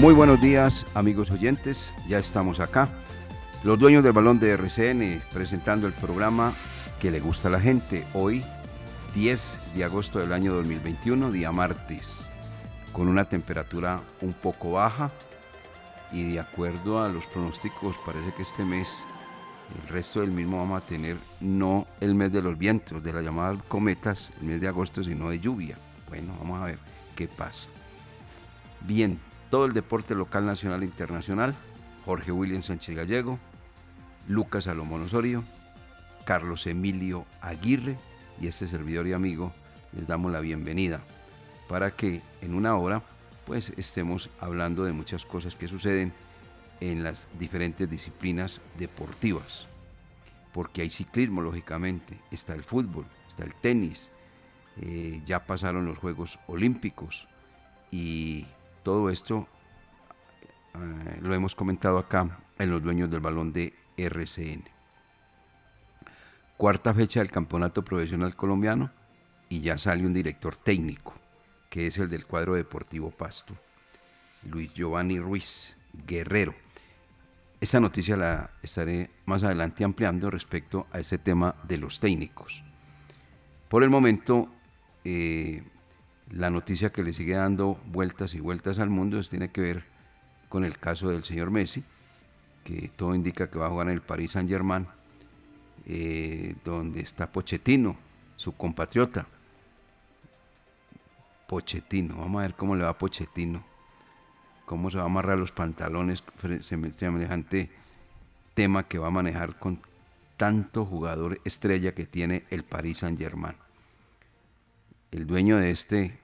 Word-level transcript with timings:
Muy 0.00 0.14
buenos 0.14 0.40
días, 0.40 0.86
amigos 0.94 1.30
oyentes. 1.30 1.92
Ya 2.08 2.16
estamos 2.16 2.58
acá. 2.58 2.88
Los 3.64 3.78
dueños 3.78 4.02
del 4.02 4.14
balón 4.14 4.40
de 4.40 4.52
RCN 4.52 5.22
presentando 5.30 5.86
el 5.86 5.92
programa 5.92 6.56
que 6.98 7.10
le 7.10 7.20
gusta 7.20 7.48
a 7.48 7.50
la 7.50 7.60
gente. 7.60 8.06
Hoy, 8.14 8.42
10 9.14 9.58
de 9.74 9.84
agosto 9.84 10.18
del 10.18 10.32
año 10.32 10.54
2021, 10.54 11.30
día 11.30 11.52
martes, 11.52 12.30
con 12.94 13.08
una 13.08 13.26
temperatura 13.26 14.00
un 14.22 14.32
poco 14.32 14.72
baja 14.72 15.10
y 16.12 16.32
de 16.32 16.40
acuerdo 16.40 17.04
a 17.04 17.10
los 17.10 17.26
pronósticos 17.26 17.94
parece 18.06 18.32
que 18.32 18.42
este 18.42 18.64
mes, 18.64 19.04
el 19.82 19.86
resto 19.90 20.22
del 20.22 20.30
mismo 20.30 20.56
vamos 20.56 20.82
a 20.82 20.86
tener 20.86 21.18
no 21.40 21.86
el 22.00 22.14
mes 22.14 22.32
de 22.32 22.40
los 22.40 22.56
vientos, 22.56 23.02
de 23.02 23.12
las 23.12 23.22
llamadas 23.22 23.58
cometas, 23.68 24.30
el 24.40 24.46
mes 24.46 24.62
de 24.62 24.68
agosto, 24.68 25.04
sino 25.04 25.28
de 25.28 25.40
lluvia. 25.40 25.76
Bueno, 26.08 26.32
vamos 26.38 26.58
a 26.62 26.64
ver 26.64 26.78
qué 27.14 27.28
pasa. 27.28 27.68
Bien, 28.80 29.20
todo 29.50 29.66
el 29.66 29.72
deporte 29.72 30.14
local, 30.14 30.46
nacional 30.46 30.82
e 30.82 30.86
internacional. 30.86 31.54
Jorge 32.04 32.32
William 32.32 32.62
Sánchez 32.62 32.96
Gallego, 32.96 33.38
Lucas 34.26 34.64
Salomón 34.64 35.02
Osorio, 35.02 35.44
Carlos 36.24 36.66
Emilio 36.66 37.26
Aguirre 37.42 37.98
y 38.40 38.46
este 38.46 38.66
servidor 38.66 39.06
y 39.06 39.12
amigo 39.12 39.52
les 39.92 40.06
damos 40.06 40.32
la 40.32 40.40
bienvenida 40.40 41.00
para 41.68 41.90
que 41.90 42.22
en 42.40 42.54
una 42.54 42.76
hora 42.76 43.02
pues 43.46 43.72
estemos 43.76 44.30
hablando 44.40 44.84
de 44.84 44.92
muchas 44.92 45.26
cosas 45.26 45.56
que 45.56 45.68
suceden 45.68 46.12
en 46.80 47.02
las 47.02 47.28
diferentes 47.38 47.88
disciplinas 47.90 48.60
deportivas. 48.78 49.66
Porque 50.52 50.82
hay 50.82 50.90
ciclismo, 50.90 51.42
lógicamente, 51.42 52.18
está 52.30 52.54
el 52.54 52.64
fútbol, 52.64 53.06
está 53.28 53.44
el 53.44 53.54
tenis, 53.54 54.10
eh, 54.80 55.20
ya 55.24 55.46
pasaron 55.46 55.86
los 55.86 55.98
Juegos 55.98 56.38
Olímpicos 56.46 57.28
y 57.90 58.46
todo 58.82 59.10
esto 59.10 59.46
eh, 60.74 61.18
lo 61.20 61.34
hemos 61.34 61.54
comentado 61.54 61.98
acá 61.98 62.38
en 62.58 62.70
los 62.70 62.82
dueños 62.82 63.10
del 63.10 63.20
balón 63.20 63.52
de 63.52 63.74
RCN. 63.96 64.64
Cuarta 66.56 66.92
fecha 66.94 67.20
del 67.20 67.30
campeonato 67.30 67.82
profesional 67.84 68.36
colombiano 68.36 68.90
y 69.48 69.60
ya 69.60 69.78
sale 69.78 70.06
un 70.06 70.12
director 70.12 70.56
técnico, 70.56 71.14
que 71.68 71.86
es 71.86 71.98
el 71.98 72.08
del 72.10 72.26
cuadro 72.26 72.54
deportivo 72.54 73.10
Pasto, 73.10 73.54
Luis 74.44 74.72
Giovanni 74.74 75.18
Ruiz 75.18 75.76
Guerrero. 76.06 76.54
Esta 77.60 77.80
noticia 77.80 78.16
la 78.16 78.50
estaré 78.62 79.10
más 79.26 79.42
adelante 79.42 79.84
ampliando 79.84 80.30
respecto 80.30 80.86
a 80.92 81.00
ese 81.00 81.18
tema 81.18 81.56
de 81.64 81.78
los 81.78 82.00
técnicos. 82.00 82.62
Por 83.68 83.82
el 83.82 83.90
momento, 83.90 84.48
eh, 85.04 85.62
la 86.30 86.50
noticia 86.50 86.90
que 86.90 87.02
le 87.02 87.12
sigue 87.12 87.34
dando 87.34 87.78
vueltas 87.86 88.34
y 88.34 88.40
vueltas 88.40 88.78
al 88.78 88.90
mundo 88.90 89.18
es, 89.18 89.28
tiene 89.28 89.50
que 89.50 89.60
ver 89.60 89.84
con 90.48 90.64
el 90.64 90.78
caso 90.78 91.08
del 91.08 91.24
señor 91.24 91.50
Messi, 91.50 91.84
que 92.64 92.90
todo 92.96 93.14
indica 93.14 93.50
que 93.50 93.58
va 93.58 93.66
a 93.66 93.70
jugar 93.70 93.88
en 93.88 93.94
el 93.94 94.02
Paris 94.02 94.32
Saint 94.32 94.48
Germain, 94.48 94.86
eh, 95.86 96.54
donde 96.64 97.00
está 97.00 97.30
Pochettino, 97.30 97.96
su 98.36 98.52
compatriota. 98.52 99.26
Pochettino, 101.48 102.16
vamos 102.16 102.40
a 102.40 102.42
ver 102.42 102.54
cómo 102.54 102.76
le 102.76 102.84
va 102.84 102.90
a 102.90 102.98
Pochettino, 102.98 103.64
cómo 104.66 104.90
se 104.90 104.98
va 104.98 105.04
a 105.04 105.06
amarrar 105.06 105.38
los 105.38 105.52
pantalones, 105.52 106.22
semejante 106.62 107.70
tema 108.54 108.86
que 108.86 108.98
va 108.98 109.08
a 109.08 109.12
manejar 109.12 109.58
con 109.58 109.80
tanto 110.36 110.84
jugador 110.84 111.40
estrella 111.44 111.94
que 111.94 112.06
tiene 112.06 112.44
el 112.50 112.62
Paris 112.62 112.98
Saint 112.98 113.18
Germain. 113.18 113.56
El 115.10 115.26
dueño 115.26 115.56
de 115.56 115.70
este 115.70 116.20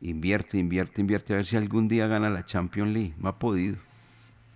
invierte, 0.00 0.58
invierte, 0.58 1.00
invierte, 1.00 1.32
a 1.32 1.36
ver 1.36 1.46
si 1.46 1.56
algún 1.56 1.88
día 1.88 2.06
gana 2.06 2.30
la 2.30 2.44
Champions 2.44 2.92
League. 2.92 3.14
No 3.18 3.28
ha 3.28 3.38
podido. 3.38 3.76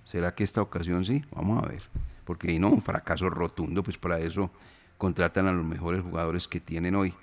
¿Será 0.05 0.35
que 0.35 0.45
esta 0.45 0.63
ocasión 0.63 1.05
sí? 1.05 1.25
Vamos 1.33 1.63
a 1.63 1.69
ver. 1.69 1.83
Porque 2.25 2.59
no, 2.59 2.71
un 2.71 2.83
fracaso 2.83 3.29
rotundo, 3.29 3.83
pues 3.83 3.99
para 3.99 4.19
eso 4.21 4.51
contratan 4.99 5.47
a 5.47 5.53
los 5.53 5.65
mejores 5.65 6.03
jugadores 6.03 6.49
que 6.49 6.61
tienen 6.61 6.95
hoy. 6.95 7.15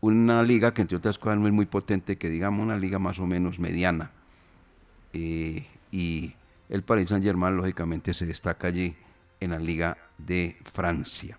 Una 0.00 0.42
liga 0.42 0.74
que 0.74 0.82
entre 0.82 0.96
otras 0.96 1.18
cosas 1.18 1.38
no 1.38 1.46
es 1.46 1.52
muy 1.52 1.66
potente, 1.66 2.18
que 2.18 2.28
digamos 2.28 2.62
una 2.62 2.76
liga 2.76 2.98
más 2.98 3.18
o 3.18 3.26
menos 3.26 3.58
mediana. 3.58 4.10
Eh, 5.12 5.66
y 5.92 6.34
el 6.68 6.82
Paris 6.82 7.10
Saint 7.10 7.24
Germain 7.24 7.56
lógicamente 7.56 8.12
se 8.14 8.26
destaca 8.26 8.68
allí 8.68 8.96
en 9.40 9.50
la 9.50 9.58
Liga 9.58 9.98
de 10.18 10.56
Francia. 10.64 11.38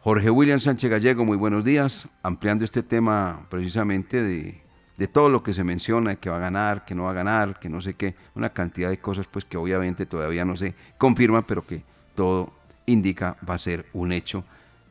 Jorge 0.00 0.30
William 0.30 0.60
Sánchez 0.60 0.90
Gallego, 0.90 1.24
muy 1.24 1.36
buenos 1.36 1.64
días. 1.64 2.06
Ampliando 2.22 2.64
este 2.64 2.84
tema 2.84 3.46
precisamente 3.50 4.22
de, 4.22 4.62
todo 5.08 5.28
lo 5.28 5.42
que 5.42 5.52
se 5.52 5.64
menciona, 5.64 6.14
que 6.14 6.30
va 6.30 6.36
a 6.36 6.40
ganar, 6.40 6.84
que 6.84 6.94
no 6.94 7.04
va 7.04 7.10
a 7.10 7.14
ganar, 7.14 7.58
que 7.58 7.68
no 7.68 7.80
sé 7.80 7.94
qué, 7.94 8.14
una 8.36 8.50
cantidad 8.50 8.90
de 8.90 8.98
cosas 8.98 9.26
pues 9.26 9.44
que 9.44 9.56
obviamente 9.56 10.06
todavía 10.06 10.44
no 10.44 10.56
se 10.56 10.74
confirman, 10.98 11.42
pero 11.42 11.66
que 11.66 11.82
todo 12.14 12.52
indica 12.86 13.36
va 13.48 13.54
a 13.54 13.58
ser 13.58 13.86
un 13.92 14.12
hecho 14.12 14.44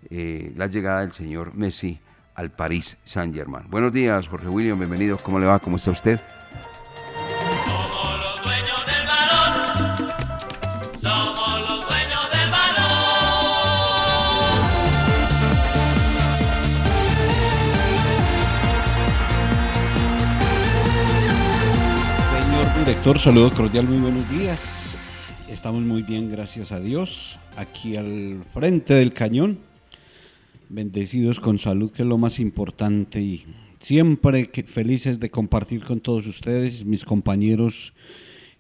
eh, 0.10 0.52
la 0.58 0.68
llegada 0.68 1.02
del 1.02 1.14
señor 1.14 1.56
Messi 1.56 2.00
al 2.36 2.52
París 2.52 2.98
Saint 3.06 3.34
Germain. 3.34 3.66
Buenos 3.70 3.94
días, 3.94 4.28
Jorge 4.28 4.50
William, 4.50 4.78
bienvenido. 4.78 5.18
¿Cómo 5.18 5.40
le 5.40 5.46
va? 5.46 5.60
¿Cómo 5.60 5.78
está 5.78 5.92
usted? 5.92 6.20
Director, 22.88 23.20
saludo 23.20 23.52
cordial, 23.52 23.86
muy 23.86 24.00
buenos 24.00 24.30
días. 24.30 24.96
Estamos 25.50 25.82
muy 25.82 26.04
bien, 26.04 26.32
gracias 26.32 26.72
a 26.72 26.80
Dios. 26.80 27.38
Aquí 27.58 27.98
al 27.98 28.46
frente 28.54 28.94
del 28.94 29.12
cañón, 29.12 29.60
bendecidos 30.70 31.42
con 31.42 31.60
salud, 31.60 31.92
que 31.92 32.04
es 32.04 32.08
lo 32.08 32.18
más 32.18 32.40
importante. 32.40 33.20
Y 33.20 33.44
siempre 33.82 34.46
que 34.46 34.64
felices 34.64 35.20
de 35.20 35.30
compartir 35.30 35.84
con 35.84 36.00
todos 36.00 36.28
ustedes, 36.28 36.86
mis 36.86 37.04
compañeros 37.04 37.92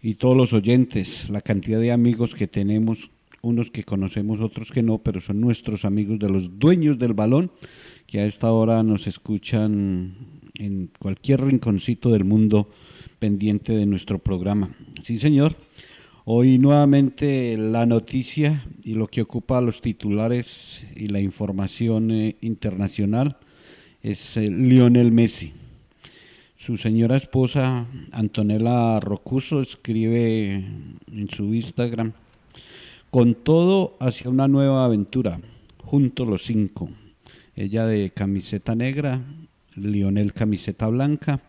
y 0.02 0.16
todos 0.16 0.36
los 0.36 0.52
oyentes, 0.52 1.30
la 1.30 1.40
cantidad 1.40 1.80
de 1.80 1.94
amigos 1.94 2.36
que 2.36 2.48
tenemos, 2.48 3.10
unos 3.42 3.72
que 3.72 3.86
conocemos, 3.86 4.42
otros 4.42 4.72
que 4.72 4.84
no, 4.84 4.98
pero 4.98 5.22
son 5.22 5.40
nuestros 5.40 5.86
amigos 5.86 6.20
de 6.20 6.30
los 6.30 6.60
dueños 6.60 7.00
del 7.00 7.14
balón, 7.14 7.50
que 8.08 8.20
a 8.20 8.26
esta 8.26 8.52
hora 8.52 8.84
nos 8.84 9.08
escuchan 9.08 10.16
en 10.56 10.90
cualquier 11.00 11.46
rinconcito 11.46 12.10
del 12.10 12.26
mundo 12.26 12.70
pendiente 13.20 13.76
de 13.76 13.86
nuestro 13.86 14.20
programa. 14.20 14.70
Sí, 15.02 15.18
señor. 15.18 15.56
Hoy 16.26 16.58
nuevamente 16.58 17.56
la 17.58 17.86
noticia 17.86 18.66
y 18.84 18.96
lo 18.96 19.08
que 19.08 19.22
ocupa 19.22 19.62
los 19.62 19.82
titulares 19.82 20.84
y 20.96 21.08
la 21.08 21.22
información 21.22 22.12
eh, 22.12 22.36
internacional 22.42 23.38
es 24.04 24.36
eh, 24.36 24.50
Lionel 24.50 25.12
Messi. 25.12 25.54
Su 26.58 26.76
señora 26.76 27.16
esposa, 27.16 27.88
Antonella 28.12 29.00
Rocuso, 29.00 29.62
escribe 29.62 30.66
en 31.12 31.30
su 31.30 31.54
Instagram, 31.54 32.12
con 33.10 33.36
todo 33.36 33.96
hacia 34.02 34.30
una 34.30 34.50
nueva 34.50 34.84
aventura, 34.84 35.40
junto 35.86 36.26
los 36.26 36.44
cinco. 36.44 36.90
Ella 37.56 37.86
de 37.86 38.10
camiseta 38.10 38.76
negra, 38.76 39.22
Lionel 39.76 40.34
camiseta 40.34 40.88
blanca. 40.88 41.42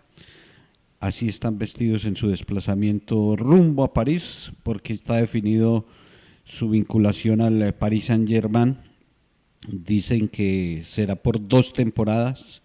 Así 1.00 1.28
están 1.28 1.58
vestidos 1.58 2.04
en 2.06 2.16
su 2.16 2.28
desplazamiento 2.28 3.36
rumbo 3.36 3.84
a 3.84 3.92
París, 3.92 4.50
porque 4.64 4.92
está 4.94 5.16
definido 5.16 5.86
su 6.42 6.70
vinculación 6.70 7.40
al 7.40 7.72
Paris 7.76 8.06
Saint 8.06 8.28
Germain. 8.28 8.78
Dicen 9.68 10.26
que 10.26 10.82
será 10.84 11.14
por 11.14 11.46
dos 11.46 11.72
temporadas. 11.72 12.62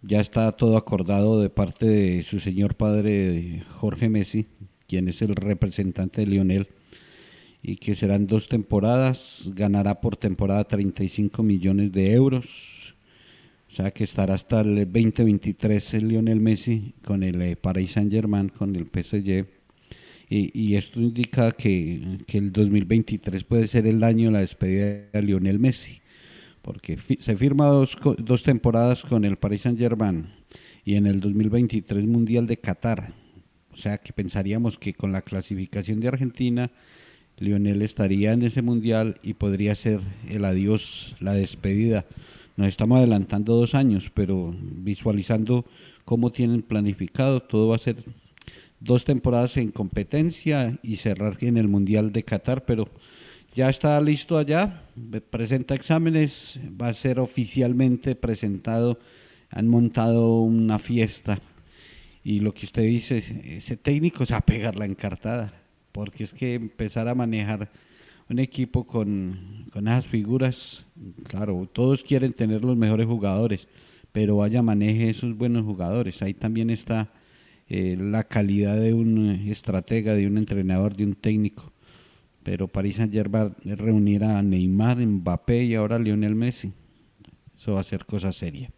Ya 0.00 0.20
está 0.20 0.52
todo 0.52 0.76
acordado 0.76 1.40
de 1.40 1.50
parte 1.50 1.86
de 1.86 2.22
su 2.22 2.38
señor 2.38 2.76
padre 2.76 3.64
Jorge 3.78 4.08
Messi, 4.08 4.46
quien 4.86 5.08
es 5.08 5.20
el 5.20 5.34
representante 5.34 6.20
de 6.20 6.28
Lionel, 6.28 6.68
y 7.62 7.76
que 7.76 7.96
serán 7.96 8.28
dos 8.28 8.48
temporadas. 8.48 9.50
Ganará 9.56 10.00
por 10.00 10.16
temporada 10.16 10.62
35 10.62 11.42
millones 11.42 11.90
de 11.90 12.12
euros. 12.12 12.73
O 13.74 13.76
sea 13.76 13.90
que 13.90 14.04
estará 14.04 14.34
hasta 14.34 14.60
el 14.60 14.76
2023 14.88 15.94
el 15.94 16.06
Lionel 16.06 16.38
Messi 16.38 16.94
con 17.04 17.24
el 17.24 17.42
eh, 17.42 17.56
Paris 17.56 17.90
Saint 17.90 18.08
Germain, 18.08 18.48
con 18.48 18.76
el 18.76 18.86
PSG 18.86 19.48
y, 20.28 20.76
esto 20.76 21.00
indica 21.00 21.50
que, 21.50 22.20
que, 22.24 22.38
el 22.38 22.52
2023 22.52 23.42
puede 23.42 23.66
ser 23.66 23.88
el 23.88 24.04
año 24.04 24.28
de 24.28 24.32
la 24.34 24.40
despedida 24.42 25.08
de 25.12 25.22
Lionel 25.22 25.58
Messi, 25.58 26.02
porque 26.62 26.96
se 27.18 27.36
firma 27.36 27.66
dos, 27.66 27.98
dos 28.18 28.44
temporadas 28.44 29.02
con 29.02 29.24
el 29.24 29.38
Paris 29.38 29.62
Saint 29.62 29.76
Germain 29.80 30.28
y 30.84 30.94
en 30.94 31.08
el 31.08 31.18
2023 31.18 32.06
Mundial 32.06 32.46
de 32.46 32.58
Qatar. 32.58 33.12
O 33.72 33.76
sea 33.76 33.98
que 33.98 34.12
pensaríamos 34.12 34.78
que 34.78 34.94
con 34.94 35.10
la 35.10 35.22
clasificación 35.22 35.98
de 35.98 36.06
Argentina, 36.06 36.70
Lionel 37.38 37.82
estaría 37.82 38.34
en 38.34 38.42
ese 38.42 38.62
mundial 38.62 39.16
y 39.24 39.34
podría 39.34 39.74
ser 39.74 39.98
el 40.28 40.44
adiós, 40.44 41.16
la 41.18 41.32
despedida. 41.32 42.06
Nos 42.56 42.68
estamos 42.68 42.98
adelantando 42.98 43.56
dos 43.56 43.74
años, 43.74 44.10
pero 44.14 44.54
visualizando 44.60 45.64
cómo 46.04 46.30
tienen 46.30 46.62
planificado, 46.62 47.40
todo 47.40 47.68
va 47.68 47.76
a 47.76 47.80
ser 47.80 47.96
dos 48.78 49.04
temporadas 49.04 49.56
en 49.56 49.72
competencia 49.72 50.78
y 50.82 50.96
cerrar 50.96 51.36
en 51.40 51.56
el 51.56 51.66
Mundial 51.66 52.12
de 52.12 52.22
Qatar, 52.22 52.64
pero 52.64 52.88
ya 53.56 53.70
está 53.70 54.00
listo 54.00 54.38
allá, 54.38 54.82
presenta 55.30 55.74
exámenes, 55.74 56.60
va 56.80 56.88
a 56.88 56.94
ser 56.94 57.18
oficialmente 57.18 58.14
presentado, 58.14 59.00
han 59.50 59.66
montado 59.66 60.40
una 60.40 60.78
fiesta 60.78 61.40
y 62.22 62.40
lo 62.40 62.54
que 62.54 62.66
usted 62.66 62.82
dice, 62.82 63.18
ese 63.56 63.76
técnico 63.76 64.24
se 64.26 64.32
va 64.32 64.38
a 64.38 64.46
pegar 64.46 64.76
la 64.76 64.86
encartada, 64.86 65.52
porque 65.92 66.24
es 66.24 66.32
que 66.32 66.54
empezar 66.54 67.08
a 67.08 67.14
manejar 67.14 67.70
un 68.28 68.38
equipo 68.38 68.86
con, 68.86 69.66
con 69.72 69.88
esas 69.88 70.06
figuras, 70.06 70.84
claro, 71.24 71.68
todos 71.72 72.02
quieren 72.02 72.32
tener 72.32 72.64
los 72.64 72.76
mejores 72.76 73.06
jugadores, 73.06 73.68
pero 74.12 74.36
vaya 74.36 74.62
maneje 74.62 75.10
esos 75.10 75.36
buenos 75.36 75.64
jugadores, 75.64 76.22
ahí 76.22 76.34
también 76.34 76.70
está 76.70 77.12
eh, 77.68 77.96
la 77.98 78.24
calidad 78.24 78.78
de 78.78 78.94
un 78.94 79.28
estratega, 79.28 80.14
de 80.14 80.26
un 80.26 80.38
entrenador, 80.38 80.96
de 80.96 81.04
un 81.04 81.14
técnico. 81.14 81.72
Pero 82.42 82.68
París 82.68 82.96
Saint 82.96 83.12
Germain 83.12 83.54
reunir 83.64 84.22
a 84.22 84.42
Neymar, 84.42 84.98
Mbappé 84.98 85.64
y 85.64 85.74
ahora 85.74 85.98
Lionel 85.98 86.34
Messi. 86.34 86.72
Eso 87.56 87.72
va 87.72 87.80
a 87.80 87.84
ser 87.84 88.04
cosa 88.04 88.32
seria. 88.34 88.70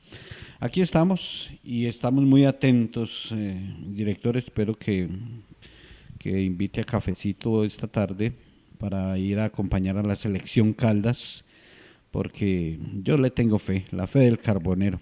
Aquí 0.60 0.80
estamos 0.80 1.50
y 1.64 1.86
estamos 1.86 2.24
muy 2.24 2.44
atentos, 2.44 3.32
eh, 3.32 3.58
director. 3.88 4.36
Espero 4.36 4.72
que, 4.74 5.08
que 6.18 6.40
invite 6.40 6.80
a 6.80 6.84
cafecito 6.84 7.64
esta 7.64 7.88
tarde 7.88 8.32
para 8.88 9.18
ir 9.18 9.40
a 9.40 9.46
acompañar 9.46 9.98
a 9.98 10.02
la 10.04 10.14
selección 10.14 10.72
Caldas, 10.72 11.44
porque 12.12 12.78
yo 13.02 13.18
le 13.18 13.32
tengo 13.32 13.58
fe, 13.58 13.84
la 13.90 14.06
fe 14.06 14.20
del 14.20 14.38
carbonero, 14.38 15.00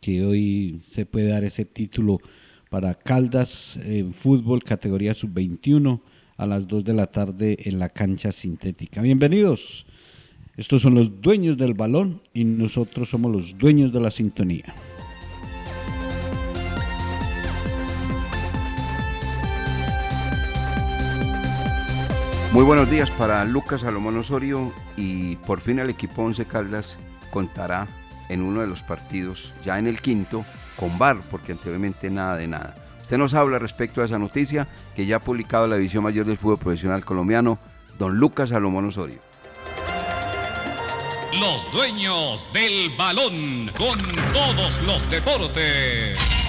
que 0.00 0.24
hoy 0.24 0.80
se 0.90 1.04
puede 1.04 1.28
dar 1.28 1.44
ese 1.44 1.66
título 1.66 2.22
para 2.70 2.94
Caldas 2.94 3.78
en 3.84 4.14
fútbol 4.14 4.64
categoría 4.64 5.12
sub-21 5.12 6.00
a 6.38 6.46
las 6.46 6.66
2 6.66 6.82
de 6.82 6.94
la 6.94 7.08
tarde 7.08 7.58
en 7.66 7.78
la 7.78 7.90
cancha 7.90 8.32
sintética. 8.32 9.02
Bienvenidos. 9.02 9.84
Estos 10.56 10.80
son 10.80 10.94
los 10.94 11.20
dueños 11.20 11.58
del 11.58 11.74
balón 11.74 12.22
y 12.32 12.44
nosotros 12.44 13.10
somos 13.10 13.30
los 13.30 13.58
dueños 13.58 13.92
de 13.92 14.00
la 14.00 14.10
sintonía. 14.10 14.74
Muy 22.52 22.64
buenos 22.64 22.90
días 22.90 23.12
para 23.12 23.44
Lucas 23.44 23.82
Salomón 23.82 24.18
Osorio 24.18 24.72
y 24.96 25.36
por 25.36 25.60
fin 25.60 25.78
el 25.78 25.88
equipo 25.88 26.22
Once 26.22 26.44
Caldas 26.44 26.96
contará 27.30 27.86
en 28.28 28.42
uno 28.42 28.60
de 28.60 28.66
los 28.66 28.82
partidos, 28.82 29.52
ya 29.64 29.78
en 29.78 29.86
el 29.86 30.00
quinto, 30.00 30.44
con 30.74 30.98
VAR, 30.98 31.20
porque 31.30 31.52
anteriormente 31.52 32.10
nada 32.10 32.36
de 32.36 32.48
nada. 32.48 32.74
Usted 33.00 33.18
nos 33.18 33.34
habla 33.34 33.60
respecto 33.60 34.02
a 34.02 34.04
esa 34.04 34.18
noticia 34.18 34.66
que 34.96 35.06
ya 35.06 35.16
ha 35.16 35.20
publicado 35.20 35.68
la 35.68 35.76
División 35.76 36.02
Mayor 36.02 36.26
del 36.26 36.38
Fútbol 36.38 36.58
Profesional 36.58 37.04
Colombiano, 37.04 37.60
don 38.00 38.16
Lucas 38.16 38.48
Salomón 38.48 38.86
Osorio. 38.86 39.20
Los 41.38 41.70
dueños 41.70 42.48
del 42.52 42.90
balón 42.98 43.70
con 43.78 43.96
todos 44.32 44.82
los 44.82 45.08
deportes. 45.08 46.39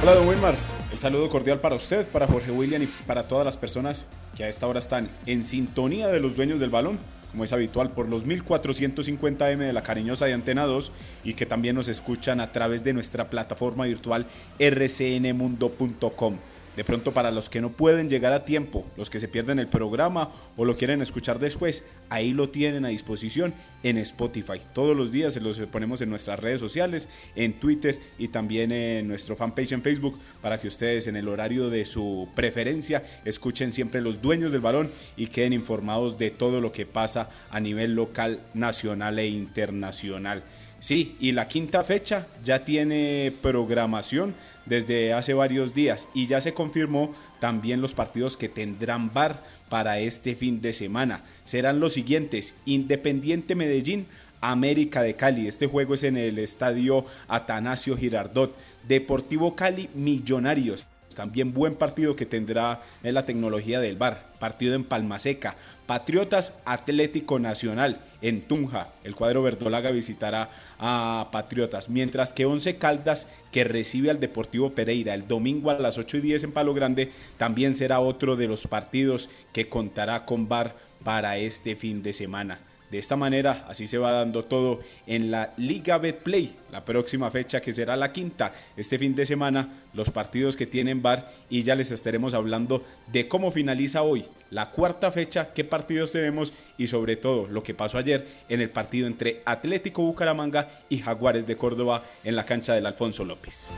Hola, 0.00 0.14
don 0.14 0.28
Wilmar. 0.28 0.54
El 0.92 0.98
saludo 0.98 1.28
cordial 1.28 1.58
para 1.58 1.74
usted, 1.74 2.06
para 2.06 2.28
Jorge 2.28 2.52
William 2.52 2.82
y 2.82 2.86
para 2.86 3.26
todas 3.26 3.44
las 3.44 3.56
personas 3.56 4.06
que 4.36 4.44
a 4.44 4.48
esta 4.48 4.68
hora 4.68 4.78
están 4.78 5.08
en 5.26 5.42
sintonía 5.42 6.06
de 6.06 6.20
los 6.20 6.36
dueños 6.36 6.60
del 6.60 6.70
balón, 6.70 7.00
como 7.32 7.42
es 7.42 7.52
habitual, 7.52 7.90
por 7.90 8.08
los 8.08 8.24
1450M 8.24 9.56
de 9.56 9.72
la 9.72 9.82
cariñosa 9.82 10.26
de 10.26 10.34
Antena 10.34 10.66
2 10.66 10.92
y 11.24 11.34
que 11.34 11.46
también 11.46 11.74
nos 11.74 11.88
escuchan 11.88 12.40
a 12.40 12.52
través 12.52 12.84
de 12.84 12.92
nuestra 12.92 13.28
plataforma 13.28 13.86
virtual 13.86 14.26
rcnmundo.com. 14.60 16.36
De 16.78 16.84
pronto 16.84 17.12
para 17.12 17.32
los 17.32 17.48
que 17.48 17.60
no 17.60 17.72
pueden 17.72 18.08
llegar 18.08 18.32
a 18.32 18.44
tiempo, 18.44 18.86
los 18.96 19.10
que 19.10 19.18
se 19.18 19.26
pierden 19.26 19.58
el 19.58 19.66
programa 19.66 20.30
o 20.56 20.64
lo 20.64 20.76
quieren 20.76 21.02
escuchar 21.02 21.40
después, 21.40 21.84
ahí 22.08 22.32
lo 22.32 22.50
tienen 22.50 22.84
a 22.84 22.90
disposición 22.90 23.52
en 23.82 23.98
Spotify. 23.98 24.60
Todos 24.74 24.96
los 24.96 25.10
días 25.10 25.34
se 25.34 25.40
los 25.40 25.58
ponemos 25.58 26.02
en 26.02 26.10
nuestras 26.10 26.38
redes 26.38 26.60
sociales, 26.60 27.08
en 27.34 27.54
Twitter 27.54 27.98
y 28.16 28.28
también 28.28 28.70
en 28.70 29.08
nuestro 29.08 29.34
fanpage 29.34 29.72
en 29.72 29.82
Facebook 29.82 30.20
para 30.40 30.60
que 30.60 30.68
ustedes 30.68 31.08
en 31.08 31.16
el 31.16 31.26
horario 31.26 31.68
de 31.68 31.84
su 31.84 32.28
preferencia 32.36 33.02
escuchen 33.24 33.72
siempre 33.72 34.00
los 34.00 34.22
dueños 34.22 34.52
del 34.52 34.60
balón 34.60 34.92
y 35.16 35.26
queden 35.26 35.54
informados 35.54 36.16
de 36.16 36.30
todo 36.30 36.60
lo 36.60 36.70
que 36.70 36.86
pasa 36.86 37.28
a 37.50 37.58
nivel 37.58 37.96
local, 37.96 38.40
nacional 38.54 39.18
e 39.18 39.26
internacional. 39.26 40.44
Sí, 40.80 41.16
y 41.18 41.32
la 41.32 41.48
quinta 41.48 41.82
fecha 41.82 42.28
ya 42.44 42.64
tiene 42.64 43.32
programación 43.42 44.34
desde 44.64 45.12
hace 45.12 45.34
varios 45.34 45.74
días 45.74 46.08
y 46.14 46.28
ya 46.28 46.40
se 46.40 46.54
confirmó 46.54 47.12
también 47.40 47.80
los 47.80 47.94
partidos 47.94 48.36
que 48.36 48.48
tendrán 48.48 49.12
VAR 49.12 49.42
para 49.68 49.98
este 49.98 50.36
fin 50.36 50.60
de 50.60 50.72
semana. 50.72 51.24
Serán 51.42 51.80
los 51.80 51.94
siguientes, 51.94 52.54
Independiente 52.64 53.56
Medellín, 53.56 54.06
América 54.40 55.02
de 55.02 55.16
Cali. 55.16 55.48
Este 55.48 55.66
juego 55.66 55.94
es 55.94 56.04
en 56.04 56.16
el 56.16 56.38
estadio 56.38 57.04
Atanasio 57.26 57.96
Girardot. 57.96 58.56
Deportivo 58.86 59.56
Cali, 59.56 59.90
Millonarios. 59.94 60.86
También 61.18 61.52
buen 61.52 61.74
partido 61.74 62.14
que 62.14 62.26
tendrá 62.26 62.80
en 63.02 63.12
la 63.12 63.26
tecnología 63.26 63.80
del 63.80 63.96
VAR. 63.96 64.28
Partido 64.38 64.76
en 64.76 64.84
Palmaseca. 64.84 65.56
Patriotas 65.84 66.60
Atlético 66.64 67.40
Nacional 67.40 68.00
en 68.22 68.42
Tunja. 68.42 68.92
El 69.02 69.16
cuadro 69.16 69.42
verdolaga 69.42 69.90
visitará 69.90 70.48
a 70.78 71.28
Patriotas. 71.32 71.88
Mientras 71.88 72.32
que 72.32 72.46
Once 72.46 72.76
Caldas, 72.76 73.26
que 73.50 73.64
recibe 73.64 74.10
al 74.10 74.20
Deportivo 74.20 74.76
Pereira 74.76 75.12
el 75.12 75.26
domingo 75.26 75.72
a 75.72 75.80
las 75.80 75.98
8 75.98 76.18
y 76.18 76.20
10 76.20 76.44
en 76.44 76.52
Palo 76.52 76.72
Grande, 76.72 77.10
también 77.36 77.74
será 77.74 77.98
otro 77.98 78.36
de 78.36 78.46
los 78.46 78.68
partidos 78.68 79.28
que 79.52 79.68
contará 79.68 80.24
con 80.24 80.48
VAR 80.48 80.76
para 81.02 81.36
este 81.38 81.74
fin 81.74 82.04
de 82.04 82.12
semana. 82.12 82.60
De 82.90 82.98
esta 82.98 83.16
manera, 83.16 83.66
así 83.68 83.86
se 83.86 83.98
va 83.98 84.12
dando 84.12 84.44
todo 84.44 84.80
en 85.06 85.30
la 85.30 85.52
Liga 85.58 85.98
Betplay, 85.98 86.56
la 86.72 86.86
próxima 86.86 87.30
fecha 87.30 87.60
que 87.60 87.72
será 87.72 87.96
la 87.96 88.12
quinta, 88.12 88.54
este 88.78 88.98
fin 88.98 89.14
de 89.14 89.26
semana, 89.26 89.68
los 89.92 90.10
partidos 90.10 90.56
que 90.56 90.66
tienen 90.66 91.02
VAR 91.02 91.30
y 91.50 91.64
ya 91.64 91.74
les 91.74 91.90
estaremos 91.90 92.32
hablando 92.32 92.82
de 93.12 93.28
cómo 93.28 93.50
finaliza 93.50 94.02
hoy 94.02 94.24
la 94.50 94.70
cuarta 94.70 95.12
fecha, 95.12 95.52
qué 95.52 95.64
partidos 95.64 96.12
tenemos 96.12 96.54
y 96.78 96.86
sobre 96.86 97.16
todo 97.16 97.46
lo 97.48 97.62
que 97.62 97.74
pasó 97.74 97.98
ayer 97.98 98.26
en 98.48 98.62
el 98.62 98.70
partido 98.70 99.06
entre 99.06 99.42
Atlético 99.44 100.02
Bucaramanga 100.02 100.70
y 100.88 100.98
Jaguares 100.98 101.46
de 101.46 101.56
Córdoba 101.56 102.04
en 102.24 102.36
la 102.36 102.46
cancha 102.46 102.72
del 102.72 102.86
Alfonso 102.86 103.26
López. 103.26 103.68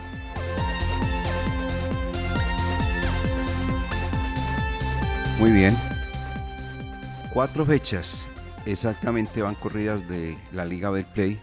Muy 5.40 5.50
bien. 5.50 5.76
Cuatro 7.32 7.64
fechas 7.64 8.28
exactamente 8.66 9.42
van 9.42 9.54
corridas 9.54 10.06
de 10.08 10.36
la 10.52 10.64
Liga 10.64 10.90
Betplay 10.90 11.38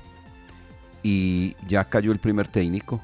y 1.04 1.56
ya 1.68 1.86
cayó 1.86 2.12
el 2.12 2.20
primer 2.20 2.48
técnico, 2.48 3.02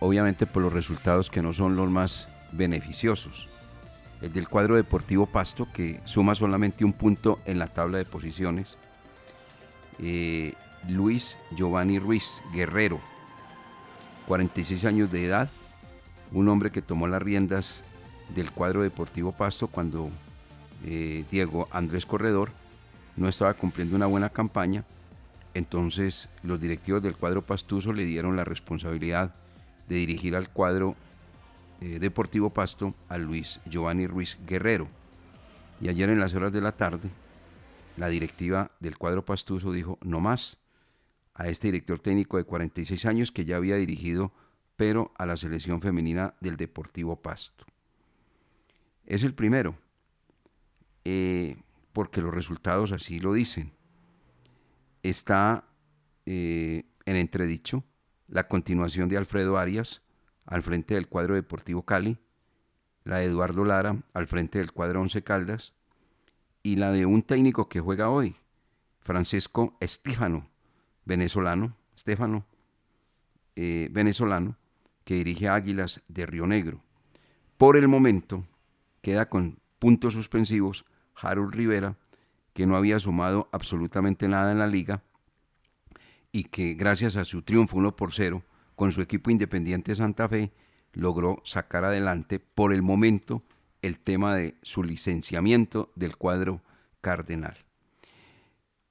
obviamente 0.00 0.46
por 0.46 0.62
los 0.62 0.72
resultados 0.72 1.30
que 1.30 1.42
no 1.42 1.54
son 1.54 1.76
los 1.76 1.88
más 1.88 2.28
beneficiosos. 2.52 3.48
El 4.20 4.32
del 4.32 4.48
cuadro 4.48 4.76
deportivo 4.76 5.26
Pasto, 5.26 5.68
que 5.72 6.00
suma 6.04 6.34
solamente 6.34 6.84
un 6.84 6.92
punto 6.92 7.38
en 7.44 7.58
la 7.58 7.68
tabla 7.68 7.98
de 7.98 8.04
posiciones. 8.04 8.76
Eh, 10.00 10.54
Luis 10.88 11.38
Giovanni 11.56 11.98
Ruiz, 11.98 12.42
guerrero, 12.52 13.00
46 14.26 14.84
años 14.84 15.10
de 15.10 15.24
edad, 15.24 15.50
un 16.32 16.48
hombre 16.48 16.70
que 16.70 16.82
tomó 16.82 17.06
las 17.06 17.22
riendas 17.22 17.82
del 18.34 18.50
cuadro 18.50 18.82
deportivo 18.82 19.32
Pasto 19.32 19.68
cuando 19.68 20.10
eh, 20.84 21.24
Diego 21.30 21.68
Andrés 21.70 22.04
Corredor 22.04 22.52
no 23.18 23.28
estaba 23.28 23.54
cumpliendo 23.54 23.96
una 23.96 24.06
buena 24.06 24.30
campaña. 24.30 24.84
Entonces 25.54 26.28
los 26.42 26.60
directivos 26.60 27.02
del 27.02 27.16
cuadro 27.16 27.42
Pastuso 27.42 27.92
le 27.92 28.04
dieron 28.04 28.36
la 28.36 28.44
responsabilidad 28.44 29.34
de 29.88 29.96
dirigir 29.96 30.36
al 30.36 30.50
cuadro 30.50 30.94
eh, 31.80 31.98
Deportivo 31.98 32.50
Pasto 32.50 32.94
a 33.08 33.18
Luis 33.18 33.60
Giovanni 33.66 34.06
Ruiz 34.06 34.38
Guerrero. 34.46 34.88
Y 35.80 35.88
ayer 35.88 36.10
en 36.10 36.20
las 36.20 36.34
horas 36.34 36.52
de 36.52 36.60
la 36.60 36.72
tarde, 36.72 37.08
la 37.96 38.08
directiva 38.08 38.70
del 38.80 38.98
cuadro 38.98 39.24
Pastuso 39.24 39.72
dijo 39.72 39.98
no 40.02 40.20
más 40.20 40.58
a 41.34 41.48
este 41.48 41.68
director 41.68 42.00
técnico 42.00 42.36
de 42.36 42.44
46 42.44 43.06
años 43.06 43.32
que 43.32 43.44
ya 43.44 43.56
había 43.56 43.76
dirigido, 43.76 44.32
pero 44.76 45.12
a 45.16 45.26
la 45.26 45.36
selección 45.36 45.80
femenina 45.80 46.34
del 46.40 46.56
Deportivo 46.56 47.16
Pasto. 47.16 47.64
Es 49.06 49.22
el 49.22 49.34
primero, 49.34 49.76
eh, 51.04 51.56
porque 51.98 52.22
los 52.22 52.32
resultados 52.32 52.92
así 52.92 53.18
lo 53.18 53.32
dicen. 53.32 53.72
Está 55.02 55.64
eh, 56.26 56.84
en 57.06 57.16
entredicho 57.16 57.82
la 58.28 58.46
continuación 58.46 59.08
de 59.08 59.16
Alfredo 59.16 59.58
Arias 59.58 60.02
al 60.46 60.62
frente 60.62 60.94
del 60.94 61.08
cuadro 61.08 61.34
Deportivo 61.34 61.84
Cali, 61.84 62.16
la 63.02 63.18
de 63.18 63.24
Eduardo 63.24 63.64
Lara 63.64 63.96
al 64.14 64.28
frente 64.28 64.60
del 64.60 64.70
cuadro 64.70 65.00
Once 65.00 65.24
Caldas 65.24 65.74
y 66.62 66.76
la 66.76 66.92
de 66.92 67.04
un 67.04 67.22
técnico 67.24 67.68
que 67.68 67.80
juega 67.80 68.10
hoy, 68.10 68.36
Francesco 69.00 69.76
Estífano, 69.80 70.48
venezolano, 71.04 71.76
Estefano, 71.96 72.46
eh, 73.56 73.88
venezolano, 73.90 74.56
que 75.02 75.16
dirige 75.16 75.48
Águilas 75.48 76.00
de 76.06 76.26
Río 76.26 76.46
Negro. 76.46 76.80
Por 77.56 77.76
el 77.76 77.88
momento 77.88 78.46
queda 79.02 79.28
con 79.28 79.58
puntos 79.80 80.14
suspensivos 80.14 80.84
Harold 81.20 81.54
Rivera, 81.54 81.96
que 82.52 82.66
no 82.66 82.76
había 82.76 83.00
sumado 83.00 83.48
absolutamente 83.52 84.28
nada 84.28 84.52
en 84.52 84.58
la 84.58 84.66
liga 84.66 85.02
y 86.32 86.44
que 86.44 86.74
gracias 86.74 87.16
a 87.16 87.24
su 87.24 87.42
triunfo 87.42 87.76
1 87.76 87.96
por 87.96 88.12
0 88.12 88.42
con 88.74 88.92
su 88.92 89.00
equipo 89.00 89.30
Independiente 89.30 89.94
Santa 89.94 90.28
Fe 90.28 90.52
logró 90.92 91.40
sacar 91.44 91.84
adelante 91.84 92.38
por 92.38 92.72
el 92.72 92.82
momento 92.82 93.42
el 93.82 93.98
tema 93.98 94.34
de 94.34 94.56
su 94.62 94.82
licenciamiento 94.82 95.92
del 95.94 96.16
cuadro 96.16 96.62
cardenal. 97.00 97.56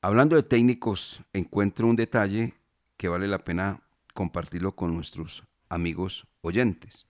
Hablando 0.02 0.36
de 0.36 0.44
técnicos, 0.44 1.24
encuentro 1.34 1.88
un 1.88 1.96
detalle 1.96 2.54
que 2.98 3.10
vale 3.10 3.28
la 3.28 3.44
pena 3.44 3.82
compartirlo 4.14 4.76
con 4.76 4.94
nuestros 4.94 5.44
amigos 5.70 6.28
oyentes. 6.42 7.06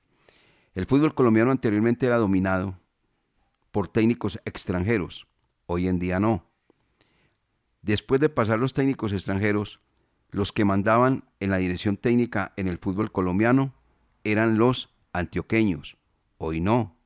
El 0.74 0.86
fútbol 0.86 1.14
colombiano 1.14 1.52
anteriormente 1.52 2.06
era 2.06 2.18
dominado 2.18 2.78
por 3.78 3.90
técnicos 3.90 4.42
extranjeros, 4.44 5.28
hoy 5.68 5.88
en 5.88 6.00
día 6.00 6.20
no. 6.20 6.50
Después 7.84 8.20
de 8.20 8.28
pasar 8.28 8.58
los 8.58 8.74
técnicos 8.74 9.14
extranjeros, 9.14 9.82
los 10.32 10.52
que 10.52 10.66
mandaban 10.66 11.26
en 11.40 11.52
la 11.52 11.58
dirección 11.58 11.96
técnica 11.96 12.54
en 12.58 12.68
el 12.68 12.80
fútbol 12.80 13.12
colombiano 13.12 13.76
eran 14.24 14.58
los 14.58 14.98
antioqueños, 15.14 15.96
hoy 16.40 16.60
no. 16.60 16.98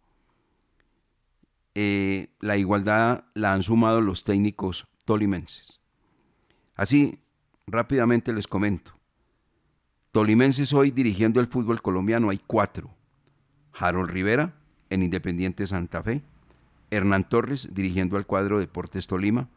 Eh, 1.75 2.29
la 2.39 2.55
igualdad 2.55 3.25
la 3.33 3.51
han 3.51 3.63
sumado 3.63 3.99
los 3.99 4.23
técnicos 4.23 4.87
tolimenses. 5.03 5.81
Así, 6.75 7.19
rápidamente 7.67 8.31
les 8.31 8.47
comento. 8.47 8.97
Tolimenses 10.13 10.71
hoy 10.71 10.91
dirigiendo 10.91 11.41
el 11.41 11.47
fútbol 11.47 11.81
colombiano 11.81 12.29
hay 12.29 12.37
cuatro. 12.37 12.95
Harold 13.73 14.09
Rivera 14.09 14.55
en 14.89 15.03
Independiente 15.03 15.67
Santa 15.67 16.01
Fe, 16.01 16.23
Hernán 16.91 17.27
Torres 17.27 17.69
dirigiendo 17.71 18.17
al 18.17 18.25
cuadro 18.25 18.59
Deportes 18.59 19.07
Tolima, 19.07 19.49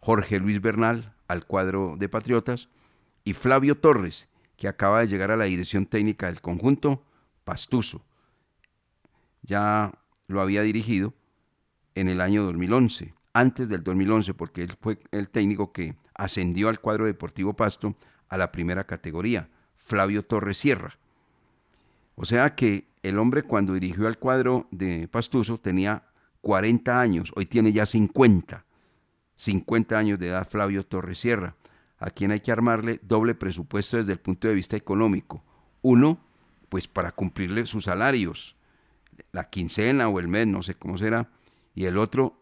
Jorge 0.00 0.38
Luis 0.38 0.60
Bernal 0.60 1.14
al 1.26 1.46
cuadro 1.46 1.96
de 1.98 2.08
Patriotas 2.08 2.68
y 3.24 3.32
Flavio 3.32 3.78
Torres, 3.78 4.28
que 4.56 4.68
acaba 4.68 5.00
de 5.00 5.08
llegar 5.08 5.30
a 5.30 5.36
la 5.36 5.46
dirección 5.46 5.86
técnica 5.86 6.26
del 6.26 6.40
conjunto 6.40 7.02
Pastuso. 7.44 8.02
Ya 9.42 9.92
lo 10.28 10.40
había 10.40 10.62
dirigido 10.62 11.14
en 11.94 12.08
el 12.08 12.20
año 12.20 12.44
2011, 12.44 13.14
antes 13.32 13.68
del 13.68 13.82
2011, 13.82 14.34
porque 14.34 14.62
él 14.62 14.74
fue 14.80 14.98
el 15.10 15.28
técnico 15.28 15.72
que 15.72 15.96
ascendió 16.14 16.68
al 16.68 16.80
cuadro 16.80 17.06
deportivo 17.06 17.54
Pasto 17.54 17.96
a 18.28 18.36
la 18.36 18.52
primera 18.52 18.84
categoría, 18.84 19.48
Flavio 19.74 20.24
Torres 20.24 20.58
Sierra. 20.58 20.98
O 22.14 22.24
sea 22.24 22.54
que 22.54 22.86
el 23.02 23.18
hombre 23.18 23.42
cuando 23.42 23.74
dirigió 23.74 24.06
al 24.06 24.18
cuadro 24.18 24.68
de 24.70 25.08
Pastuso 25.08 25.58
tenía 25.58 26.04
40 26.44 27.00
años, 27.00 27.32
hoy 27.36 27.46
tiene 27.46 27.72
ya 27.72 27.86
50. 27.86 28.66
50 29.34 29.98
años 29.98 30.18
de 30.18 30.28
edad 30.28 30.46
Flavio 30.46 30.84
Torres 30.84 31.18
Sierra 31.18 31.56
a 31.98 32.10
quien 32.10 32.32
hay 32.32 32.40
que 32.40 32.52
armarle 32.52 33.00
doble 33.02 33.34
presupuesto 33.34 33.96
desde 33.96 34.12
el 34.12 34.18
punto 34.18 34.46
de 34.46 34.54
vista 34.54 34.76
económico. 34.76 35.42
Uno, 35.80 36.20
pues 36.68 36.86
para 36.86 37.12
cumplirle 37.12 37.64
sus 37.64 37.84
salarios, 37.84 38.56
la 39.32 39.48
quincena 39.48 40.08
o 40.08 40.20
el 40.20 40.28
mes, 40.28 40.46
no 40.46 40.62
sé 40.62 40.74
cómo 40.74 40.98
será, 40.98 41.30
y 41.74 41.86
el 41.86 41.96
otro, 41.96 42.38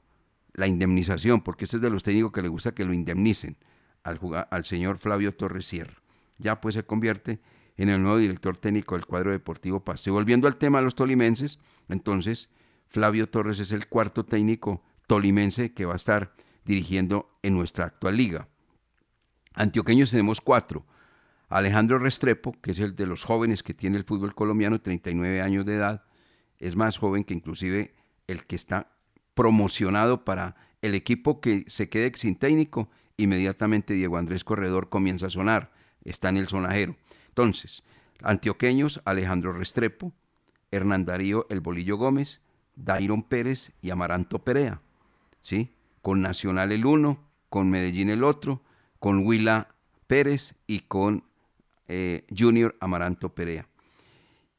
la 0.53 0.67
indemnización, 0.67 1.43
porque 1.43 1.67
este 1.67 1.77
es 1.77 1.83
de 1.83 1.91
los 1.91 2.03
técnicos 2.03 2.33
que 2.33 2.43
le 2.43 2.49
gusta 2.49 2.75
que 2.75 2.85
lo 2.85 2.93
indemnicen 2.93 3.57
al, 4.03 4.19
al 4.51 4.65
señor 4.65 4.99
Flavio 4.99 5.33
Torres 5.33 5.67
Sierra. 5.67 6.03
Ya 6.39 6.61
pues 6.61 6.75
se 6.75 6.83
convierte 6.83 7.39
en 7.77 7.89
el 7.89 8.03
nuevo 8.03 8.19
director 8.19 8.59
técnico 8.59 8.97
del 8.97 9.07
cuadro 9.07 9.31
deportivo 9.31 9.85
Pasto. 9.85 10.11
Y 10.11 10.13
volviendo 10.13 10.49
al 10.49 10.57
tema 10.57 10.79
de 10.79 10.87
los 10.87 10.97
tolimenses, 10.97 11.61
entonces 11.89 12.51
Flavio 12.93 13.27
Torres 13.27 13.59
es 13.59 13.73
el 13.73 13.89
cuarto 13.89 14.27
técnico 14.27 14.83
tolimense 15.07 15.73
que 15.73 15.87
va 15.87 15.95
a 15.95 15.97
estar 15.97 16.35
dirigiendo 16.67 17.39
en 17.43 17.55
nuestra 17.55 17.87
actual 17.87 18.19
liga. 18.19 18.49
Antioqueños 19.55 20.11
tenemos 20.11 20.43
cuatro. 20.43 20.85
Alejandro 21.49 21.99
Restrepo, 21.99 22.53
que 22.61 22.73
es 22.73 22.79
el 22.81 22.95
de 22.95 23.07
los 23.07 23.25
jóvenes 23.25 23.63
que 23.63 23.73
tiene 23.73 23.97
el 23.97 24.05
fútbol 24.05 24.35
colombiano, 24.35 24.79
39 24.79 25.41
años 25.41 25.65
de 25.65 25.77
edad, 25.77 26.05
es 26.59 26.77
más 26.77 26.99
joven 26.99 27.25
que 27.25 27.33
inclusive 27.33 27.95
el 28.27 28.45
que 28.45 28.57
está 28.57 28.93
promocionado 29.33 30.27
para 30.27 30.57
el 30.83 30.95
equipo 30.95 31.41
que 31.41 31.65
se 31.69 31.89
quede 31.89 32.13
sin 32.17 32.37
técnico, 32.37 32.91
inmediatamente 33.17 33.95
Diego 33.95 34.19
Andrés 34.19 34.45
Corredor 34.45 34.91
comienza 34.91 35.29
a 35.29 35.31
sonar, 35.31 35.73
está 36.05 36.29
en 36.29 36.37
el 36.37 36.49
sonajero. 36.49 36.97
Entonces, 37.29 37.85
antioqueños, 38.23 39.01
Alejandro 39.07 39.55
Restrepo, 39.55 40.13
Hernán 40.71 41.07
Darío 41.07 41.47
El 41.49 41.61
Bolillo 41.61 41.97
Gómez, 41.97 42.43
Dairon 42.77 43.23
Pérez 43.23 43.73
y 43.81 43.91
Amaranto 43.91 44.39
Perea, 44.39 44.81
¿sí? 45.41 45.75
Con 46.01 46.23
Nacional 46.23 46.73
el 46.73 46.87
uno, 46.87 47.19
con 47.49 47.71
Medellín 47.71 48.11
el 48.11 48.25
otro, 48.25 48.63
con 48.99 49.27
Willa 49.27 49.69
Pérez 50.07 50.55
y 50.67 50.81
con 50.81 51.25
eh, 51.89 52.25
Junior 52.37 52.77
Amaranto 52.81 53.35
Perea. 53.35 53.69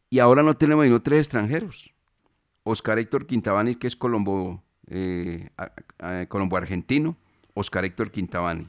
Y 0.09 0.19
ahora 0.19 0.43
no 0.43 0.55
tenemos 0.55 0.85
ni 0.85 0.99
tres 0.99 1.19
extranjeros. 1.19 1.91
Oscar 2.63 2.99
Héctor 2.99 3.25
Quintabani, 3.25 3.75
que 3.75 3.87
es 3.87 3.95
colombo, 3.95 4.63
eh, 4.87 5.49
colombo 6.29 6.55
argentino, 6.55 7.17
Oscar 7.53 7.83
Héctor 7.83 8.11
Quintabani 8.11 8.67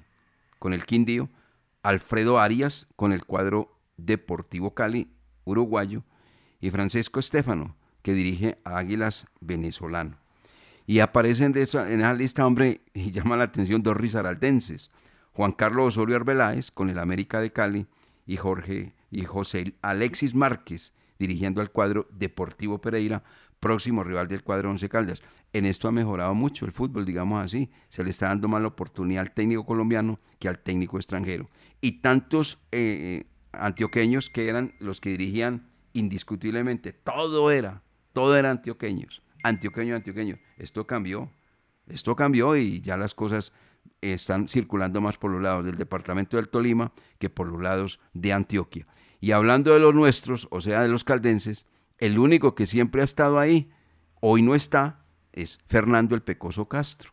con 0.59 0.73
el 0.73 0.87
Quindío, 0.87 1.29
Alfredo 1.83 2.39
Arias 2.39 2.87
con 2.97 3.13
el 3.13 3.27
cuadro 3.27 3.79
Deportivo 3.99 4.73
Cali, 4.73 5.13
uruguayo, 5.45 6.03
y 6.59 6.71
Francesco 6.71 7.21
Estefano, 7.21 7.77
que 8.05 8.13
dirige 8.13 8.59
a 8.65 8.77
Águilas 8.77 9.27
venezolano. 9.41 10.19
Y 10.87 10.99
aparecen 10.99 11.53
de 11.53 11.63
esa, 11.63 11.91
en 11.91 12.01
esa 12.01 12.13
lista, 12.13 12.47
hombre, 12.47 12.83
y 12.95 13.11
llama 13.11 13.39
la 13.39 13.45
atención 13.45 13.83
dos 13.83 13.97
risaraldenses. 13.97 14.91
Juan 15.33 15.53
Carlos 15.53 15.97
Osorio 15.97 16.17
Arbeláez 16.17 16.71
con 16.71 16.91
el 16.91 16.99
América 16.99 17.41
de 17.41 17.51
Cali 17.51 17.87
y 18.27 18.37
Jorge 18.37 18.93
y 19.11 19.25
José 19.25 19.75
Alexis 19.81 20.35
Márquez 20.35 20.93
dirigiendo 21.19 21.63
al 21.63 21.71
cuadro 21.71 22.07
Deportivo 22.13 22.79
Pereira, 22.81 23.25
próximo 23.59 24.05
rival 24.05 24.29
del 24.29 24.45
cuadro 24.45 24.71
Once 24.71 24.89
Caldas. 24.91 25.23
En 25.55 25.65
esto 25.65 25.89
ha 25.89 25.93
mejorado 25.93 26.35
mucho 26.35 26.67
el 26.67 26.73
fútbol, 26.73 27.07
digamos 27.07 27.43
así. 27.43 27.71
Se 27.89 28.05
le 28.05 28.11
está 28.11 28.27
dando 28.27 28.49
más 28.49 28.61
la 28.61 28.69
oportunidad 28.69 29.23
al 29.23 29.33
técnico 29.33 29.65
colombiano 29.65 30.21
que 30.39 30.49
al 30.49 30.59
técnico 30.59 30.99
extranjero. 30.99 31.49
Y 31.81 32.03
tantos 32.03 32.59
eh, 32.71 33.25
antioqueños 33.53 34.29
que 34.29 34.49
eran 34.49 34.75
los 34.79 35.01
que 35.01 35.11
dirigían 35.11 35.71
indiscutiblemente, 35.95 36.93
todo 36.93 37.51
era, 37.51 37.84
todo 38.15 38.37
era 38.37 38.51
antioqueños, 38.51 39.23
antioqueños, 39.43 39.97
antioqueños. 39.97 40.39
Esto 40.57 40.87
cambió, 40.87 41.31
esto 41.89 42.17
cambió 42.17 42.57
y 42.57 42.81
ya 42.81 42.97
las 42.97 43.15
cosas 43.15 43.53
están 44.01 44.49
circulando 44.49 45.01
más 45.01 45.19
por 45.19 45.33
los 45.33 45.43
lados 45.43 45.67
del 45.67 45.75
departamento 45.75 46.37
del 46.37 46.49
Tolima 46.49 46.93
que 47.19 47.29
por 47.29 47.49
los 47.49 47.61
lados 47.61 48.01
de 48.15 48.33
Antioquia. 48.33 48.87
Y 49.21 49.33
hablando 49.33 49.73
de 49.73 49.81
los 49.81 49.95
nuestros, 49.95 50.47
o 50.51 50.61
sea, 50.61 50.83
de 50.83 50.89
los 50.89 51.05
caldenses, 51.05 51.67
el 51.99 52.19
único 52.19 52.55
que 52.55 52.67
siempre 52.67 53.01
ha 53.01 53.05
estado 53.05 53.39
ahí, 53.39 53.71
hoy 54.21 54.43
no 54.43 54.55
está, 54.55 55.05
es 55.33 55.59
Fernando 55.67 56.15
el 56.15 56.23
Pecoso 56.23 56.69
Castro. 56.69 57.11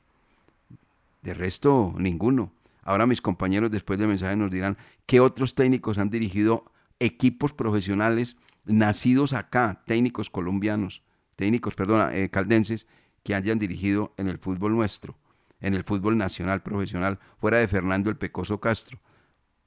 De 1.24 1.34
resto, 1.34 1.94
ninguno. 1.98 2.54
Ahora 2.84 3.08
mis 3.08 3.22
compañeros 3.22 3.72
después 3.72 3.98
del 3.98 4.08
mensaje 4.08 4.36
nos 4.36 4.52
dirán 4.52 4.78
qué 5.08 5.20
otros 5.20 5.56
técnicos 5.56 5.98
han 5.98 6.10
dirigido 6.10 6.72
equipos 7.00 7.54
profesionales 7.54 8.38
nacidos 8.66 9.34
acá, 9.34 9.82
técnicos 9.86 10.30
colombianos, 10.30 11.04
técnicos, 11.36 11.76
perdona, 11.76 12.14
eh, 12.16 12.30
caldenses, 12.30 12.88
que 13.24 13.36
hayan 13.36 13.60
dirigido 13.60 14.14
en 14.18 14.28
el 14.28 14.38
fútbol 14.38 14.76
nuestro, 14.76 15.18
en 15.60 15.74
el 15.74 15.84
fútbol 15.84 16.18
nacional 16.18 16.62
profesional, 16.64 17.20
fuera 17.40 17.58
de 17.58 17.68
Fernando 17.68 18.10
el 18.10 18.18
Pecoso 18.18 18.60
Castro. 18.60 19.00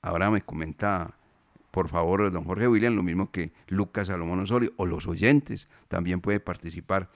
Ahora 0.02 0.30
me 0.30 0.42
comenta, 0.42 1.16
por 1.70 1.88
favor, 1.88 2.30
don 2.30 2.44
Jorge 2.44 2.68
William, 2.68 2.94
lo 2.94 3.02
mismo 3.02 3.30
que 3.30 3.52
Lucas 3.68 4.08
Salomón 4.08 4.40
Osorio, 4.40 4.72
o 4.76 4.86
los 4.86 5.06
oyentes, 5.06 5.68
también 5.88 6.20
puede 6.20 6.40
participar 6.40 7.10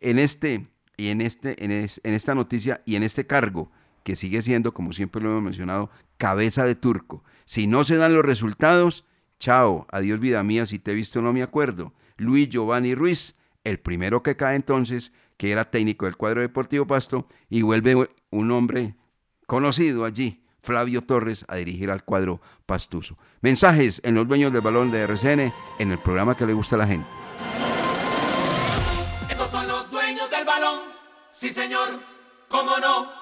en 0.00 0.18
este, 0.18 0.66
y 0.96 1.08
en 1.08 1.20
este, 1.20 1.62
en, 1.64 1.70
en 1.70 2.14
esta 2.14 2.34
noticia 2.34 2.82
y 2.84 2.96
en 2.96 3.02
este 3.02 3.26
cargo 3.26 3.70
que 4.02 4.16
sigue 4.16 4.42
siendo, 4.42 4.74
como 4.74 4.92
siempre 4.92 5.22
lo 5.22 5.30
hemos 5.30 5.42
mencionado, 5.44 5.90
cabeza 6.16 6.64
de 6.64 6.74
turco. 6.74 7.22
Si 7.44 7.66
no 7.66 7.84
se 7.84 7.96
dan 7.96 8.14
los 8.14 8.24
resultados, 8.24 9.04
chao, 9.42 9.88
adiós 9.90 10.20
vida 10.20 10.40
mía, 10.44 10.66
si 10.66 10.78
te 10.78 10.92
he 10.92 10.94
visto 10.94 11.20
no 11.20 11.32
me 11.32 11.42
acuerdo. 11.42 11.92
Luis 12.16 12.48
Giovanni 12.48 12.94
Ruiz, 12.94 13.34
el 13.64 13.80
primero 13.80 14.22
que 14.22 14.36
cae 14.36 14.54
entonces, 14.54 15.12
que 15.36 15.50
era 15.50 15.68
técnico 15.68 16.04
del 16.04 16.16
cuadro 16.16 16.42
deportivo 16.42 16.86
Pasto, 16.86 17.26
y 17.50 17.62
vuelve 17.62 18.08
un 18.30 18.50
hombre 18.52 18.94
conocido 19.48 20.04
allí, 20.04 20.44
Flavio 20.62 21.02
Torres, 21.02 21.44
a 21.48 21.56
dirigir 21.56 21.90
al 21.90 22.04
cuadro 22.04 22.40
pastuso. 22.66 23.18
Mensajes 23.40 24.00
en 24.04 24.14
los 24.14 24.28
dueños 24.28 24.52
del 24.52 24.60
balón 24.60 24.92
de 24.92 25.00
RCN, 25.00 25.52
en 25.80 25.90
el 25.90 25.98
programa 25.98 26.36
que 26.36 26.46
le 26.46 26.52
gusta 26.52 26.76
a 26.76 26.78
la 26.78 26.86
gente. 26.86 27.08
Estos 29.28 29.50
son 29.50 29.66
los 29.66 29.90
dueños 29.90 30.30
del 30.30 30.44
balón. 30.44 30.82
Sí, 31.32 31.50
señor. 31.50 32.00
¿Cómo 32.48 32.78
no? 32.78 33.21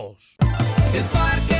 0662. 0.00 0.36
El 0.94 1.04
Parque 1.04 1.59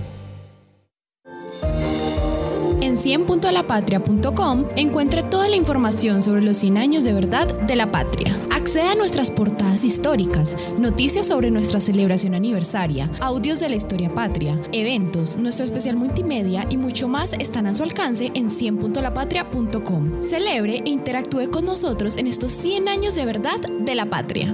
En 2.91 2.97
100.lapatria.com 2.97 4.65
encuentre 4.75 5.23
toda 5.23 5.47
la 5.47 5.55
información 5.55 6.23
sobre 6.23 6.41
los 6.41 6.57
100 6.57 6.77
años 6.77 7.05
de 7.05 7.13
verdad 7.13 7.47
de 7.61 7.77
la 7.77 7.89
patria. 7.89 8.37
Acceda 8.49 8.91
a 8.91 8.95
nuestras 8.95 9.31
portadas 9.31 9.85
históricas, 9.85 10.57
noticias 10.77 11.27
sobre 11.27 11.51
nuestra 11.51 11.79
celebración 11.79 12.35
aniversaria, 12.35 13.09
audios 13.21 13.61
de 13.61 13.69
la 13.69 13.77
historia 13.77 14.13
patria, 14.13 14.59
eventos, 14.73 15.37
nuestro 15.37 15.63
especial 15.63 15.95
multimedia 15.95 16.67
y 16.69 16.75
mucho 16.75 17.07
más 17.07 17.31
están 17.31 17.65
a 17.65 17.73
su 17.73 17.83
alcance 17.83 18.29
en 18.33 18.49
100.lapatria.com. 18.49 20.21
Celebre 20.21 20.83
e 20.85 20.89
interactúe 20.89 21.49
con 21.49 21.63
nosotros 21.63 22.17
en 22.17 22.27
estos 22.27 22.51
100 22.51 22.89
años 22.89 23.15
de 23.15 23.23
verdad 23.23 23.61
de 23.79 23.95
la 23.95 24.07
patria. 24.07 24.53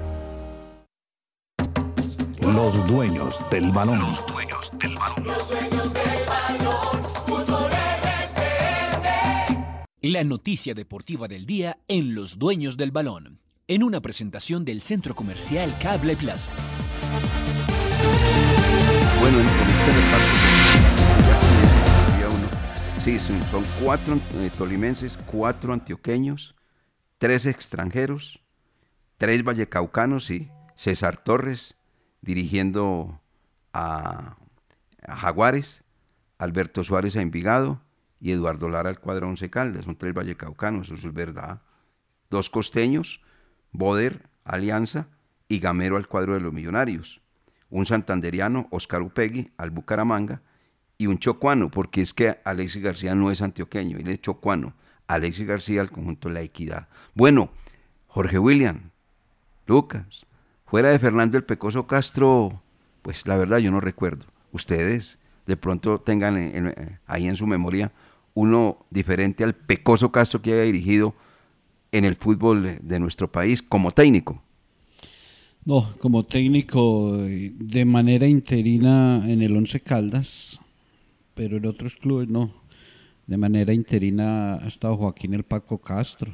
Los 2.63 2.85
dueños 2.85 3.43
del 3.49 3.71
balón. 3.71 3.97
Los 3.97 4.23
dueños 4.27 4.71
del 4.77 4.95
balón. 4.95 5.25
Los 5.25 5.49
dueños 5.49 5.93
del 5.95 6.25
balón. 6.27 7.03
Fútbol. 7.25 7.71
La 10.01 10.23
noticia 10.23 10.75
deportiva 10.75 11.27
del 11.27 11.47
día 11.47 11.79
en 11.87 12.13
Los 12.13 12.37
Dueños 12.37 12.77
del 12.77 12.91
Balón. 12.91 13.39
en 13.67 13.81
una 13.81 13.99
presentación 13.99 14.63
del 14.63 14.83
Centro 14.83 15.15
Comercial 15.15 15.75
Cable 15.81 16.15
Plaza. 16.15 16.51
Bueno, 19.19 19.39
en. 19.39 19.47
Sí, 23.03 23.19
son, 23.19 23.41
son 23.49 23.63
cuatro 23.83 24.19
eh, 24.35 24.51
tolimenses, 24.55 25.17
cuatro 25.17 25.73
antioqueños, 25.73 26.53
tres 27.17 27.47
extranjeros, 27.47 28.39
tres 29.17 29.43
vallecaucanos 29.43 30.29
y 30.29 30.51
César 30.75 31.17
Torres 31.23 31.80
dirigiendo 32.21 33.19
a, 33.73 34.37
Jaguares, 35.07 35.83
Alberto 36.37 36.83
Suárez 36.83 37.15
a 37.15 37.21
Envigado 37.21 37.81
y 38.19 38.31
Eduardo 38.31 38.69
Lara 38.69 38.89
al 38.89 38.99
cuadro 38.99 39.27
Once 39.27 39.49
Caldas. 39.49 39.85
Son 39.85 39.95
tres 39.95 40.13
vallecaucanos, 40.13 40.89
eso 40.89 41.07
es 41.07 41.13
verdad. 41.13 41.61
Dos 42.29 42.49
costeños, 42.49 43.21
Boder, 43.71 44.29
Alianza 44.43 45.07
y 45.47 45.59
Gamero 45.59 45.97
al 45.97 46.07
cuadro 46.07 46.35
de 46.35 46.39
los 46.39 46.53
Millonarios. 46.53 47.21
Un 47.69 47.85
santanderiano, 47.85 48.67
Oscar 48.69 49.01
Upegui, 49.01 49.51
al 49.57 49.71
Bucaramanga. 49.71 50.41
Y 50.97 51.07
un 51.07 51.17
chocuano, 51.17 51.71
porque 51.71 52.01
es 52.01 52.13
que 52.13 52.39
Alexis 52.43 52.83
García 52.83 53.15
no 53.15 53.31
es 53.31 53.41
antioqueño, 53.41 53.97
él 53.97 54.07
es 54.09 54.21
chocuano. 54.21 54.75
Alexis 55.07 55.47
García 55.47 55.81
al 55.81 55.89
conjunto 55.89 56.27
de 56.27 56.35
la 56.35 56.41
equidad. 56.41 56.89
Bueno, 57.15 57.49
Jorge 58.07 58.37
William, 58.37 58.91
Lucas, 59.65 60.27
fuera 60.71 60.89
de 60.89 60.99
Fernando 60.99 61.37
el 61.37 61.43
Pecoso 61.43 61.85
Castro, 61.85 62.61
pues 63.01 63.27
la 63.27 63.35
verdad 63.35 63.57
yo 63.57 63.71
no 63.71 63.81
recuerdo. 63.81 64.23
Ustedes 64.53 65.19
de 65.45 65.57
pronto 65.57 65.99
tengan 65.99 66.37
en- 66.37 66.67
en- 66.67 66.99
ahí 67.07 67.27
en 67.27 67.35
su 67.35 67.45
memoria 67.45 67.91
uno 68.33 68.85
diferente 68.89 69.43
al 69.43 69.53
Pecoso 69.53 70.13
Castro 70.13 70.41
que 70.41 70.53
haya 70.53 70.61
dirigido 70.63 71.13
en 71.91 72.05
el 72.05 72.15
fútbol 72.15 72.79
de 72.81 72.99
nuestro 72.99 73.29
país 73.29 73.61
como 73.61 73.91
técnico. 73.91 74.41
No, 75.65 75.93
como 75.99 76.23
técnico 76.25 77.17
eh, 77.25 77.51
de 77.53 77.83
manera 77.83 78.25
interina 78.27 79.23
en 79.29 79.41
el 79.41 79.55
Once 79.57 79.81
Caldas, 79.81 80.57
pero 81.35 81.57
en 81.57 81.65
otros 81.65 81.97
clubes 81.97 82.29
no. 82.29 82.53
De 83.27 83.35
manera 83.35 83.73
interina 83.73 84.53
ha 84.55 84.67
estado 84.67 84.95
Joaquín 84.95 85.33
el 85.33 85.43
Paco 85.43 85.77
Castro. 85.79 86.31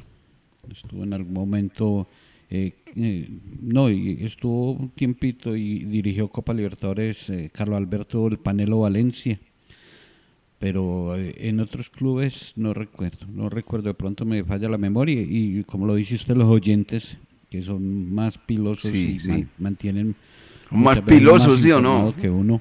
Estuvo 0.70 1.02
en 1.02 1.12
algún 1.12 1.34
momento, 1.34 2.06
eh, 2.50 2.72
eh, 2.96 3.28
no, 3.62 3.90
y 3.90 4.18
estuvo 4.22 4.72
un 4.72 4.90
tiempito 4.90 5.54
y 5.56 5.80
dirigió 5.84 6.28
Copa 6.28 6.54
Libertadores 6.54 7.28
eh, 7.30 7.50
Carlos 7.52 7.76
Alberto 7.76 8.26
el 8.28 8.38
Panelo 8.38 8.80
Valencia. 8.80 9.38
Pero 10.58 11.14
eh, 11.16 11.34
en 11.48 11.60
otros 11.60 11.88
clubes 11.88 12.52
no 12.56 12.74
recuerdo, 12.74 13.26
no 13.32 13.48
recuerdo, 13.48 13.88
de 13.88 13.94
pronto 13.94 14.24
me 14.24 14.42
falla 14.42 14.68
la 14.68 14.78
memoria 14.78 15.20
y 15.22 15.62
como 15.64 15.86
lo 15.86 15.94
dice 15.94 16.16
usted, 16.16 16.34
los 16.36 16.48
oyentes 16.48 17.16
que 17.48 17.62
son 17.62 18.12
más 18.12 18.38
pilosos 18.38 18.90
Sí, 18.90 19.14
y 19.16 19.18
sí. 19.20 19.28
man- 19.28 19.50
mantienen 19.58 20.16
Más 20.70 21.00
pilosos, 21.00 21.60
¿sí 21.62 21.70
o 21.70 21.80
no? 21.80 22.14
que 22.16 22.28
uno 22.28 22.60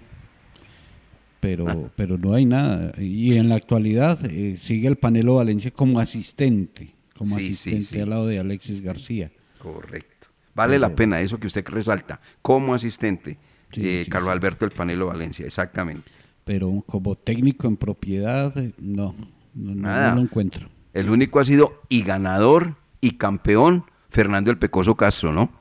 pero 1.39 1.91
pero 1.95 2.17
no 2.17 2.33
hay 2.33 2.45
nada 2.45 2.93
y 2.99 3.33
en 3.37 3.49
la 3.49 3.55
actualidad 3.55 4.19
eh, 4.29 4.57
sigue 4.61 4.87
el 4.87 4.95
Panelo 4.97 5.35
Valencia 5.35 5.71
como 5.71 5.99
asistente 5.99 6.95
como 7.15 7.35
asistente 7.35 8.01
al 8.01 8.09
lado 8.09 8.27
de 8.27 8.39
Alexis 8.39 8.81
García 8.81 9.31
Correcto. 9.59 10.27
Vale 10.55 10.79
la 10.79 10.95
pena 10.95 11.19
eso 11.21 11.39
que 11.39 11.47
usted 11.47 11.65
resalta. 11.67 12.19
Como 12.41 12.73
asistente, 12.73 13.37
Sí, 13.71 13.81
eh, 13.87 14.01
sí, 14.05 14.09
Carlos 14.09 14.31
Alberto 14.31 14.65
del 14.65 14.73
Panelo 14.75 15.07
Valencia, 15.07 15.45
exactamente. 15.45 16.09
pero 16.45 16.83
como 16.87 17.15
técnico 17.15 17.67
en 17.67 17.75
propiedad 17.77 18.57
eh, 18.57 18.71
no 18.79 19.13
no, 19.53 19.75
no- 19.75 19.81
Nada. 19.81 20.09
no 20.11 20.15
lo 20.17 20.21
encuentro 20.21 20.69
El 20.93 21.09
único 21.09 21.39
ha 21.41 21.45
sido 21.45 21.81
y 21.89 22.03
ganador 22.03 22.75
y 23.01 23.11
campeón 23.17 23.83
Fernando 24.09 24.49
el 24.51 24.57
Pecoso 24.57 24.95
Castro, 24.95 25.33
¿no? 25.33 25.51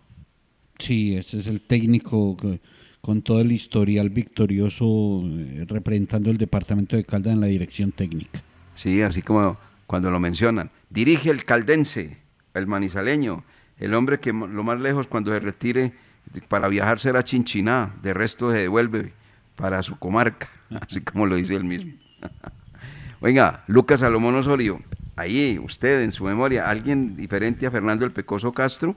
Sí, 0.78 1.16
ese 1.16 1.38
es 1.38 1.46
el 1.48 1.60
técnico 1.60 2.36
que- 2.36 2.60
con 3.00 3.22
todo 3.22 3.40
el 3.40 3.50
historial 3.52 4.10
victorioso 4.10 5.22
eh, 5.24 5.64
representando 5.68 6.30
el 6.30 6.38
departamento 6.38 6.96
de 6.96 7.04
Caldas 7.04 7.32
en 7.34 7.40
la 7.40 7.46
dirección 7.48 7.90
técnica. 7.92 8.42
Sí, 8.74 9.02
así 9.02 9.22
como 9.22 9.56
cuando 9.86 10.10
lo 10.10 10.20
mencionan. 10.20 10.70
Dirige 10.90 11.30
el 11.30 11.42
caldense, 11.44 12.18
el 12.54 12.66
manizaleño, 12.66 13.44
el 13.78 13.94
hombre 13.94 14.20
que 14.20 14.32
lo 14.32 14.62
más 14.62 14.80
lejos 14.80 15.06
cuando 15.06 15.32
se 15.32 15.40
retire 15.40 15.92
para 16.48 16.68
viajar 16.68 16.98
será 16.98 17.22
Chinchiná, 17.22 17.94
de 18.02 18.14
resto 18.14 18.50
se 18.50 18.58
devuelve 18.58 19.12
para 19.56 19.82
su 19.82 19.98
comarca, 19.98 20.48
así 20.80 21.00
como 21.00 21.26
lo 21.26 21.36
dice 21.36 21.54
él 21.54 21.64
mismo. 21.64 21.92
Oiga, 23.20 23.64
Lucas 23.66 24.00
Salomón 24.00 24.34
Osorio, 24.36 24.80
ahí 25.16 25.58
usted 25.62 26.02
en 26.02 26.12
su 26.12 26.24
memoria, 26.24 26.68
¿alguien 26.68 27.16
diferente 27.16 27.66
a 27.66 27.70
Fernando 27.70 28.04
el 28.04 28.10
Pecoso 28.10 28.52
Castro? 28.52 28.94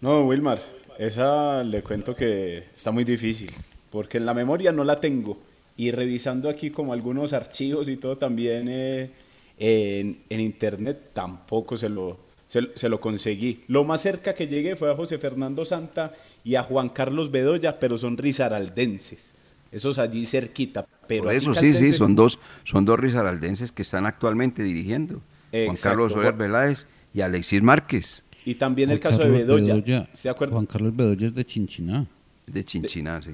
No, 0.00 0.26
Wilmar, 0.26 0.60
esa 0.98 1.62
le 1.62 1.82
cuento 1.82 2.14
que 2.14 2.64
está 2.74 2.90
muy 2.90 3.04
difícil, 3.04 3.50
porque 3.90 4.18
en 4.18 4.26
la 4.26 4.34
memoria 4.34 4.72
no 4.72 4.84
la 4.84 5.00
tengo. 5.00 5.38
Y 5.76 5.90
revisando 5.90 6.48
aquí 6.48 6.70
como 6.70 6.92
algunos 6.92 7.32
archivos 7.32 7.88
y 7.88 7.96
todo 7.96 8.16
también 8.16 8.66
eh, 8.68 9.10
en 9.58 10.40
internet, 10.40 11.10
tampoco 11.14 11.76
se 11.76 11.88
lo, 11.88 12.18
se, 12.60 12.70
se 12.76 12.88
lo 12.88 13.00
conseguí. 13.00 13.62
Lo 13.68 13.82
más 13.84 14.00
cerca 14.02 14.32
que 14.34 14.46
llegué 14.46 14.76
fue 14.76 14.90
a 14.90 14.94
José 14.94 15.18
Fernando 15.18 15.64
Santa 15.64 16.12
y 16.44 16.54
a 16.54 16.62
Juan 16.62 16.88
Carlos 16.88 17.30
Bedoya, 17.32 17.78
pero 17.80 17.98
son 17.98 18.16
risaraldenses. 18.16 19.34
Esos 19.72 19.98
allí 19.98 20.24
cerquita. 20.26 20.86
Pero 21.08 21.24
Por 21.24 21.32
eso 21.34 21.52
sí, 21.54 21.72
sí, 21.74 21.92
son 21.92 22.14
dos, 22.14 22.38
son 22.62 22.84
dos 22.84 22.98
risaraldenses 23.00 23.72
que 23.72 23.82
están 23.82 24.06
actualmente 24.06 24.62
dirigiendo. 24.62 25.20
Juan 25.50 25.76
Carlos 25.76 26.12
Soler 26.12 26.32
Veláez 26.34 26.86
y 27.12 27.20
Alexis 27.22 27.60
Márquez. 27.62 28.22
Y 28.44 28.54
también 28.54 28.90
el 28.90 29.00
caso 29.00 29.18
de 29.18 29.30
Bedoya. 29.30 29.74
Bedoya- 29.74 30.08
¿Se 30.12 30.28
acuerda? 30.28 30.52
Juan 30.54 30.66
Carlos 30.66 30.94
Bedoya 30.94 31.26
es 31.28 31.34
de 31.34 31.44
Chinchiná. 31.44 32.06
De 32.46 32.64
Chinchiná, 32.64 33.20
sí. 33.20 33.32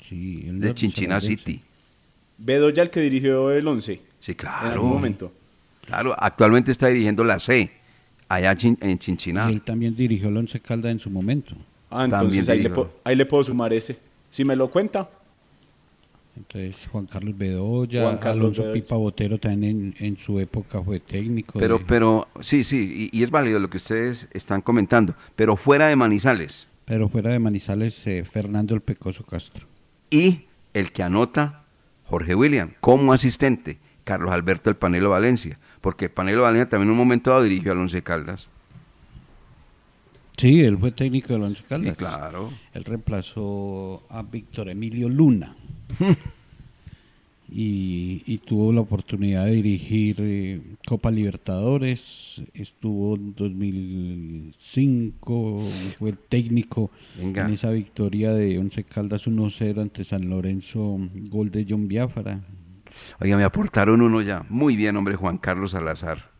Sí, 0.00 0.44
él 0.48 0.60
De 0.60 0.72
Chinchiná. 0.74 1.20
City. 1.20 1.60
Bedoya 2.38 2.82
el 2.82 2.90
que 2.90 3.00
dirigió 3.00 3.50
el 3.52 3.66
11. 3.68 4.00
Sí, 4.20 4.32
En 4.32 4.36
claro. 4.36 4.70
algún 4.72 4.90
momento. 4.90 5.32
Claro, 5.84 6.14
actualmente 6.18 6.72
está 6.72 6.86
dirigiendo 6.88 7.24
la 7.24 7.38
C, 7.38 7.70
allá 8.28 8.56
en 8.62 8.98
Chinchiná. 8.98 9.50
Y 9.50 9.54
él 9.54 9.62
también 9.62 9.94
dirigió 9.96 10.28
el 10.28 10.36
Once 10.36 10.58
Caldas 10.60 10.92
en 10.92 10.98
su 10.98 11.10
momento. 11.10 11.54
Ah, 11.90 12.04
entonces 12.06 12.48
ahí 12.48 12.60
le, 12.60 12.72
ahí 13.04 13.14
le 13.16 13.26
puedo 13.26 13.44
sumar 13.44 13.72
ese. 13.72 13.96
Si 14.30 14.44
me 14.44 14.56
lo 14.56 14.68
cuenta, 14.68 15.08
Entonces 16.36 16.74
Juan 16.90 17.06
Carlos 17.06 17.38
Bedoya, 17.38 18.02
Juan 18.02 18.18
Carlos 18.18 18.42
Alonso 18.42 18.62
Bedoya. 18.62 18.82
Pipa 18.82 18.96
Botero 18.96 19.38
también 19.38 19.94
en, 19.98 20.06
en 20.06 20.16
su 20.16 20.40
época 20.40 20.82
fue 20.82 20.98
técnico. 20.98 21.58
Pero, 21.60 21.78
de- 21.78 21.84
pero, 21.84 22.26
sí, 22.40 22.64
sí, 22.64 23.10
y, 23.12 23.16
y 23.18 23.22
es 23.22 23.30
válido 23.30 23.60
lo 23.60 23.70
que 23.70 23.76
ustedes 23.76 24.28
están 24.32 24.60
comentando, 24.60 25.14
pero 25.36 25.56
fuera 25.56 25.86
de 25.88 25.94
Manizales. 25.96 26.66
pero 26.84 27.08
fuera 27.08 27.30
de 27.30 27.38
Manizales, 27.38 28.04
eh, 28.08 28.24
Fernando 28.24 28.74
el 28.74 28.80
Pecoso 28.80 29.22
Castro. 29.24 29.66
Y 30.10 30.40
el 30.72 30.90
que 30.90 31.04
anota, 31.04 31.62
Jorge 32.06 32.34
William, 32.34 32.72
como 32.80 33.12
asistente, 33.12 33.78
Carlos 34.02 34.32
Alberto 34.32 34.68
el 34.70 34.76
Panelo 34.76 35.10
Valencia, 35.10 35.58
porque 35.84 36.08
Panelo 36.08 36.42
Valencia 36.42 36.66
también 36.66 36.88
en 36.88 36.92
un 36.92 36.96
momento 36.96 37.28
dado 37.28 37.42
dirigió 37.42 37.72
al 37.72 37.78
Once 37.78 38.02
Caldas. 38.02 38.46
Sí, 40.38 40.62
él 40.62 40.78
fue 40.78 40.92
técnico 40.92 41.34
del 41.34 41.42
Once 41.42 41.62
Caldas. 41.62 41.90
Sí, 41.90 41.96
claro. 41.96 42.50
Él 42.72 42.84
reemplazó 42.84 44.02
a 44.08 44.22
Víctor 44.22 44.70
Emilio 44.70 45.10
Luna. 45.10 45.54
y, 47.52 48.22
y 48.24 48.38
tuvo 48.38 48.72
la 48.72 48.80
oportunidad 48.80 49.44
de 49.44 49.56
dirigir 49.56 50.16
eh, 50.20 50.62
Copa 50.86 51.10
Libertadores. 51.10 52.40
Estuvo 52.54 53.16
en 53.16 53.34
2005, 53.34 55.60
fue 55.98 56.08
el 56.08 56.16
técnico 56.16 56.90
Venga. 57.18 57.44
en 57.44 57.52
esa 57.52 57.70
victoria 57.72 58.32
de 58.32 58.58
Once 58.58 58.82
Caldas 58.84 59.26
1-0 59.26 59.82
ante 59.82 60.02
San 60.04 60.30
Lorenzo, 60.30 60.96
gol 61.28 61.50
de 61.50 61.66
John 61.68 61.88
Biafara. 61.88 62.40
Oiga, 63.20 63.36
me 63.36 63.44
aportaron 63.44 64.00
uno 64.00 64.20
ya. 64.22 64.44
Muy 64.48 64.76
bien, 64.76 64.96
hombre, 64.96 65.16
Juan 65.16 65.38
Carlos 65.38 65.72
Salazar. 65.72 66.30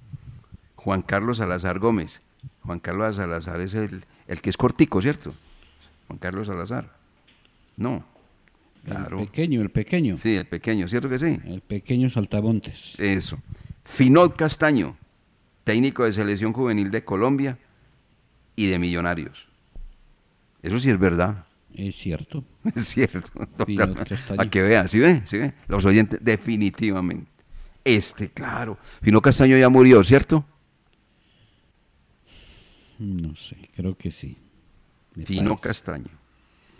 Juan 0.76 1.02
Carlos 1.02 1.38
Salazar 1.38 1.78
Gómez. 1.78 2.22
Juan 2.62 2.80
Carlos 2.80 3.16
Salazar 3.16 3.60
es 3.60 3.74
el, 3.74 4.04
el 4.26 4.40
que 4.40 4.50
es 4.50 4.56
cortico, 4.56 5.00
¿cierto? 5.00 5.34
Juan 6.08 6.18
Carlos 6.18 6.46
Salazar. 6.46 6.90
No. 7.76 8.04
Claro. 8.84 9.18
El 9.18 9.26
pequeño, 9.26 9.62
el 9.62 9.70
pequeño. 9.70 10.18
Sí, 10.18 10.36
el 10.36 10.46
pequeño, 10.46 10.88
¿cierto 10.88 11.08
que 11.08 11.18
sí? 11.18 11.40
El 11.46 11.62
pequeño 11.62 12.10
Saltamontes. 12.10 12.98
Eso. 12.98 13.38
Finot 13.84 14.36
Castaño, 14.36 14.96
técnico 15.64 16.04
de 16.04 16.12
selección 16.12 16.52
juvenil 16.52 16.90
de 16.90 17.04
Colombia 17.04 17.58
y 18.56 18.66
de 18.66 18.78
Millonarios. 18.78 19.48
Eso 20.62 20.78
sí 20.78 20.90
es 20.90 20.98
verdad. 20.98 21.44
Es 21.74 21.96
cierto. 21.96 22.44
Es 22.74 22.86
cierto. 22.86 23.30
Para 24.36 24.50
que 24.50 24.62
vean, 24.62 24.88
¿sí 24.88 24.98
ve? 24.98 25.22
¿Sí 25.24 25.38
ve? 25.38 25.54
Los 25.66 25.84
oyentes, 25.84 26.20
definitivamente. 26.22 27.30
Este, 27.84 28.30
claro. 28.30 28.78
Finot 29.02 29.22
Castaño 29.22 29.58
ya 29.58 29.68
murió, 29.68 30.02
¿cierto? 30.02 30.46
No 32.98 33.34
sé, 33.34 33.56
creo 33.74 33.96
que 33.96 34.10
sí. 34.10 34.38
Fino 35.26 35.50
parece. 35.50 35.68
Castaño. 35.68 36.23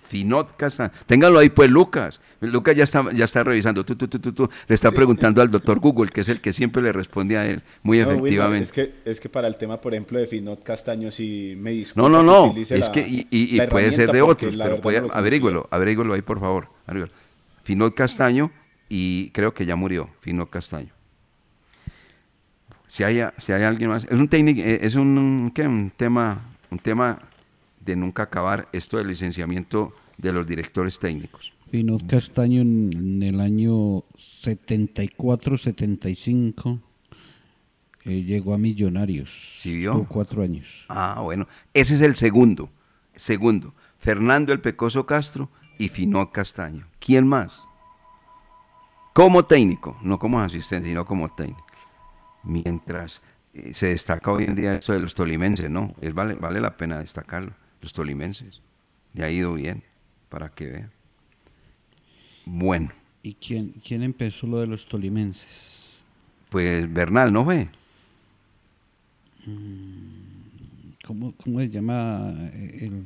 Finot 0.09 0.57
Castaño. 0.57 0.91
Téngalo 1.07 1.39
ahí 1.39 1.49
pues 1.51 1.71
Lucas. 1.71 2.21
Lucas 2.41 2.77
ya 2.77 2.85
está, 2.85 3.11
ya 3.13 3.25
está 3.25 3.43
revisando. 3.43 3.85
Tú, 3.85 3.97
tú, 3.97 4.07
tú, 4.07 4.19
tú, 4.19 4.33
tú. 4.33 4.49
Le 4.69 4.75
está 4.75 4.91
preguntando 4.91 5.41
al 5.43 5.51
doctor 5.51 5.79
Google, 5.81 6.11
que 6.11 6.21
es 6.21 6.29
el 6.29 6.41
que 6.41 6.53
siempre 6.53 6.83
le 6.83 6.93
responde 6.93 7.37
a 7.39 7.47
él. 7.47 7.63
Muy 7.83 7.99
No, 8.01 8.11
efectivamente. 8.11 8.63
es, 8.65 8.73
que, 8.73 8.95
es 9.05 9.19
que 9.21 9.29
para 9.29 9.49
el 9.49 9.57
tema, 9.57 9.81
por 9.81 9.95
ejemplo, 9.95 10.19
de 10.19 10.27
Finot 10.27 10.63
Castaño, 10.63 11.11
si 11.11 11.55
me 11.59 11.71
disculpa 11.71 12.09
No, 12.09 12.23
no, 12.23 12.51
no. 12.51 12.55
Es 12.61 12.71
la- 12.71 12.93
que, 12.93 13.01
y, 13.01 13.27
y- 13.31 13.55
y 13.55 13.57
la 13.57 13.69
puede 13.69 13.91
ser 13.93 14.13
de 14.13 14.23
otros, 14.23 14.57
pero 14.57 14.81
puede, 14.81 15.01
no 15.01 15.09
averígüelo, 15.13 15.69
averígüelo 15.71 16.15
ahí, 16.15 16.23
por 16.23 16.39
favor. 16.39 16.69
averígüelo. 16.87 17.13
Finot 17.63 17.95
Castaño, 17.95 18.51
y 18.89 19.31
creo 19.31 19.55
que 19.55 19.65
ya 19.67 19.75
murió, 19.75 20.11
Finot 20.21 20.51
Castaño. 20.51 20.91
Si 22.87 23.03
hay, 23.03 23.21
si 23.39 23.53
hay 23.53 23.63
alguien 23.65 23.91
más. 23.91 24.05
Es 24.05 24.13
un 24.19 24.29
técnico, 24.29 24.61
eh, 24.61 24.79
es 24.83 24.95
un, 24.95 25.51
¿qué? 25.55 25.63
un 25.67 25.91
tema, 25.91 26.43
un 26.71 26.79
tema 26.79 27.19
de 27.85 27.97
nunca 27.97 28.23
acabar 28.25 28.69
esto 28.73 28.99
del 28.99 29.09
licenciamiento 29.09 29.95
de 30.19 30.33
los 30.33 30.47
directores 30.47 30.99
técnicos. 30.99 31.53
Pinot 31.71 32.07
Castaño 32.07 32.61
en, 32.63 33.23
el 33.23 33.41
año 33.41 34.05
74-75 34.17 36.81
eh, 38.05 38.23
llegó 38.23 38.55
a 38.55 38.59
Millonarios. 38.59 39.59
¿Sí 39.59 39.77
vio? 39.79 40.07
Cuatro 40.09 40.43
años. 40.43 40.87
Ah, 40.89 41.21
bueno. 41.23 41.47
Ese 41.73 41.95
es 41.95 42.01
el 42.01 42.17
segundo. 42.17 42.71
Segundo. 43.15 43.75
Fernando 43.99 44.53
el 44.53 44.61
Pecoso 44.61 45.07
Castro 45.07 45.51
y 45.79 45.89
Finot 45.89 46.31
Castaño. 46.31 46.87
¿Quién 47.01 47.27
más? 47.27 47.65
Como 49.13 49.43
técnico, 49.45 49.99
no 50.03 50.19
como 50.19 50.41
asistente, 50.41 50.89
sino 50.89 51.05
como 51.05 51.29
técnico. 51.29 51.65
Mientras 52.43 53.23
eh, 53.55 53.73
se 53.73 53.87
destaca 53.87 54.31
hoy 54.31 54.45
en 54.45 54.55
día 54.55 54.75
esto 54.75 54.93
de 54.93 55.01
los 55.01 55.15
tolimenses, 55.15 55.71
¿no? 55.71 55.95
Es, 56.01 56.13
vale, 56.13 56.35
vale 56.35 56.61
la 56.61 56.77
pena 56.77 56.99
destacarlo. 56.99 57.53
Los 57.85 57.93
tolimenses. 57.93 58.63
Le 59.13 59.25
ha 59.25 59.31
ido 59.31 59.53
bien, 59.53 59.83
para 60.31 60.49
que 60.49 60.67
vean. 60.67 60.91
Bueno, 62.47 62.91
¿Y 63.23 63.35
quién, 63.35 63.75
quién 63.87 64.03
empezó 64.03 64.47
lo 64.47 64.59
de 64.59 64.67
los 64.67 64.87
tolimenses? 64.87 65.99
pues 66.49 66.91
Bernal, 66.91 67.31
¿no 67.31 67.45
fue? 67.45 67.69
¿Cómo, 71.07 71.35
cómo 71.37 71.61
se 71.61 71.69
llama 71.69 72.33
el, 72.55 73.05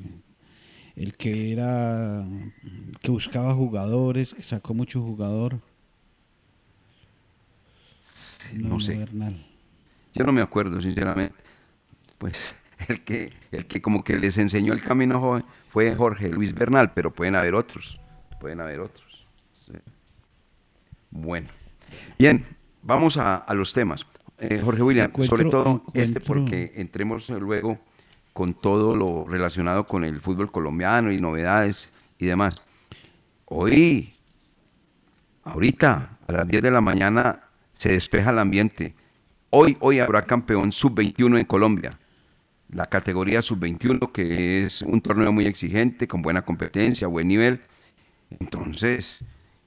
el 0.95 1.17
que 1.17 1.53
era 1.53 2.25
que 3.03 3.11
buscaba 3.11 3.53
jugadores, 3.55 4.33
que 4.33 4.45
sacó 4.45 4.75
mucho 4.75 5.03
jugador? 5.03 5.61
no 8.55 8.79
sé. 8.79 8.97
Bernal. 8.97 9.45
Yo 10.15 10.25
no 10.25 10.33
me 10.33 10.41
acuerdo, 10.41 10.81
sinceramente. 10.81 11.35
Pues 12.19 12.55
el 12.89 13.03
que, 13.05 13.33
el 13.51 13.67
que 13.67 13.83
como 13.83 14.05
que 14.05 14.17
les 14.19 14.39
enseñó 14.39 14.73
el 14.73 14.81
camino 14.83 15.21
joven 15.21 15.45
fue 15.69 15.95
Jorge 15.95 16.29
Luis 16.29 16.55
Bernal, 16.55 16.93
pero 16.93 17.13
pueden 17.13 17.35
haber 17.35 17.55
otros. 17.55 18.01
Pueden 18.41 18.61
haber 18.61 18.81
otros. 18.81 19.27
sí. 19.67 19.73
Bueno. 21.11 21.49
Bien, 22.19 22.45
vamos 22.83 23.17
a, 23.17 23.37
a 23.37 23.55
los 23.55 23.73
temas. 23.73 24.07
Eh, 24.39 24.61
Jorge 24.65 24.83
William, 24.83 25.07
Encuentro- 25.11 25.25
sobre 25.37 25.45
todo 25.51 25.83
este 25.95 26.21
porque 26.21 26.73
entremos 26.77 27.29
luego 27.31 27.79
con 28.33 28.55
todo 28.55 28.95
lo 28.95 29.25
relacionado 29.27 29.85
con 29.87 30.05
el 30.05 30.21
fútbol 30.21 30.53
colombiano 30.53 31.11
y 31.11 31.21
novedades 31.21 31.91
y 32.19 32.27
demás. 32.27 32.61
Hoy, 33.47 34.15
ahorita, 35.45 36.19
a 36.27 36.33
las 36.33 36.47
10 36.47 36.63
de 36.63 36.71
la 36.71 36.81
mañana, 36.81 37.41
se 37.73 37.91
despeja 37.93 38.31
el 38.31 38.39
ambiente. 38.39 38.95
Hoy, 39.51 39.77
hoy 39.81 39.99
habrá 40.01 40.23
campeón 40.23 40.71
sub-21 40.73 41.39
en 41.41 41.45
Colombia. 41.47 41.99
La 42.71 42.87
categoría 42.87 43.41
sub-21, 43.41 44.13
que 44.13 44.63
es 44.63 44.83
un 44.83 45.01
torneo 45.01 45.33
muy 45.33 45.47
exigente, 45.47 46.07
con 46.07 46.23
buena 46.23 46.43
competencia, 46.45 47.07
buen 47.07 47.29
nivel. 47.29 47.63
Entonces, 48.41 49.25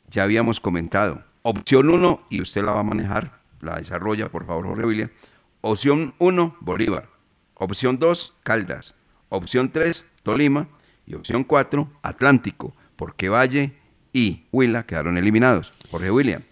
ya 0.09 0.23
habíamos 0.23 0.59
comentado. 0.59 1.23
Opción 1.41 1.89
1, 1.89 2.27
y 2.29 2.41
usted 2.41 2.63
la 2.63 2.73
va 2.73 2.81
a 2.81 2.83
manejar, 2.83 3.41
la 3.59 3.77
desarrolla, 3.77 4.29
por 4.29 4.45
favor, 4.45 4.67
Jorge 4.67 4.85
William. 4.85 5.09
Opción 5.61 6.13
1, 6.19 6.57
Bolívar. 6.59 7.09
Opción 7.55 7.97
2, 7.97 8.35
Caldas. 8.43 8.93
Opción 9.29 9.71
3, 9.71 10.05
Tolima. 10.21 10.67
Y 11.07 11.15
opción 11.15 11.43
4, 11.43 11.91
Atlántico, 12.03 12.75
porque 12.95 13.29
Valle 13.29 13.73
y 14.13 14.45
Huila 14.51 14.85
quedaron 14.85 15.17
eliminados. 15.17 15.71
Jorge 15.89 16.11
William. 16.11 16.43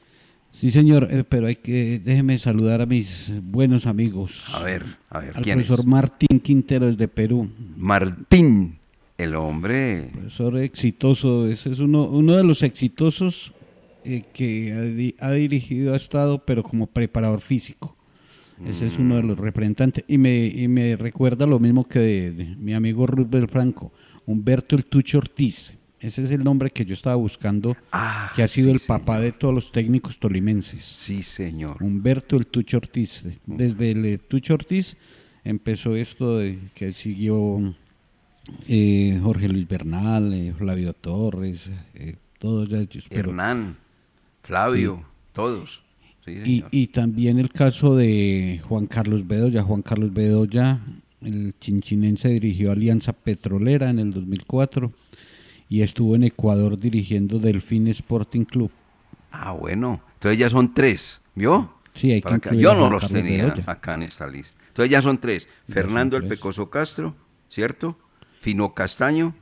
Sí, 0.59 0.71
señor, 0.71 1.07
eh, 1.09 1.23
pero 1.23 1.47
hay 1.47 1.55
que 1.55 1.99
déjeme 2.03 2.37
saludar 2.37 2.81
a 2.81 2.85
mis 2.85 3.31
buenos 3.43 3.85
amigos. 3.85 4.53
A 4.53 4.63
ver, 4.63 4.83
a 5.09 5.19
ver, 5.19 5.31
Al 5.37 5.41
¿quién 5.43 5.59
es? 5.59 5.67
profesor 5.67 5.85
Martín 5.85 6.39
Quintero 6.41 6.87
desde 6.87 7.07
Perú. 7.07 7.49
Martín, 7.77 8.77
el 9.17 9.35
hombre. 9.35 10.09
Profesor 10.11 10.57
exitoso, 10.57 11.47
ese 11.47 11.71
es 11.71 11.79
uno, 11.79 12.03
uno 12.05 12.35
de 12.35 12.43
los 12.43 12.61
exitosos 12.63 13.53
eh, 14.03 14.23
que 14.33 14.73
ha, 14.73 14.81
di- 14.81 15.15
ha 15.19 15.31
dirigido, 15.31 15.93
ha 15.93 15.97
estado, 15.97 16.39
pero 16.39 16.61
como 16.63 16.87
preparador 16.87 17.39
físico. 17.39 17.95
Ese 18.67 18.87
es 18.87 18.97
uno 18.97 19.15
de 19.15 19.23
los 19.23 19.37
representantes. 19.39 20.03
Y 20.09 20.17
me, 20.17 20.45
y 20.45 20.67
me 20.67 20.97
recuerda 20.97 21.45
lo 21.45 21.59
mismo 21.59 21.85
que 21.87 21.99
de, 21.99 22.31
de 22.33 22.55
mi 22.57 22.73
amigo 22.73 23.07
Roosevelt 23.07 23.49
Franco, 23.49 23.93
Humberto 24.25 24.75
el 24.75 24.83
Tucho 24.85 25.19
Ortiz. 25.19 25.75
Ese 26.01 26.23
es 26.23 26.31
el 26.31 26.43
nombre 26.43 26.69
que 26.69 26.85
yo 26.85 26.93
estaba 26.93 27.15
buscando, 27.17 27.75
que 28.35 28.41
ha 28.43 28.47
sido 28.47 28.71
el 28.71 28.79
papá 28.79 29.19
de 29.19 29.31
todos 29.33 29.53
los 29.53 29.71
técnicos 29.71 30.17
tolimenses. 30.17 30.85
Sí, 30.85 31.21
señor. 31.23 31.77
Humberto 31.83 32.37
el 32.37 32.47
Tucho 32.47 32.77
Ortiz. 32.77 33.25
Desde 33.45 33.91
el 33.91 34.05
eh, 34.05 34.17
Tucho 34.17 34.53
Ortiz 34.53 34.95
empezó 35.43 35.95
esto 35.97 36.37
de 36.37 36.57
que 36.73 36.93
siguió 36.93 37.75
eh, 38.67 39.19
Jorge 39.21 39.49
Luis 39.49 39.67
Bernal, 39.67 40.33
eh, 40.33 40.53
Flavio 40.57 40.93
Torres, 40.93 41.69
eh, 41.95 42.15
todos 42.37 42.71
ellos. 42.71 43.05
pero- 43.09 43.29
Hernán, 43.31 43.75
Flavio, 44.43 44.97
Sí. 44.99 45.03
todos. 45.33 45.83
Sí, 46.25 46.31
y, 46.45 46.63
y 46.71 46.87
también 46.87 47.39
el 47.39 47.49
caso 47.49 47.95
de 47.95 48.61
Juan 48.67 48.87
Carlos 48.87 49.27
Bedoya. 49.27 49.63
Juan 49.63 49.81
Carlos 49.81 50.13
Bedoya, 50.13 50.79
el 51.21 51.53
chinchinense, 51.59 52.29
dirigió 52.29 52.71
Alianza 52.71 53.11
Petrolera 53.13 53.89
en 53.89 53.99
el 53.99 54.11
2004 54.11 54.93
y 55.69 55.83
estuvo 55.83 56.15
en 56.15 56.23
Ecuador 56.23 56.77
dirigiendo 56.77 57.37
Delfín 57.39 57.87
Sporting 57.87 58.43
Club. 58.43 58.71
Ah, 59.31 59.51
bueno. 59.51 60.01
Entonces 60.15 60.39
ya 60.39 60.49
son 60.49 60.73
tres, 60.73 61.21
¿vio? 61.35 61.71
Sí, 61.93 62.11
hay 62.11 62.21
que 62.21 62.57
Yo 62.57 62.73
no 62.73 62.89
los 62.89 63.03
Carlos 63.03 63.11
tenía 63.11 63.55
acá 63.67 63.93
en 63.93 64.03
esta 64.03 64.27
lista. 64.27 64.57
Entonces 64.67 64.91
ya 64.91 65.01
son 65.01 65.19
tres. 65.19 65.47
Ya 65.67 65.75
Fernando 65.75 66.17
son 66.17 66.23
el. 66.23 66.29
Pecoso 66.29 66.69
Castro, 66.69 67.15
¿cierto? 67.49 67.97
Fino 68.41 68.73
Castaño 68.73 69.35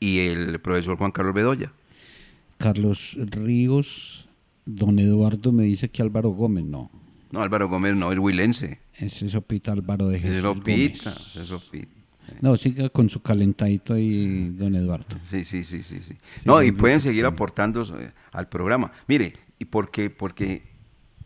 y 0.00 0.20
el 0.20 0.60
profesor 0.60 0.96
Juan 0.96 1.10
Carlos 1.12 1.34
Bedoya. 1.34 1.72
Carlos 2.56 3.16
Ríos, 3.18 4.28
don 4.64 4.98
Eduardo 4.98 5.52
me 5.52 5.64
dice 5.64 5.90
que 5.90 6.02
Álvaro 6.02 6.30
Gómez, 6.30 6.64
no. 6.64 6.90
No, 7.30 7.42
Álvaro 7.42 7.68
Gómez 7.68 7.94
no, 7.94 8.10
el 8.10 8.20
huilense. 8.20 8.80
Ese 8.94 9.26
es 9.26 9.34
Opita 9.34 9.72
Álvaro 9.72 10.08
de 10.08 10.18
Jesús 10.18 10.36
Es 10.36 10.42
Gómez. 10.42 11.06
es. 11.52 11.88
No, 12.40 12.56
siga 12.56 12.88
con 12.88 13.08
su 13.08 13.20
calentadito 13.20 13.94
ahí, 13.94 14.50
don 14.50 14.74
Eduardo. 14.74 15.06
Sí, 15.24 15.44
sí, 15.44 15.64
sí, 15.64 15.82
sí, 15.82 16.00
sí. 16.02 16.16
No, 16.44 16.62
y 16.62 16.72
pueden 16.72 17.00
seguir 17.00 17.26
aportando 17.26 17.82
eh, 17.98 18.12
al 18.32 18.48
programa. 18.48 18.92
Mire, 19.06 19.34
y 19.58 19.64
porque, 19.64 20.10
porque 20.10 20.62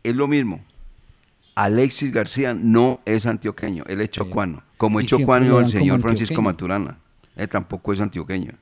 es 0.02 0.14
lo 0.16 0.26
mismo. 0.28 0.64
Alexis 1.54 2.10
García 2.12 2.54
no 2.54 3.00
es 3.04 3.26
antioqueño, 3.26 3.84
él 3.86 4.00
es 4.00 4.10
chocuano. 4.10 4.62
Como 4.78 5.00
es 5.00 5.06
chocuano 5.06 5.60
el 5.60 5.68
señor 5.68 6.00
Francisco. 6.00 6.40
Maturana. 6.40 6.98
Él 7.36 7.48
tampoco 7.48 7.92
es 7.92 8.00
antioqueño. 8.00 8.52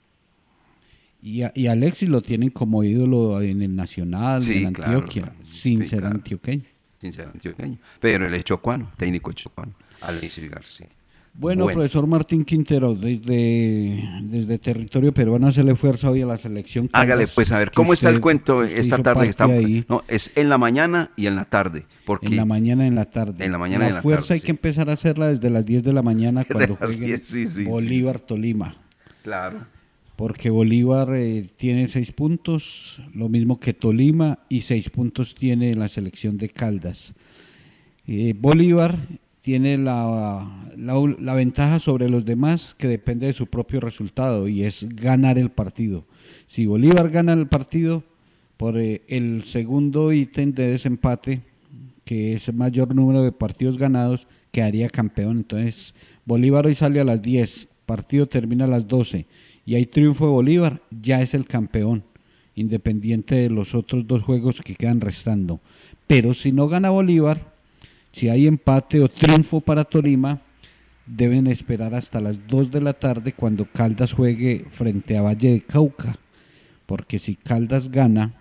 Y, 1.22 1.42
a- 1.42 1.52
y 1.54 1.66
Alexis 1.68 2.08
lo 2.08 2.22
tienen 2.22 2.50
como 2.50 2.82
ídolo 2.82 3.40
en 3.42 3.62
el 3.62 3.76
Nacional, 3.76 4.40
Sí, 4.42 4.58
en 4.60 4.68
Antioquia, 4.68 5.22
claro. 5.24 5.38
sin 5.46 5.82
Sí, 5.84 5.88
ser 5.90 6.00
claro. 6.00 6.16
antioqueño. 6.16 6.64
Sin 7.00 7.12
ser 7.12 7.28
antioqueño. 7.28 7.78
Pero 8.00 8.26
él 8.26 8.34
es 8.34 8.44
chocuano, 8.44 8.90
técnico 8.96 9.32
chocuano. 9.32 9.72
Alexis 10.00 10.50
García. 10.50 10.88
Bueno, 11.32 11.66
profesor 11.66 12.06
Martín 12.06 12.44
Quintero, 12.44 12.94
desde, 12.94 14.02
desde 14.22 14.58
territorio 14.58 15.12
peruano 15.14 15.46
hacerle 15.46 15.74
fuerza 15.74 16.10
hoy 16.10 16.22
a 16.22 16.26
la 16.26 16.36
selección. 16.36 16.90
Hágale 16.92 17.26
pues 17.28 17.50
a 17.52 17.58
ver, 17.58 17.70
¿cómo 17.70 17.92
está 17.94 18.10
el 18.10 18.20
cuento 18.20 18.62
esta 18.62 19.02
tarde? 19.02 19.28
está- 19.28 19.44
ahí. 19.44 19.84
no, 19.88 20.02
es 20.08 20.32
en 20.34 20.48
la 20.48 20.58
mañana 20.58 21.12
y 21.16 21.26
en 21.26 21.36
la 21.36 21.44
tarde. 21.46 21.86
Porque 22.04 22.26
En 22.26 22.36
la 22.36 22.44
mañana 22.44 22.84
y 22.84 22.88
en 22.88 22.94
la 22.94 23.06
tarde. 23.06 23.44
En 23.44 23.52
la 23.52 23.58
mañana 23.58 23.84
y 23.84 23.88
en 23.88 23.94
la 23.94 24.02
fuerza 24.02 24.28
tarde, 24.28 24.34
hay 24.34 24.40
que 24.40 24.50
empezar 24.50 24.90
a 24.90 24.94
hacerla 24.94 25.28
desde 25.28 25.48
las 25.48 25.64
10 25.64 25.82
de 25.82 25.92
la 25.92 26.02
mañana 26.02 26.44
cuando 26.50 26.76
las 26.78 26.90
juegue 26.90 27.06
10, 27.06 27.22
sí, 27.26 27.46
sí, 27.46 27.62
sí, 27.62 27.64
Bolívar 27.64 28.20
Tolima. 28.20 28.74
Claro. 29.22 29.66
Porque 30.16 30.50
Bolívar 30.50 31.14
eh, 31.14 31.46
tiene 31.56 31.88
seis 31.88 32.12
puntos, 32.12 33.00
lo 33.14 33.30
mismo 33.30 33.58
que 33.58 33.72
Tolima, 33.72 34.40
y 34.50 34.60
seis 34.60 34.90
puntos 34.90 35.34
tiene 35.34 35.74
la 35.74 35.88
selección 35.88 36.36
de 36.36 36.50
Caldas. 36.50 37.14
Eh, 38.06 38.34
Bolívar 38.38 38.98
tiene 39.42 39.78
la, 39.78 40.46
la- 40.76 41.34
ventaja 41.34 41.78
sobre 41.78 42.08
los 42.08 42.24
demás 42.24 42.74
que 42.78 42.88
depende 42.88 43.26
de 43.26 43.32
su 43.32 43.46
propio 43.46 43.80
resultado 43.80 44.48
y 44.48 44.64
es 44.64 44.86
ganar 44.90 45.38
el 45.38 45.50
partido. 45.50 46.04
Si 46.46 46.66
Bolívar 46.66 47.10
gana 47.10 47.32
el 47.32 47.46
partido 47.46 48.04
por 48.56 48.78
eh, 48.78 49.02
el 49.08 49.44
segundo 49.44 50.12
ítem 50.12 50.52
de 50.52 50.68
desempate, 50.68 51.40
que 52.04 52.34
es 52.34 52.52
mayor 52.52 52.94
número 52.94 53.22
de 53.22 53.32
partidos 53.32 53.78
ganados, 53.78 54.26
quedaría 54.50 54.88
campeón. 54.88 55.38
Entonces, 55.38 55.94
Bolívar 56.26 56.66
hoy 56.66 56.74
sale 56.74 57.00
a 57.00 57.04
las 57.04 57.22
10, 57.22 57.68
partido 57.86 58.26
termina 58.26 58.64
a 58.64 58.68
las 58.68 58.86
12 58.86 59.26
y 59.64 59.74
hay 59.76 59.86
triunfo 59.86 60.26
de 60.26 60.32
Bolívar, 60.32 60.82
ya 60.90 61.22
es 61.22 61.32
el 61.34 61.46
campeón, 61.46 62.02
independiente 62.54 63.36
de 63.36 63.48
los 63.50 63.74
otros 63.74 64.06
dos 64.06 64.22
juegos 64.22 64.60
que 64.60 64.74
quedan 64.74 65.00
restando. 65.00 65.60
Pero 66.06 66.34
si 66.34 66.52
no 66.52 66.68
gana 66.68 66.90
Bolívar, 66.90 67.49
si 68.12 68.28
hay 68.28 68.46
empate 68.46 69.00
o 69.00 69.08
triunfo 69.08 69.60
para 69.60 69.84
Tolima, 69.84 70.42
deben 71.06 71.46
esperar 71.46 71.94
hasta 71.94 72.20
las 72.20 72.46
2 72.46 72.70
de 72.70 72.80
la 72.80 72.92
tarde 72.92 73.32
cuando 73.32 73.64
Caldas 73.64 74.12
juegue 74.12 74.66
frente 74.70 75.16
a 75.16 75.22
Valle 75.22 75.52
de 75.52 75.60
Cauca. 75.60 76.18
Porque 76.86 77.18
si 77.18 77.36
Caldas 77.36 77.90
gana 77.90 78.34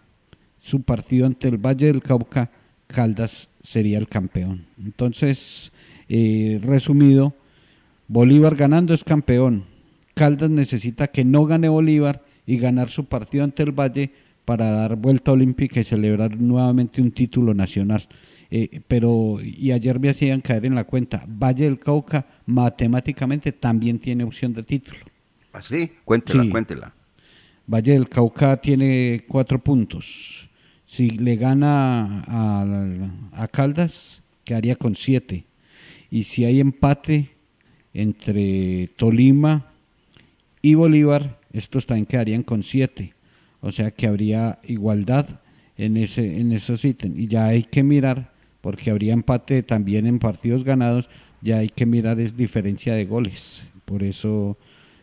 su 0.59 0.81
partido 0.81 1.25
ante 1.25 1.47
el 1.47 1.57
Valle 1.57 1.87
del 1.87 2.01
Cauca, 2.01 2.51
Caldas 2.87 3.49
sería 3.61 3.97
el 3.97 4.07
campeón. 4.07 4.65
Entonces, 4.83 5.71
eh, 6.07 6.59
resumido, 6.63 7.35
Bolívar 8.07 8.55
ganando 8.55 8.93
es 8.93 9.03
campeón. 9.03 9.65
Caldas 10.15 10.49
necesita 10.49 11.07
que 11.07 11.23
no 11.23 11.45
gane 11.45 11.69
Bolívar 11.69 12.23
y 12.45 12.57
ganar 12.57 12.89
su 12.89 13.05
partido 13.05 13.43
ante 13.43 13.63
el 13.63 13.71
Valle 13.71 14.11
para 14.45 14.71
dar 14.71 14.95
vuelta 14.95 15.31
olímpica 15.31 15.79
y 15.79 15.83
celebrar 15.83 16.41
nuevamente 16.41 17.01
un 17.03 17.11
título 17.11 17.53
nacional. 17.53 18.07
Eh, 18.51 18.81
pero, 18.87 19.37
y 19.43 19.71
ayer 19.71 19.99
me 19.99 20.09
hacían 20.09 20.41
caer 20.41 20.65
en 20.65 20.73
la 20.75 20.83
cuenta, 20.83 21.23
Valle 21.27 21.65
del 21.65 21.79
Cauca 21.79 22.25
matemáticamente 22.45 23.51
también 23.51 23.99
tiene 23.99 24.23
opción 24.23 24.53
de 24.53 24.63
título. 24.63 24.97
¿Ah, 25.53 25.61
sí? 25.61 25.91
Cuéntela, 26.03 26.43
Sí. 26.43 26.49
cuéntela. 26.49 26.93
Valle 27.67 27.93
del 27.93 28.09
Cauca 28.09 28.57
tiene 28.57 29.23
cuatro 29.27 29.63
puntos. 29.63 30.49
Si 30.85 31.11
le 31.11 31.35
gana 31.35 32.23
a, 32.27 32.87
a 33.33 33.47
Caldas, 33.47 34.23
quedaría 34.43 34.75
con 34.75 34.95
siete. 34.95 35.45
Y 36.09 36.23
si 36.23 36.45
hay 36.45 36.59
empate 36.59 37.29
entre 37.93 38.87
Tolima 38.95 39.71
y 40.63 40.73
Bolívar, 40.73 41.39
estos 41.53 41.85
también 41.85 42.07
quedarían 42.07 42.41
con 42.41 42.63
siete. 42.63 43.13
O 43.61 43.71
sea 43.71 43.91
que 43.91 44.07
habría 44.07 44.57
igualdad 44.63 45.39
en, 45.77 45.97
ese, 45.97 46.39
en 46.39 46.51
esos 46.51 46.83
ítems. 46.83 47.19
Y 47.19 47.27
ya 47.27 47.45
hay 47.47 47.63
que 47.63 47.83
mirar, 47.83 48.33
porque 48.61 48.91
habría 48.91 49.13
empate 49.13 49.63
también 49.63 50.05
en 50.05 50.19
partidos 50.19 50.63
ganados, 50.63 51.09
ya 51.41 51.59
hay 51.59 51.69
que 51.69 51.85
mirar 51.85 52.19
es 52.19 52.35
diferencia 52.35 52.93
de 52.93 53.05
goles. 53.05 53.65
Por 53.85 54.03
eso 54.03 54.57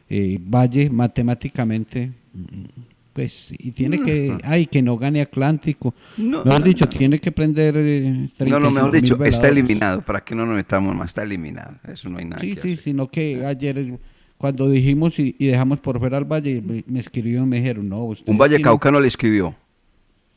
eh, 0.09 0.39
Valle 0.41 0.91
matemáticamente, 0.91 2.13
mm, 2.33 2.65
pues, 3.13 3.55
y 3.59 3.73
tiene 3.73 4.03
que, 4.03 4.37
ay, 4.45 4.67
que 4.67 4.83
no 4.83 4.99
gane 4.99 5.23
Atlántico. 5.23 5.95
No, 6.19 6.45
mejor 6.45 6.61
no, 6.61 6.67
dicho, 6.67 6.87
tiene 6.89 7.19
que 7.19 7.33
prender... 7.33 7.75
eh, 7.79 8.29
No, 8.41 8.61
no, 8.61 8.71
mejor 8.71 8.91
35.000 8.91 8.93
dicho, 8.93 9.15
está 9.15 9.25
veladores. 9.25 9.51
eliminado. 9.53 10.03
¿Para 10.03 10.21
que 10.23 10.35
no 10.35 10.45
nos 10.45 10.55
metamos 10.57 10.95
más? 10.95 11.07
Está 11.09 11.23
eliminado. 11.23 11.77
Eso 11.89 12.09
no 12.11 12.19
hay 12.19 12.27
nada 12.27 12.41
Sí, 12.43 12.55
que 12.55 12.61
sí, 12.61 12.73
hacer. 12.75 12.79
sino 12.85 13.09
que 13.11 13.45
ayer 13.47 13.99
cuando 14.37 14.69
dijimos 14.69 15.19
y, 15.19 15.35
y 15.39 15.47
dejamos 15.47 15.81
por 15.81 15.99
fuera 15.99 16.19
al 16.19 16.27
Valle, 16.27 16.61
me, 16.61 16.85
me 16.87 17.01
escribieron, 17.01 17.49
me 17.49 17.57
dijeron, 17.57 17.89
no, 17.89 18.05
usted 18.05 18.31
Un 18.31 18.37
Valle 18.37 18.61
Caucano 18.61 19.01
le 19.01 19.09
escribió. 19.09 19.57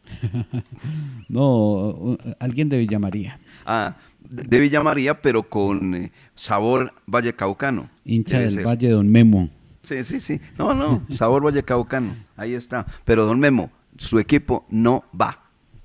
no, 1.30 2.17
alguien 2.39 2.69
de 2.69 2.78
Villamaría, 2.80 3.39
Ah, 3.65 3.95
de 4.30 4.60
Villa 4.60 4.82
María, 4.84 5.22
pero 5.22 5.43
con 5.50 5.95
eh, 5.95 6.12
sabor 6.36 6.93
Valle 7.08 7.34
Caucano. 7.34 7.89
hincha 8.06 8.39
del 8.39 8.52
ser. 8.52 8.65
Valle 8.67 8.89
Don 8.89 9.08
Memo. 9.10 9.50
Sí, 9.82 10.04
sí, 10.04 10.19
sí. 10.19 10.39
No, 10.58 10.74
no, 10.74 11.04
sabor 11.15 11.43
Valle 11.45 11.63
Caucano. 11.63 12.15
Ahí 12.38 12.54
está. 12.54 12.86
Pero 13.06 13.26
don 13.26 13.39
Memo, 13.39 13.72
su 13.98 14.19
equipo 14.19 14.65
no 14.69 15.04
va. 15.19 15.39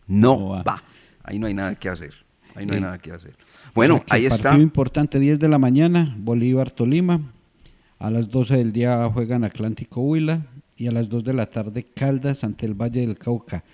No, 0.06 0.48
va. 0.48 0.82
Ahí 1.22 1.38
no 1.38 1.46
hay 1.46 1.54
nada 1.54 1.74
que 1.74 1.88
hacer. 1.88 2.12
Ahí 2.54 2.66
no 2.66 2.72
hay 2.74 2.78
Eh, 2.78 2.82
nada 2.82 2.98
que 2.98 3.12
hacer. 3.12 3.34
Bueno, 3.74 3.94
O 3.94 3.98
sea 3.98 4.04
que 4.06 4.14
ahí 4.16 4.26
está. 4.26 4.50
Partido 4.50 4.62
importante, 4.62 5.18
10 5.18 5.38
de 5.38 5.48
la 5.48 5.58
mañana, 5.58 6.14
Bolívar 6.18 6.70
Tolima. 6.70 7.20
A 7.98 8.10
las 8.10 8.28
12 8.28 8.56
del 8.58 8.72
día 8.72 9.08
juegan 9.12 9.44
Atlántico 9.44 10.02
Huila 10.02 10.42
y 10.76 10.87
a 10.88 10.92
las 10.92 11.08
2 11.08 11.24
de 11.24 11.32
la 11.32 11.46
tarde 11.46 11.84
Caldas 11.84 12.44
ante 12.44 12.66
el 12.66 12.74
Valle 12.74 13.00
del 13.00 13.16
Cauca. 13.16 13.64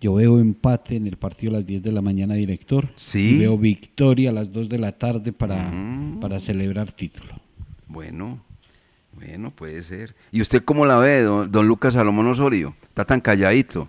Yo 0.00 0.14
veo 0.14 0.38
empate 0.38 0.96
en 0.96 1.06
el 1.06 1.16
partido 1.16 1.52
a 1.52 1.58
las 1.58 1.66
10 1.66 1.82
de 1.82 1.92
la 1.92 2.02
mañana, 2.02 2.34
director. 2.34 2.88
Sí. 2.96 3.36
Y 3.36 3.38
veo 3.40 3.56
victoria 3.56 4.30
a 4.30 4.32
las 4.32 4.52
2 4.52 4.68
de 4.68 4.78
la 4.78 4.92
tarde 4.92 5.32
para, 5.32 5.72
para 6.20 6.38
celebrar 6.38 6.92
título. 6.92 7.40
Bueno, 7.86 8.44
bueno, 9.12 9.50
puede 9.50 9.82
ser. 9.82 10.14
¿Y 10.30 10.42
usted 10.42 10.62
cómo 10.62 10.84
la 10.84 10.98
ve, 10.98 11.22
don, 11.22 11.50
don 11.50 11.66
Lucas 11.66 11.94
Salomón 11.94 12.26
Osorio? 12.26 12.74
Está 12.86 13.04
tan 13.06 13.20
calladito. 13.20 13.88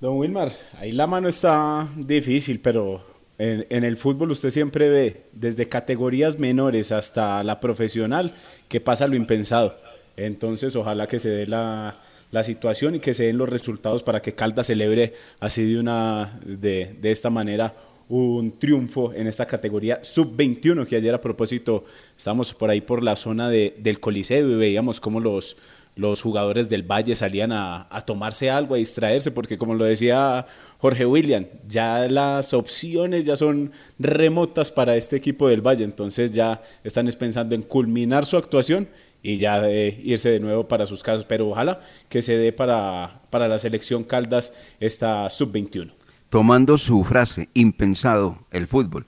Don 0.00 0.16
Wilmar, 0.16 0.52
ahí 0.78 0.92
la 0.92 1.06
mano 1.06 1.28
está 1.28 1.88
difícil, 1.96 2.60
pero 2.60 3.04
en, 3.38 3.66
en 3.70 3.82
el 3.82 3.96
fútbol 3.96 4.30
usted 4.30 4.50
siempre 4.50 4.88
ve 4.88 5.26
desde 5.32 5.68
categorías 5.68 6.38
menores 6.38 6.92
hasta 6.92 7.42
la 7.42 7.58
profesional 7.58 8.34
que 8.68 8.80
pasa 8.80 9.08
lo 9.08 9.16
impensado. 9.16 9.74
Entonces, 10.16 10.76
ojalá 10.76 11.08
que 11.08 11.18
se 11.18 11.30
dé 11.30 11.46
la, 11.48 11.98
la 12.34 12.44
situación 12.44 12.96
y 12.96 13.00
que 13.00 13.14
se 13.14 13.24
den 13.24 13.38
los 13.38 13.48
resultados 13.48 14.02
para 14.02 14.20
que 14.20 14.34
Caldas 14.34 14.66
celebre 14.66 15.14
así 15.40 15.62
de 15.72 15.78
una 15.78 16.38
de, 16.44 16.94
de 17.00 17.10
esta 17.12 17.30
manera 17.30 17.74
un 18.08 18.58
triunfo 18.58 19.14
en 19.14 19.26
esta 19.26 19.46
categoría 19.46 19.98
sub-21 20.02 20.86
que 20.86 20.96
ayer 20.96 21.14
a 21.14 21.20
propósito 21.22 21.84
estábamos 22.18 22.52
por 22.52 22.68
ahí 22.68 22.80
por 22.82 23.02
la 23.02 23.16
zona 23.16 23.48
de- 23.48 23.74
del 23.78 23.98
Coliseo 24.00 24.50
y 24.50 24.54
veíamos 24.56 25.00
cómo 25.00 25.20
los, 25.20 25.56
los 25.96 26.20
jugadores 26.20 26.68
del 26.68 26.82
Valle 26.82 27.14
salían 27.16 27.52
a, 27.52 27.86
a 27.88 28.00
tomarse 28.02 28.50
algo, 28.50 28.74
a 28.74 28.78
distraerse, 28.78 29.30
porque 29.30 29.56
como 29.56 29.74
lo 29.74 29.84
decía 29.84 30.44
Jorge 30.78 31.06
William, 31.06 31.46
ya 31.66 32.06
las 32.08 32.52
opciones 32.52 33.24
ya 33.24 33.36
son 33.36 33.70
remotas 33.98 34.70
para 34.70 34.96
este 34.96 35.16
equipo 35.16 35.48
del 35.48 35.62
Valle, 35.66 35.84
entonces 35.84 36.32
ya 36.32 36.60
están 36.82 37.08
es 37.08 37.16
pensando 37.16 37.54
en 37.54 37.62
culminar 37.62 38.26
su 38.26 38.36
actuación 38.36 38.86
y 39.24 39.38
ya 39.38 39.66
eh, 39.66 39.98
irse 40.04 40.28
de 40.28 40.38
nuevo 40.38 40.68
para 40.68 40.86
sus 40.86 41.02
casas, 41.02 41.24
pero 41.24 41.48
ojalá 41.48 41.80
que 42.10 42.20
se 42.20 42.36
dé 42.36 42.52
para, 42.52 43.22
para 43.30 43.48
la 43.48 43.58
selección 43.58 44.04
Caldas 44.04 44.54
esta 44.80 45.30
sub-21. 45.30 45.92
Tomando 46.28 46.76
su 46.76 47.02
frase, 47.04 47.48
impensado, 47.54 48.38
el 48.50 48.66
fútbol. 48.66 49.06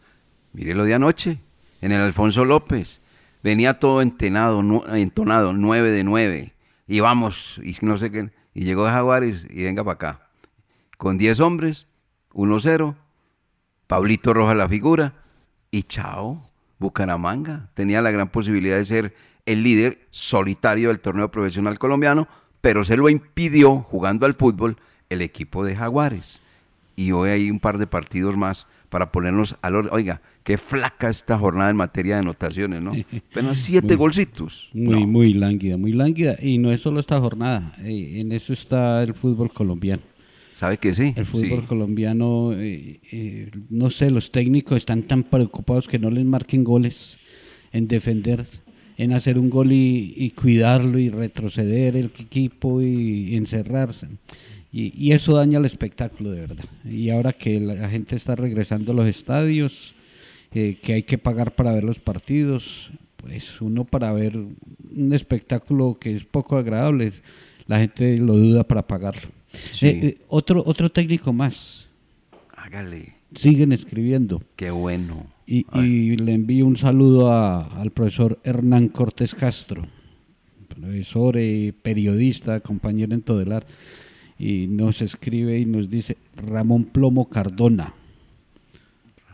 Mire 0.55 0.74
lo 0.74 0.85
de 0.85 0.94
anoche, 0.94 1.38
en 1.83 1.92
el 1.92 2.00
Alfonso 2.00 2.46
López. 2.46 3.02
Venía 3.42 3.79
todo 3.79 4.00
entenado, 4.00 4.62
entonado, 4.94 5.52
9 5.52 5.90
de 5.90 6.02
9. 6.02 6.55
Y 6.88 7.00
vamos, 7.00 7.61
y 7.62 7.76
no 7.83 7.98
sé 7.98 8.11
qué. 8.11 8.31
Y 8.55 8.64
llegó 8.64 8.87
Jaguares 8.87 9.46
y 9.50 9.64
venga 9.64 9.85
para 9.85 9.94
acá. 9.96 10.20
Con 10.96 11.18
10 11.18 11.40
hombres, 11.40 11.87
1-0. 12.33 12.96
Pablito 13.87 14.33
Rojas 14.33 14.57
la 14.57 14.66
figura. 14.66 15.12
Y 15.70 15.83
chao, 15.83 16.48
Bucaramanga. 16.79 17.68
Tenía 17.74 18.00
la 18.00 18.11
gran 18.11 18.29
posibilidad 18.29 18.79
de 18.79 18.85
ser 18.87 19.14
el 19.46 19.62
líder 19.62 20.00
solitario 20.11 20.88
del 20.88 21.00
torneo 21.00 21.30
profesional 21.30 21.78
colombiano, 21.78 22.28
pero 22.61 22.85
se 22.85 22.96
lo 22.96 23.09
impidió 23.09 23.76
jugando 23.76 24.26
al 24.26 24.35
fútbol 24.35 24.76
el 25.09 25.22
equipo 25.22 25.64
de 25.64 25.76
Jaguares. 25.76 26.40
Y 26.96 27.12
hoy 27.12 27.30
hay 27.30 27.50
un 27.50 27.61
par 27.61 27.78
de 27.78 27.87
partidos 27.87 28.37
más 28.37 28.66
para 28.88 29.12
ponernos 29.12 29.56
al 29.62 29.76
orden. 29.76 29.92
Oiga, 29.92 30.22
qué 30.42 30.56
flaca 30.59 31.11
esta 31.11 31.37
jornada 31.38 31.70
en 31.70 31.76
materia 31.76 32.14
de 32.14 32.20
anotaciones, 32.20 32.80
¿no? 32.82 32.92
Apenas 33.32 33.59
siete 33.59 33.88
Muy- 33.88 33.96
golcitos. 33.96 34.70
Muy, 34.72 35.06
muy 35.06 35.35
lánguida, 35.35 35.76
muy 35.76 35.92
lánguida. 35.92 36.37
Y 36.40 36.59
no 36.59 36.72
es 36.72 36.80
solo 36.80 36.98
esta 37.00 37.20
jornada, 37.20 37.74
eh, 37.85 38.20
en 38.20 38.32
eso 38.32 38.52
está 38.52 39.02
el 39.02 39.14
fútbol 39.14 39.52
colombiano. 39.52 40.02
¿Sabe 40.54 40.78
que 40.78 40.94
sí? 40.94 41.12
El 41.16 41.26
fútbol 41.26 41.61
Sí. 41.61 41.66
colombiano, 41.66 42.52
eh, 42.54 42.98
eh, 43.12 43.50
no 43.68 43.90
sé, 43.90 44.11
los 44.11 44.32
técnicos 44.32 44.78
están 44.78 45.02
tan 45.02 45.22
preocupados 45.22 45.87
que 45.87 45.98
no 45.98 46.09
les 46.11 46.24
marquen 46.24 46.64
goles, 46.64 47.18
en 47.72 47.87
defender, 47.88 48.46
en 48.96 49.12
hacer 49.12 49.38
un 49.38 49.50
gol 49.50 49.72
y, 49.72 50.14
y 50.16 50.30
cuidarlo 50.30 50.98
y 50.98 51.11
retroceder 51.11 51.96
el 51.96 52.06
equipo 52.06 52.80
y, 52.80 53.37
encerrarse. 53.37 54.09
Y, 54.72 54.92
y 54.96 55.12
eso 55.12 55.37
daña 55.37 55.59
el 55.59 55.64
espectáculo 55.64 56.30
de 56.30 56.40
verdad. 56.40 56.64
Y 56.85 57.11
ahora 57.11 57.32
que 57.32 57.61
la 57.61 57.88
gente 57.88 58.16
está 58.16 58.37
regresando 58.37 58.92
a 58.92 58.94
los 58.94 59.06
estadios, 59.06 59.94
eh, 60.52 60.78
que 60.80 60.94
hay 60.94 61.02
que 61.02 61.18
pagar 61.18 61.54
para 61.54 61.72
ver 61.72 61.85
los 61.85 61.98
partidos, 61.98 62.90
pues 63.16 63.61
uno 63.61 63.85
para 63.85 64.12
ver 64.12 64.37
un 64.37 65.12
espectáculo 65.12 65.98
que 66.00 66.16
es 66.16 66.24
poco 66.24 66.56
agradable, 66.56 67.12
la 67.66 67.78
gente 67.80 68.16
lo 68.18 68.35
duda 68.35 68.64
para 68.64 68.86
pagarlo. 68.86 69.30
Sí. 69.72 69.86
Eh, 69.86 70.01
eh, 70.03 70.18
otro, 70.28 70.62
otro 70.64 70.90
técnico 70.90 71.32
más, 71.32 71.88
Hágale. 72.57 73.14
siguen 73.34 73.72
escribiendo. 73.72 74.42
Qué 74.57 74.70
bueno. 74.70 75.26
Y, 75.47 75.64
y 75.78 76.16
le 76.16 76.32
envío 76.32 76.66
un 76.66 76.76
saludo 76.76 77.30
a- 77.30 77.62
al 77.80 77.90
profesor 77.92 78.38
Hernán 78.42 78.88
Cortés 78.88 79.34
Castro, 79.34 79.86
profesor, 80.68 81.36
eh, 81.38 81.72
periodista, 81.82 82.59
compañero 82.61 83.14
en 83.14 83.22
Todelar, 83.22 83.64
y 84.38 84.66
nos 84.68 85.03
escribe 85.03 85.59
y 85.59 85.64
nos 85.64 85.88
dice 85.88 86.16
Ramón 86.34 86.84
Plomo 86.84 87.28
Cardona. 87.28 87.94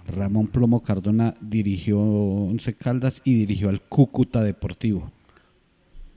Ramón 0.07 0.49
Plomo 0.49 0.83
Cardona 0.83 1.33
dirigió 1.41 1.99
Once 2.01 2.75
Caldas 2.75 3.23
y 3.25 3.35
dirigió 3.35 3.69
al 3.71 3.81
Cúcuta 3.81 4.43
Deportivo. 4.43 5.11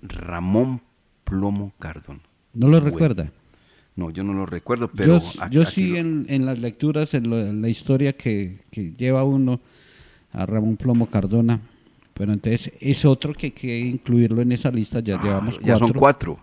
Ramón 0.02 0.82
Plomo 1.24 1.72
Cardón. 1.80 2.22
¿No 2.54 2.68
lo 2.68 2.74
Bueno. 2.74 2.86
recuerda? 2.86 3.32
No, 3.96 4.10
yo 4.10 4.24
no 4.26 4.34
lo 4.34 4.46
recuerdo, 4.46 4.90
pero... 4.92 5.20
yo 5.22 5.42
aquí- 5.42 5.56
yo 5.56 5.62
aquí 5.62 5.72
sí 5.72 5.90
lo- 5.92 5.98
en, 6.00 6.26
en 6.28 6.46
las 6.46 6.60
lecturas, 6.60 7.14
en, 7.14 7.30
lo- 7.30 7.40
en 7.40 7.62
la 7.62 7.70
historia 7.70 8.12
que, 8.14 8.58
que 8.72 8.94
lleva 8.98 9.24
uno 9.24 9.62
a 10.36 10.46
Ramón 10.46 10.78
Plomo 10.78 11.08
Cardona, 11.08 11.62
Pero 12.14 12.34
entonces 12.34 12.72
es 12.80 13.04
otro 13.06 13.34
que 13.34 13.48
hay 13.48 13.52
que 13.52 13.80
incluirlo 13.80 14.42
en 14.42 14.52
esa 14.52 14.72
lista, 14.72 15.00
ya 15.00 15.22
llevamos 15.22 15.56
cuatro. 15.56 15.68
Ya 15.68 15.78
son 15.78 15.94
cuatro. 15.94 16.40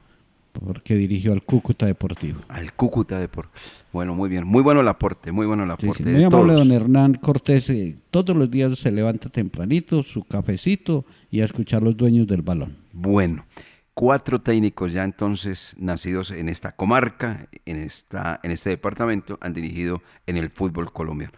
Porque 0.52 0.96
dirigió 0.96 1.32
al 1.32 1.42
Cúcuta 1.42 1.86
Deportivo. 1.86 2.42
Al 2.48 2.74
Cúcuta 2.74 3.18
Deportivo. 3.18 3.64
Bueno, 3.90 4.14
muy 4.14 4.28
bien. 4.28 4.46
Muy 4.46 4.62
bueno 4.62 4.82
el 4.82 4.88
aporte, 4.88 5.32
muy 5.32 5.46
bueno 5.46 5.64
el 5.64 5.70
aporte. 5.70 5.98
sí, 5.98 6.02
de 6.04 6.12
muy 6.12 6.24
amable 6.24 6.52
todos. 6.52 6.68
don 6.68 6.76
Hernán 6.76 7.14
Cortés. 7.14 7.70
eh, 7.70 7.96
todos 8.10 8.36
los 8.36 8.50
días 8.50 8.78
se 8.78 8.92
levanta 8.92 9.30
tempranito, 9.30 10.02
su 10.02 10.24
cafecito 10.24 11.06
y 11.30 11.40
a 11.40 11.46
escuchar 11.46 11.82
los 11.82 11.96
dueños 11.96 12.26
del 12.26 12.42
balón. 12.42 12.76
Bueno, 12.92 13.46
cuatro 13.94 14.42
técnicos 14.42 14.92
ya 14.92 15.04
entonces 15.04 15.74
nacidos 15.78 16.30
en 16.30 16.50
esta 16.50 16.72
comarca, 16.72 17.48
en, 17.64 17.76
esta, 17.76 18.38
en 18.42 18.50
este 18.50 18.68
departamento, 18.70 19.38
han 19.40 19.54
dirigido 19.54 20.02
en 20.26 20.36
el 20.36 20.50
fútbol 20.50 20.92
colombiano. 20.92 21.32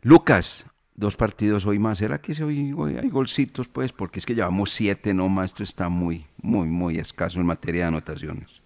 Lucas, 0.00 0.64
dos 0.94 1.16
partidos 1.16 1.66
hoy 1.66 1.78
más. 1.78 1.98
¿Será 1.98 2.20
que 2.20 2.42
hoy, 2.42 2.72
hoy 2.76 2.96
hay 2.96 3.08
golcitos? 3.08 3.68
Pues 3.68 3.92
porque 3.92 4.18
es 4.18 4.26
que 4.26 4.34
llevamos 4.34 4.72
siete 4.72 5.14
nomás. 5.14 5.46
Esto 5.46 5.62
está 5.62 5.88
muy, 5.88 6.26
muy, 6.40 6.68
muy 6.68 6.98
escaso 6.98 7.40
en 7.40 7.46
materia 7.46 7.82
de 7.82 7.88
anotaciones. 7.88 8.60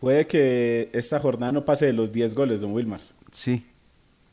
Puede 0.00 0.26
que 0.26 0.90
esta 0.92 1.20
jornada 1.20 1.52
no 1.52 1.64
pase 1.64 1.86
de 1.86 1.92
los 1.92 2.12
10 2.12 2.34
goles, 2.34 2.60
don 2.60 2.72
Wilmar. 2.72 3.00
Sí. 3.30 3.64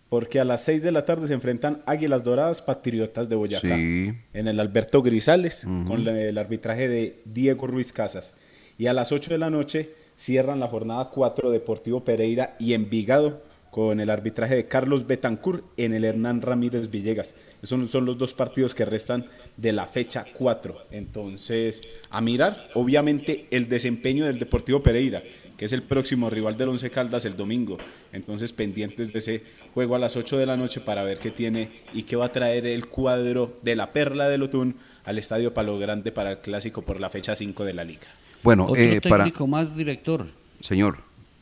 Porque 0.10 0.40
a 0.40 0.44
las 0.44 0.64
6 0.64 0.82
de 0.82 0.92
la 0.92 1.06
tarde 1.06 1.28
se 1.28 1.36
enfrentan 1.36 1.84
Águilas 1.86 2.24
Doradas, 2.24 2.64
Patriotas 2.64 3.30
de 3.30 3.36
Boyacá. 3.36 3.76
Sí. 3.76 4.12
En 4.34 4.48
el 4.48 4.60
Alberto 4.60 5.04
Grisales, 5.04 5.68
con 5.88 6.08
el 6.08 6.38
arbitraje 6.38 6.88
de 6.88 7.22
Diego 7.26 7.68
Ruiz 7.68 7.94
Casas. 7.94 8.34
Y 8.80 8.88
a 8.88 8.94
las 8.94 9.12
8 9.12 9.30
de 9.30 9.38
la 9.38 9.52
noche 9.52 9.92
cierran 10.16 10.60
la 10.60 10.68
jornada 10.68 11.12
4 11.14 11.52
Deportivo 11.52 12.04
Pereira 12.04 12.56
y 12.60 12.74
Envigado 12.74 13.44
con 13.72 14.00
el 14.00 14.10
arbitraje 14.10 14.56
de 14.56 14.68
Carlos 14.68 15.06
Betancur 15.06 15.64
en 15.78 15.94
el 15.94 16.04
Hernán 16.04 16.42
Ramírez 16.42 16.90
Villegas. 16.90 17.36
Esos 17.62 17.92
son 17.92 18.06
los 18.06 18.18
dos 18.18 18.34
partidos 18.34 18.74
que 18.74 18.86
restan 18.86 19.26
de 19.58 19.74
la 19.74 19.88
fecha 19.88 20.26
4. 20.34 20.88
Entonces, 20.92 21.82
a 22.10 22.22
mirar, 22.22 22.70
obviamente, 22.74 23.46
el 23.52 23.70
desempeño 23.70 24.26
del 24.26 24.40
Deportivo 24.40 24.82
Pereira, 24.82 25.22
que 25.58 25.66
es 25.66 25.74
el 25.74 25.84
próximo 25.84 26.30
rival 26.30 26.58
del 26.58 26.70
Once 26.70 26.90
Caldas 26.90 27.26
el 27.26 27.36
domingo. 27.36 27.78
Entonces, 28.14 28.54
pendientes 28.54 29.14
de 29.14 29.20
ese 29.20 29.44
juego 29.74 29.96
a 29.96 30.00
las 30.00 30.16
8 30.16 30.38
de 30.38 30.46
la 30.46 30.58
noche 30.58 30.80
para 30.80 31.04
ver 31.04 31.20
qué 31.20 31.32
tiene 31.32 31.70
y 31.94 32.04
qué 32.04 32.16
va 32.16 32.26
a 32.26 32.32
traer 32.32 32.66
el 32.66 32.88
cuadro 32.88 33.58
de 33.62 33.76
la 33.76 33.92
Perla 33.92 34.30
del 34.30 34.44
Otún 34.44 34.76
al 35.04 35.18
Estadio 35.18 35.54
Palo 35.54 35.78
Grande 35.78 36.12
para 36.12 36.32
el 36.32 36.38
clásico 36.40 36.82
por 36.82 37.00
la 37.00 37.10
fecha 37.10 37.36
5 37.36 37.66
de 37.66 37.74
la 37.74 37.84
liga. 37.84 38.08
Bueno, 38.42 38.66
Otro 38.66 38.82
eh, 38.82 39.02
para... 39.02 39.26
técnico 39.26 39.48
más, 39.48 39.76
director. 39.76 40.28
Señor, 40.62 41.00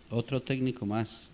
Otro 0.10 0.40
técnico 0.42 0.86
más. 0.86 1.30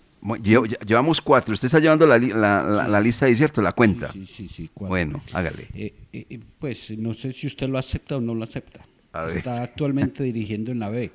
Llevamos 0.85 1.21
cuatro. 1.21 1.53
Usted 1.53 1.65
está 1.67 1.79
llevando 1.79 2.05
la, 2.07 2.17
la- 2.17 2.63
la- 2.63 2.87
la 2.87 3.01
lista 3.01 3.25
ahí, 3.25 3.35
¿cierto? 3.35 3.61
La 3.61 3.71
cuenta. 3.73 4.11
Sí, 4.11 4.25
sí, 4.25 4.47
sí. 4.47 4.69
cuatro. 4.73 4.89
Bueno, 4.89 5.21
hágale. 5.33 5.67
Eh, 5.73 5.93
eh, 6.11 6.25
eh, 6.29 6.39
pues 6.59 6.91
no 6.97 7.13
sé 7.13 7.31
si 7.33 7.47
usted 7.47 7.67
lo 7.69 7.77
acepta 7.77 8.17
o 8.17 8.21
no 8.21 8.33
lo 8.35 8.43
acepta. 8.43 8.85
A 9.11 9.25
ver. 9.25 9.37
Está 9.37 9.61
actualmente 9.63 10.23
dirigiendo 10.31 10.71
en 10.71 10.79
la 10.79 10.89
B, 10.89 11.11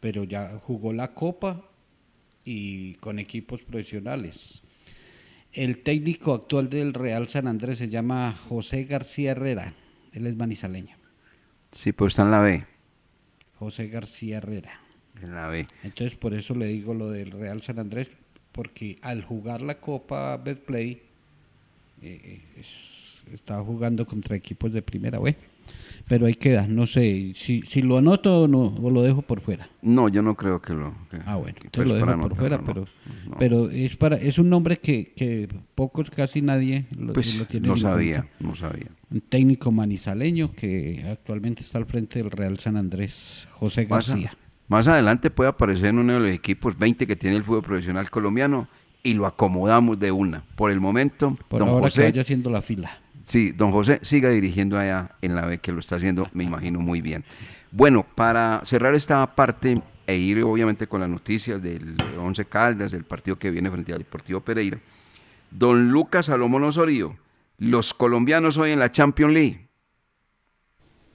pero 0.00 0.24
ya 0.24 0.58
jugó 0.64 0.92
la 0.92 1.14
Copa 1.14 1.64
y 2.44 2.94
con 2.94 3.18
equipos 3.18 3.62
profesionales. 3.62 4.62
El 5.52 5.78
técnico 5.78 6.34
actual 6.34 6.68
del 6.68 6.92
Real 6.94 7.28
San 7.28 7.46
Andrés 7.46 7.78
se 7.78 7.88
llama 7.88 8.34
José 8.48 8.84
García 8.84 9.30
Herrera. 9.32 9.72
Él 10.12 10.26
es 10.26 10.36
manizaleño. 10.36 10.96
Sí, 11.72 11.92
pero 11.92 12.08
está 12.08 12.22
en 12.22 12.30
la 12.30 12.40
B. 12.40 12.66
José 13.58 13.88
García 13.88 14.38
Herrera. 14.38 14.80
En 15.22 15.34
la 15.34 15.48
B. 15.48 15.66
Entonces 15.82 16.16
por 16.16 16.34
eso 16.34 16.54
le 16.54 16.66
digo 16.66 16.94
lo 16.94 17.10
del 17.10 17.30
Real 17.32 17.60
San 17.62 17.78
Andrés, 17.78 18.08
porque 18.58 18.98
al 19.02 19.22
jugar 19.22 19.62
la 19.62 19.76
Copa 19.78 20.36
Betplay 20.36 21.00
eh, 22.02 22.40
es- 22.58 23.20
estaba 23.32 23.62
jugando 23.62 24.04
contra 24.04 24.34
equipos 24.34 24.72
de 24.72 24.82
primera, 24.82 25.20
bueno, 25.20 25.36
pero 26.08 26.26
ahí 26.26 26.34
queda, 26.34 26.66
no 26.66 26.84
sé, 26.88 27.34
si, 27.36 27.62
si 27.62 27.82
lo 27.82 27.98
anoto 27.98 28.42
o, 28.42 28.48
no, 28.48 28.74
o 28.82 28.90
lo 28.90 29.02
dejo 29.02 29.22
por 29.22 29.40
fuera. 29.42 29.68
No, 29.80 30.08
yo 30.08 30.22
no 30.22 30.34
creo 30.34 30.60
que 30.60 30.72
lo. 30.72 30.92
que- 31.08 31.18
Ah, 31.24 31.36
bueno, 31.36 31.54
que 31.60 31.66
entonces 31.68 31.84
lo 31.86 31.90
pues 31.90 31.94
dejo 31.94 32.06
para 32.06 32.20
por 32.20 32.36
fuera, 32.36 32.64
pero, 32.64 32.84
no. 33.28 33.36
Pero 33.38 33.70
es 33.70 33.96
para 33.96 34.16
es 34.16 34.38
un 34.40 34.50
nombre 34.50 34.78
que, 34.80 35.12
que 35.14 35.46
pocos, 35.76 36.10
casi 36.10 36.42
nadie 36.42 36.86
lo, 36.96 37.12
Pues 37.12 37.36
lo 37.38 37.44
tiene 37.46 37.68
no 37.68 37.76
sabía, 37.76 38.22
cuenta. 38.22 38.36
no 38.40 38.56
sabía. 38.56 38.88
Un 39.12 39.20
técnico 39.20 39.70
manizaleño 39.70 40.52
que 40.52 41.04
actualmente 41.08 41.62
está 41.62 41.78
al 41.78 41.86
frente 41.86 42.18
del 42.20 42.32
Real 42.32 42.58
San 42.58 42.76
Andrés, 42.76 43.46
José 43.52 43.84
García. 43.84 44.36
Más 44.68 44.86
adelante 44.86 45.30
puede 45.30 45.50
aparecer 45.50 45.86
en 45.86 45.98
uno 45.98 46.14
de 46.14 46.20
los 46.20 46.30
equipos 46.30 46.78
20 46.78 47.06
que 47.06 47.16
tiene 47.16 47.36
el 47.36 47.44
fútbol 47.44 47.62
profesional 47.62 48.10
colombiano 48.10 48.68
y 49.02 49.14
lo 49.14 49.26
acomodamos 49.26 49.98
de 49.98 50.12
una. 50.12 50.44
Por 50.54 50.70
el 50.70 50.80
momento, 50.80 51.36
Por 51.48 51.60
don 51.60 51.68
ahora 51.68 51.86
José. 51.86 52.02
que 52.02 52.08
vaya 52.08 52.22
haciendo 52.22 52.50
la 52.50 52.62
fila. 52.62 52.98
Sí, 53.24 53.52
don 53.52 53.72
José 53.72 53.98
siga 54.02 54.30
dirigiendo 54.30 54.78
allá 54.78 55.10
en 55.20 55.34
la 55.34 55.46
B, 55.46 55.58
que 55.58 55.72
lo 55.72 55.80
está 55.80 55.96
haciendo, 55.96 56.28
me 56.32 56.44
imagino, 56.44 56.80
muy 56.80 57.00
bien. 57.00 57.24
Bueno, 57.70 58.06
para 58.14 58.62
cerrar 58.64 58.94
esta 58.94 59.34
parte 59.34 59.82
e 60.06 60.16
ir 60.16 60.42
obviamente 60.42 60.86
con 60.86 61.00
las 61.00 61.10
noticias 61.10 61.62
del 61.62 61.94
Once 62.18 62.44
Caldas, 62.46 62.92
del 62.92 63.04
partido 63.04 63.38
que 63.38 63.50
viene 63.50 63.70
frente 63.70 63.92
al 63.92 63.98
Deportivo 63.98 64.40
Pereira, 64.40 64.78
don 65.50 65.90
Lucas 65.90 66.26
Salomón 66.26 66.64
Osorio, 66.64 67.16
los 67.58 67.92
colombianos 67.92 68.56
hoy 68.56 68.70
en 68.70 68.78
la 68.78 68.90
Champions 68.90 69.32
League. 69.34 69.67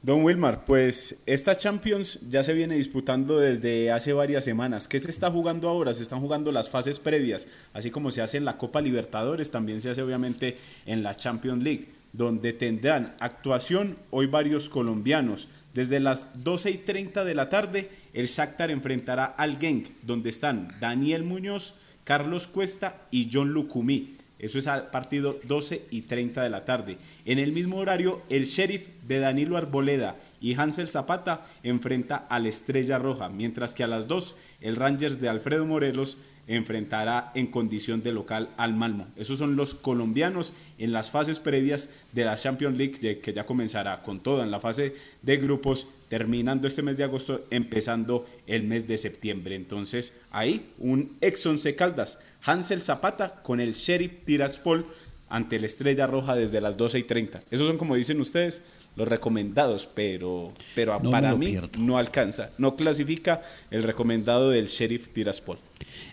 Don 0.04 0.22
Wilmar, 0.22 0.66
pues 0.66 1.20
esta 1.26 1.56
Champions 1.56 2.20
ya 2.30 2.44
se 2.44 2.54
viene 2.54 2.76
disputando 2.76 3.40
desde 3.40 3.90
hace 3.90 4.12
varias 4.12 4.44
semanas. 4.44 4.90
¿Qué 4.90 5.00
se 5.00 5.10
está 5.10 5.32
jugando 5.32 5.70
ahora? 5.70 5.94
Se 5.94 6.04
están 6.04 6.20
jugando 6.20 6.52
las 6.52 6.70
fases 6.70 7.00
previas, 7.00 7.48
así 7.72 7.90
como 7.90 8.12
se 8.12 8.22
hace 8.22 8.36
en 8.36 8.44
la 8.44 8.58
Copa 8.58 8.82
Libertadores, 8.82 9.50
también 9.50 9.82
se 9.82 9.92
hace 9.92 10.02
obviamente 10.02 10.58
en 10.86 11.04
la 11.04 11.16
Champions 11.16 11.64
League, 11.64 11.88
donde 12.12 12.52
tendrán 12.52 13.16
actuación 13.22 13.96
hoy 14.10 14.26
varios 14.26 14.68
colombianos. 14.68 15.48
Desde 15.74 16.02
las 16.02 16.44
12 16.44 16.72
y 16.72 16.78
30 16.80 17.24
de 17.24 17.36
la 17.36 17.48
tarde, 17.48 17.90
el 18.14 18.28
Shakhtar 18.28 18.72
enfrentará 18.72 19.24
al 19.24 19.58
Genk, 19.58 19.88
donde 20.02 20.32
están 20.32 20.76
Daniel 20.82 21.24
Muñoz, 21.24 21.76
Carlos 22.04 22.50
Cuesta 22.50 22.98
y 23.10 23.30
John 23.32 23.54
Lucumí. 23.54 24.18
Eso 24.44 24.60
es 24.60 24.68
al 24.68 24.90
partido 24.90 25.40
12 25.46 25.86
y 25.90 26.02
30 26.02 26.44
de 26.44 26.50
la 26.50 26.66
tarde. 26.66 26.98
En 27.24 27.40
el 27.40 27.54
mismo 27.54 27.78
horario, 27.78 28.22
el 28.30 28.44
sheriff 28.44 28.90
de 29.08 29.20
Danilo 29.20 29.56
Arboleda 29.56 30.18
y 30.42 30.56
Hansel 30.56 30.90
Zapata 30.90 31.46
enfrenta 31.64 32.18
al 32.18 32.46
Estrella 32.46 33.00
Roja, 33.00 33.30
mientras 33.30 33.74
que 33.74 33.86
a 33.86 33.88
las 33.88 34.10
2 34.10 34.36
el 34.60 34.76
Rangers 34.76 35.22
de 35.22 35.30
Alfredo 35.30 35.66
Morelos 35.66 36.18
enfrentará 36.48 37.32
en 37.36 37.48
condición 37.48 38.04
de 38.04 38.12
local 38.12 38.50
al 38.58 38.76
Malmo. 38.76 39.08
Esos 39.16 39.38
son 39.38 39.56
los 39.56 39.76
colombianos 39.76 40.54
en 40.78 40.92
las 40.92 41.10
fases 41.12 41.40
previas 41.40 41.90
de 42.12 42.26
la 42.26 42.36
Champions 42.36 42.78
League, 42.78 43.20
que- 43.22 43.34
ya 43.34 43.46
comenzará 43.46 44.02
con 44.02 44.20
todo 44.22 44.44
en 44.44 44.52
la 44.52 44.60
fase 44.60 44.94
de 45.22 45.38
grupos, 45.38 45.88
terminando 46.10 46.68
este 46.68 46.82
mes 46.82 46.98
de 46.98 47.06
agosto, 47.06 47.46
empezando 47.50 48.26
el 48.48 48.64
mes 48.64 48.88
de 48.88 48.98
septiembre. 48.98 49.56
Entonces, 49.56 50.16
ahí 50.32 50.70
un 50.80 51.16
ex 51.22 51.46
Once 51.46 51.76
Caldas, 51.76 52.20
Hansel 52.46 52.82
Zapata 52.82 53.42
con 53.42 53.60
el 53.60 53.74
Sheriff 53.74 54.12
Tiraspol 54.26 54.86
ante 55.30 55.60
la 55.60 55.66
Estrella 55.66 56.06
Roja 56.06 56.36
desde 56.36 56.62
las 56.62 56.78
12 56.78 57.00
y 57.00 57.04
30. 57.04 57.42
Esos 57.50 57.66
son, 57.66 57.78
como 57.78 57.96
dicen 57.96 58.20
ustedes, 58.22 58.62
los 58.96 59.08
recomendados, 59.08 59.88
pero, 59.88 60.54
pero 60.76 61.00
No 61.02 61.10
para 61.10 61.34
mí 61.36 61.48
pierdo. 61.48 61.70
no 61.80 61.98
alcanza, 61.98 62.52
no 62.60 62.76
clasifica 62.76 63.42
el 63.72 63.82
recomendado 63.82 64.52
del 64.52 64.68
Sheriff 64.68 65.10
Tiraspol. 65.10 65.58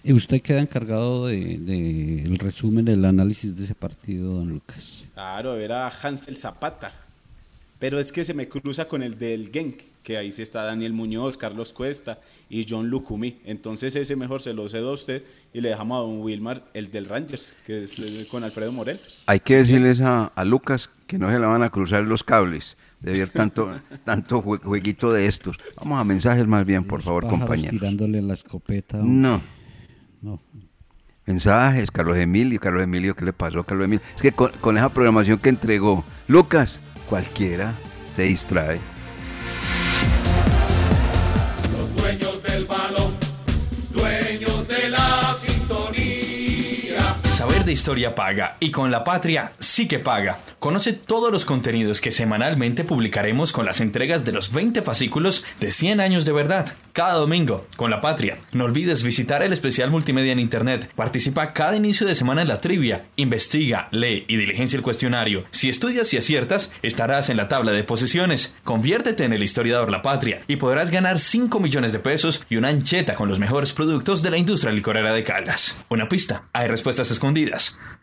Y 0.03 0.13
usted 0.15 0.41
queda 0.41 0.61
encargado 0.61 1.27
del 1.27 1.67
de, 1.67 2.23
el 2.25 2.39
resumen 2.39 2.85
del 2.87 3.05
análisis 3.05 3.55
de 3.57 3.65
ese 3.65 3.75
partido, 3.75 4.33
don 4.35 4.49
Lucas. 4.49 5.05
Claro, 5.15 5.57
era 5.59 5.89
Hansel 5.89 6.37
Zapata. 6.37 6.93
Pero 7.79 7.99
es 7.99 8.13
que 8.13 8.25
se 8.25 8.35
me 8.35 8.47
cruza 8.47 8.87
con 8.89 9.03
el 9.03 9.19
del 9.19 9.51
Genk, 9.51 9.81
que 10.03 10.19
ahí 10.19 10.33
sí 10.33 10.43
está 10.43 10.65
Daniel 10.65 10.93
Muñoz, 10.93 11.39
Carlos 11.39 11.73
Cuesta 11.73 12.19
y 12.51 12.67
John 12.69 12.89
Lucumí. 12.91 13.39
Entonces 13.47 13.97
ese 13.97 14.17
mejor 14.17 14.43
se 14.43 14.53
lo 14.53 14.69
cedo 14.69 14.91
a 14.91 14.95
usted 14.95 15.23
y 15.55 15.63
le 15.63 15.71
dejamos 15.71 15.97
a 15.97 16.01
don 16.01 16.21
Wilmar 16.21 16.63
el 16.75 16.91
del 16.91 17.07
Rangers, 17.07 17.55
que 17.67 17.85
es 17.85 17.99
eh, 17.99 18.27
con 18.31 18.45
Alfredo 18.45 18.71
Morelos. 18.73 19.23
Hay 19.27 19.41
que 19.41 19.57
decirles 19.57 20.03
a, 20.03 20.27
a 20.27 20.45
Lucas 20.45 20.91
que 21.07 21.19
no 21.19 21.31
se 21.31 21.39
le 21.39 21.47
van 21.47 21.63
a 21.63 21.71
cruzar 21.71 22.05
los 22.05 22.23
cables 22.23 22.77
de 23.01 23.13
ver 23.13 23.31
tanto, 23.31 23.71
tanto 24.05 24.43
jue- 24.43 24.61
jueguito 24.63 25.11
de 25.13 25.25
estos. 25.27 25.57
Vamos 25.79 25.99
a 25.99 26.05
mensajes 26.05 26.47
más 26.47 26.67
bien, 26.67 26.85
por 26.85 27.01
favor, 27.01 27.23
Pájaros 27.25 27.41
compañeros. 27.41 27.81
tirándole 27.81 28.21
la 28.21 28.35
escopeta. 28.35 28.99
hombre. 28.99 29.11
No. 29.29 29.60
No. 30.23 30.41
Mensajes, 31.27 31.91
Carlos 31.91 32.17
Emilio, 32.19 32.59
Carlos 32.59 32.83
Emilio, 32.83 33.15
¿qué 33.15 33.25
le 33.25 33.33
pasó, 33.33 33.63
Carlos 33.63 33.85
Emilio? 33.85 34.05
Es 34.17 34.23
que 34.23 34.33
con, 34.33 34.77
esa 34.77 34.89
programación 34.89 35.39
que 35.39 35.49
entregó 35.49 36.05
Lucas, 36.27 36.81
cualquiera 37.09 37.73
se 38.15 38.23
distrae. 38.23 38.81
De 47.65 47.73
historia 47.73 48.15
paga 48.15 48.57
y 48.61 48.71
con 48.71 48.91
la 48.91 49.05
patria 49.05 49.53
sí 49.59 49.87
que 49.87 49.99
paga. 49.99 50.39
Conoce 50.59 50.93
todos 50.93 51.33
los 51.33 51.45
contenidos 51.45 52.01
que 52.01 52.11
semanalmente 52.11 52.85
publicaremos 52.85 53.53
con 53.53 53.67
las 53.67 53.81
entregas 53.81 54.25
de 54.25 54.33
los 54.33 54.53
20 54.53 54.83
fascículos 54.83 55.45
de 55.59 55.71
100 55.71 56.01
años 56.01 56.25
de 56.25 56.33
verdad. 56.33 56.75
Cada 56.93 57.15
domingo, 57.15 57.67
con 57.77 57.91
la 57.91 58.01
patria. 58.01 58.39
No 58.53 58.65
olvides 58.65 59.05
visitar 59.05 59.43
el 59.43 59.53
especial 59.53 59.91
multimedia 59.91 60.33
en 60.33 60.41
internet. 60.41 60.91
Participa 60.95 61.53
cada 61.53 61.77
inicio 61.77 62.07
de 62.07 62.15
semana 62.15 62.43
en 62.43 62.49
la 62.49 62.61
trivia. 62.61 63.05
Investiga, 63.17 63.89
lee 63.91 64.25
y 64.29 64.37
diligencia 64.37 64.77
el 64.77 64.83
cuestionario. 64.83 65.45
Si 65.51 65.69
estudias 65.69 66.13
y 66.13 66.19
aciertas, 66.19 66.73
estarás 66.83 67.31
en 67.31 67.37
la 67.37 67.49
tabla 67.49 67.73
de 67.73 67.85
posiciones. 67.85 68.57
Conviértete 68.65 69.25
en 69.25 69.33
el 69.33 69.43
historiador 69.43 69.91
La 69.91 70.03
Patria 70.03 70.43
y 70.49 70.57
podrás 70.57 70.91
ganar 70.91 71.21
5 71.21 71.61
millones 71.61 71.93
de 71.93 72.01
pesos 72.01 72.45
y 72.49 72.57
una 72.57 72.69
ancheta 72.69 73.15
con 73.15 73.29
los 73.29 73.39
mejores 73.39 73.73
productos 73.73 74.23
de 74.23 74.31
la 74.31 74.39
industria 74.39 74.73
licorera 74.73 75.13
de 75.13 75.25
Caldas. 75.25 75.85
Una 75.89 76.09
pista. 76.09 76.45
Hay 76.53 76.69
respuestas 76.69 77.11
escondidas. 77.11 77.50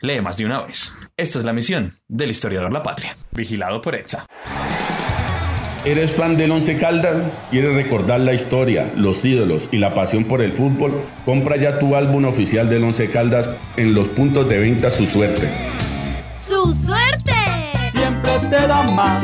Lee 0.02 0.22
más 0.22 0.38
de 0.38 0.46
una 0.46 0.62
vez. 0.62 0.96
Esta 1.16 1.40
es 1.40 1.46
la 1.46 1.54
misión 1.54 2.00
del 2.08 2.32
historiador 2.32 2.72
La 2.72 2.84
Patria. 2.84 3.18
Vigilado 3.32 3.82
por 3.82 3.96
EXA. 3.96 4.26
¿Eres 5.86 6.12
fan 6.12 6.36
del 6.36 6.52
Once 6.52 6.76
Caldas? 6.76 7.16
¿Quieres 7.50 7.74
recordar 7.74 8.20
la 8.20 8.34
historia, 8.34 8.92
los 8.98 9.24
ídolos 9.24 9.70
y 9.72 9.78
la 9.78 9.94
pasión 9.94 10.26
por 10.26 10.42
el 10.42 10.52
fútbol? 10.52 11.02
Compra 11.24 11.56
ya 11.56 11.80
tu 11.80 11.96
álbum 11.96 12.26
oficial 12.26 12.70
del 12.70 12.84
Once 12.84 13.10
Caldas 13.10 13.50
en 13.78 13.94
los 13.94 14.08
puntos 14.10 14.50
de 14.50 14.58
venta 14.60 14.90
Su 14.90 15.08
Suerte. 15.08 15.50
¡Su 16.36 16.74
suerte! 16.74 17.34
Siempre 17.92 18.38
te 18.50 18.68
da 18.68 18.84
más. 18.92 19.24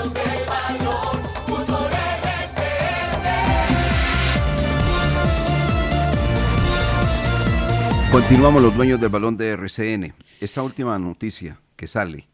Continuamos 8.11 8.61
los 8.61 8.75
dueños 8.75 8.99
del 8.99 9.07
balón 9.07 9.37
de 9.37 9.51
RCN. 9.51 10.13
Esta 10.41 10.61
última 10.61 10.99
noticia 10.99 11.61
que 11.77 11.87
sale 11.87 12.27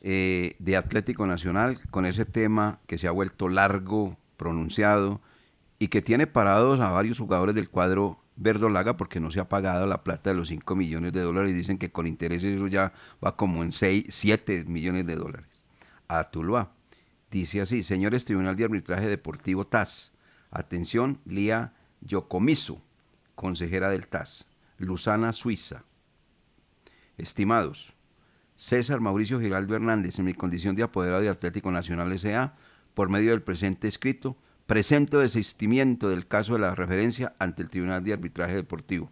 eh, 0.00 0.56
de 0.58 0.76
Atlético 0.76 1.28
Nacional 1.28 1.78
con 1.92 2.06
ese 2.06 2.24
tema 2.24 2.80
que 2.88 2.98
se 2.98 3.06
ha 3.06 3.12
vuelto 3.12 3.48
largo, 3.48 4.18
pronunciado 4.36 5.20
y 5.78 5.88
que 5.88 6.02
tiene 6.02 6.26
parados 6.26 6.80
a 6.80 6.90
varios 6.90 7.18
jugadores 7.18 7.54
del 7.54 7.70
cuadro 7.70 8.18
verdolaga 8.34 8.96
porque 8.96 9.20
no 9.20 9.30
se 9.30 9.38
ha 9.38 9.48
pagado 9.48 9.86
la 9.86 10.02
plata 10.02 10.30
de 10.30 10.36
los 10.36 10.48
5 10.48 10.74
millones 10.74 11.12
de 11.12 11.20
dólares. 11.20 11.54
Dicen 11.54 11.78
que 11.78 11.92
con 11.92 12.08
intereses 12.08 12.56
eso 12.56 12.66
ya 12.66 12.92
va 13.24 13.36
como 13.36 13.62
en 13.62 13.70
6, 13.70 14.06
7 14.08 14.64
millones 14.64 15.06
de 15.06 15.14
dólares. 15.14 15.64
A 16.08 16.32
Tuluá. 16.32 16.72
Dice 17.30 17.60
así, 17.60 17.84
señores 17.84 18.24
Tribunal 18.24 18.56
de 18.56 18.64
Arbitraje 18.64 19.06
Deportivo 19.06 19.68
TAS. 19.68 20.12
Atención, 20.50 21.20
Lía 21.24 21.74
Yocomiso, 22.00 22.82
consejera 23.36 23.88
del 23.88 24.08
TAS. 24.08 24.49
Luzana, 24.84 25.32
Suiza. 25.32 25.84
Estimados, 27.16 27.92
César 28.56 29.00
Mauricio 29.00 29.40
Giraldo 29.40 29.74
Hernández, 29.74 30.18
en 30.18 30.24
mi 30.24 30.34
condición 30.34 30.74
de 30.76 30.82
apoderado 30.82 31.22
de 31.22 31.28
Atlético 31.28 31.70
Nacional 31.70 32.12
S.A., 32.12 32.54
por 32.94 33.08
medio 33.08 33.30
del 33.30 33.42
presente 33.42 33.88
escrito, 33.88 34.36
presento 34.66 35.20
desistimiento 35.20 36.08
del 36.08 36.26
caso 36.26 36.54
de 36.54 36.60
la 36.60 36.74
referencia 36.74 37.34
ante 37.38 37.62
el 37.62 37.70
Tribunal 37.70 38.04
de 38.04 38.12
Arbitraje 38.12 38.54
Deportivo. 38.54 39.10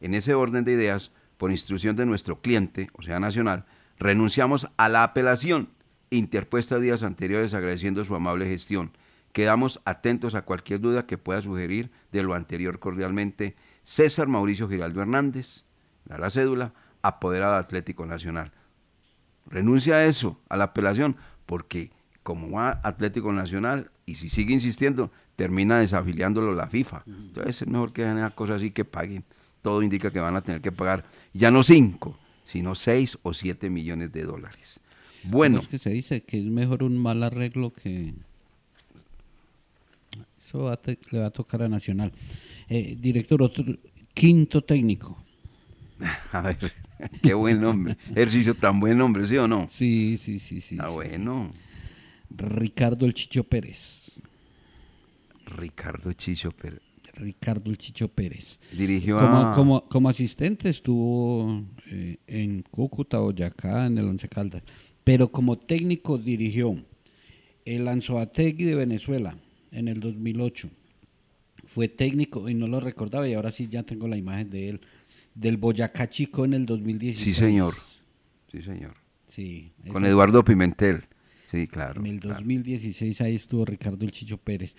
En 0.00 0.14
ese 0.14 0.34
orden 0.34 0.64
de 0.64 0.72
ideas, 0.72 1.12
por 1.38 1.50
instrucción 1.50 1.96
de 1.96 2.06
nuestro 2.06 2.40
cliente, 2.40 2.90
o 2.92 3.02
sea, 3.02 3.20
Nacional, 3.20 3.64
renunciamos 3.98 4.68
a 4.76 4.88
la 4.88 5.04
apelación 5.04 5.68
interpuesta 6.10 6.78
días 6.78 7.02
anteriores 7.02 7.54
agradeciendo 7.54 8.04
su 8.04 8.14
amable 8.14 8.46
gestión. 8.46 8.92
Quedamos 9.32 9.80
atentos 9.84 10.34
a 10.34 10.42
cualquier 10.42 10.80
duda 10.80 11.06
que 11.06 11.18
pueda 11.18 11.40
sugerir 11.40 11.90
de 12.12 12.22
lo 12.22 12.34
anterior 12.34 12.78
cordialmente. 12.78 13.56
César 13.84 14.28
Mauricio 14.28 14.68
Giraldo 14.68 15.00
Hernández, 15.00 15.64
da 16.04 16.18
la 16.18 16.30
cédula, 16.30 16.72
apoderado 17.02 17.56
Atlético 17.56 18.06
Nacional. 18.06 18.52
Renuncia 19.46 19.96
a 19.96 20.04
eso, 20.04 20.40
a 20.48 20.56
la 20.56 20.64
apelación, 20.64 21.16
porque 21.46 21.90
como 22.22 22.50
va 22.50 22.80
Atlético 22.84 23.32
Nacional 23.32 23.90
y 24.06 24.14
si 24.16 24.30
sigue 24.30 24.54
insistiendo, 24.54 25.10
termina 25.36 25.80
desafiliándolo 25.80 26.54
la 26.54 26.68
FIFA. 26.68 27.02
Entonces 27.06 27.62
es 27.62 27.68
mejor 27.68 27.92
que 27.92 28.04
hagan 28.04 28.18
esa 28.18 28.30
cosa 28.30 28.54
así 28.54 28.70
que 28.70 28.84
paguen. 28.84 29.24
Todo 29.62 29.82
indica 29.82 30.10
que 30.10 30.20
van 30.20 30.36
a 30.36 30.42
tener 30.42 30.60
que 30.60 30.72
pagar 30.72 31.04
ya 31.32 31.50
no 31.50 31.62
cinco, 31.62 32.18
sino 32.44 32.74
seis 32.74 33.18
o 33.22 33.34
siete 33.34 33.70
millones 33.70 34.12
de 34.12 34.22
dólares. 34.22 34.80
Bueno. 35.24 35.60
Es 35.60 35.68
que 35.68 35.78
se 35.78 35.90
dice 35.90 36.22
que 36.22 36.38
es 36.38 36.46
mejor 36.46 36.82
un 36.82 36.98
mal 36.98 37.22
arreglo 37.22 37.72
que... 37.72 38.14
Eso 40.46 40.64
va 40.64 40.78
le 41.10 41.18
va 41.18 41.26
a 41.26 41.30
tocar 41.30 41.62
a 41.62 41.68
Nacional. 41.68 42.12
Eh, 42.68 42.96
director, 42.98 43.42
otro, 43.42 43.64
quinto 44.14 44.62
técnico. 44.62 45.22
A 46.32 46.40
ver, 46.40 46.58
qué 47.22 47.34
buen 47.34 47.60
nombre. 47.60 47.96
Ejercicio 48.10 48.54
tan 48.54 48.80
buen 48.80 48.98
nombre, 48.98 49.26
¿sí 49.26 49.36
o 49.36 49.46
no? 49.48 49.68
Sí, 49.70 50.16
sí, 50.18 50.38
sí, 50.38 50.60
sí. 50.60 50.76
Ah, 50.80 50.86
sí, 50.88 50.94
bueno. 50.94 51.52
Ricardo 52.30 53.06
el 53.06 53.14
Chicho 53.14 53.44
Pérez. 53.44 54.20
Ricardo 55.46 56.12
Chicho 56.12 56.50
Pérez. 56.52 56.80
Ricardo 57.14 57.70
el 57.70 57.76
Chicho 57.78 58.08
Pérez. 58.08 58.58
Dirigió 58.72 59.18
como, 59.18 59.36
a- 59.38 59.52
como, 59.52 59.84
como 59.88 60.08
asistente 60.08 60.68
estuvo 60.70 61.62
eh, 61.90 62.16
en 62.26 62.62
Cúcuta, 62.62 63.18
Boyacá, 63.18 63.86
en 63.86 63.98
el 63.98 64.06
Once 64.06 64.28
Caldas. 64.28 64.62
Pero 65.04 65.30
como 65.30 65.58
técnico 65.58 66.16
dirigió 66.16 66.74
el 67.64 67.88
Anzoategui 67.88 68.64
de 68.64 68.74
Venezuela 68.76 69.36
en 69.72 69.88
el 69.88 70.00
2008. 70.00 70.70
Fue 71.64 71.88
técnico 71.88 72.48
y 72.48 72.54
no 72.54 72.66
lo 72.66 72.80
recordaba 72.80 73.28
y 73.28 73.34
ahora 73.34 73.50
sí 73.52 73.68
ya 73.68 73.82
tengo 73.82 74.08
la 74.08 74.16
imagen 74.16 74.50
de 74.50 74.68
él. 74.70 74.80
Del 75.34 75.56
Boyacá 75.56 76.10
Chico 76.10 76.44
en 76.44 76.54
el 76.54 76.66
2016. 76.66 77.24
Sí, 77.24 77.32
señor. 77.40 77.74
Sí, 78.50 78.62
señor. 78.62 78.94
Sí. 79.28 79.72
Con 79.90 80.04
Eduardo 80.04 80.44
Pimentel. 80.44 81.04
Sí, 81.50 81.66
claro. 81.66 82.00
En 82.00 82.06
el 82.06 82.20
claro. 82.20 82.40
2016 82.40 83.20
ahí 83.22 83.34
estuvo 83.36 83.64
Ricardo 83.64 84.04
El 84.04 84.10
Chicho 84.12 84.36
Pérez. 84.38 84.74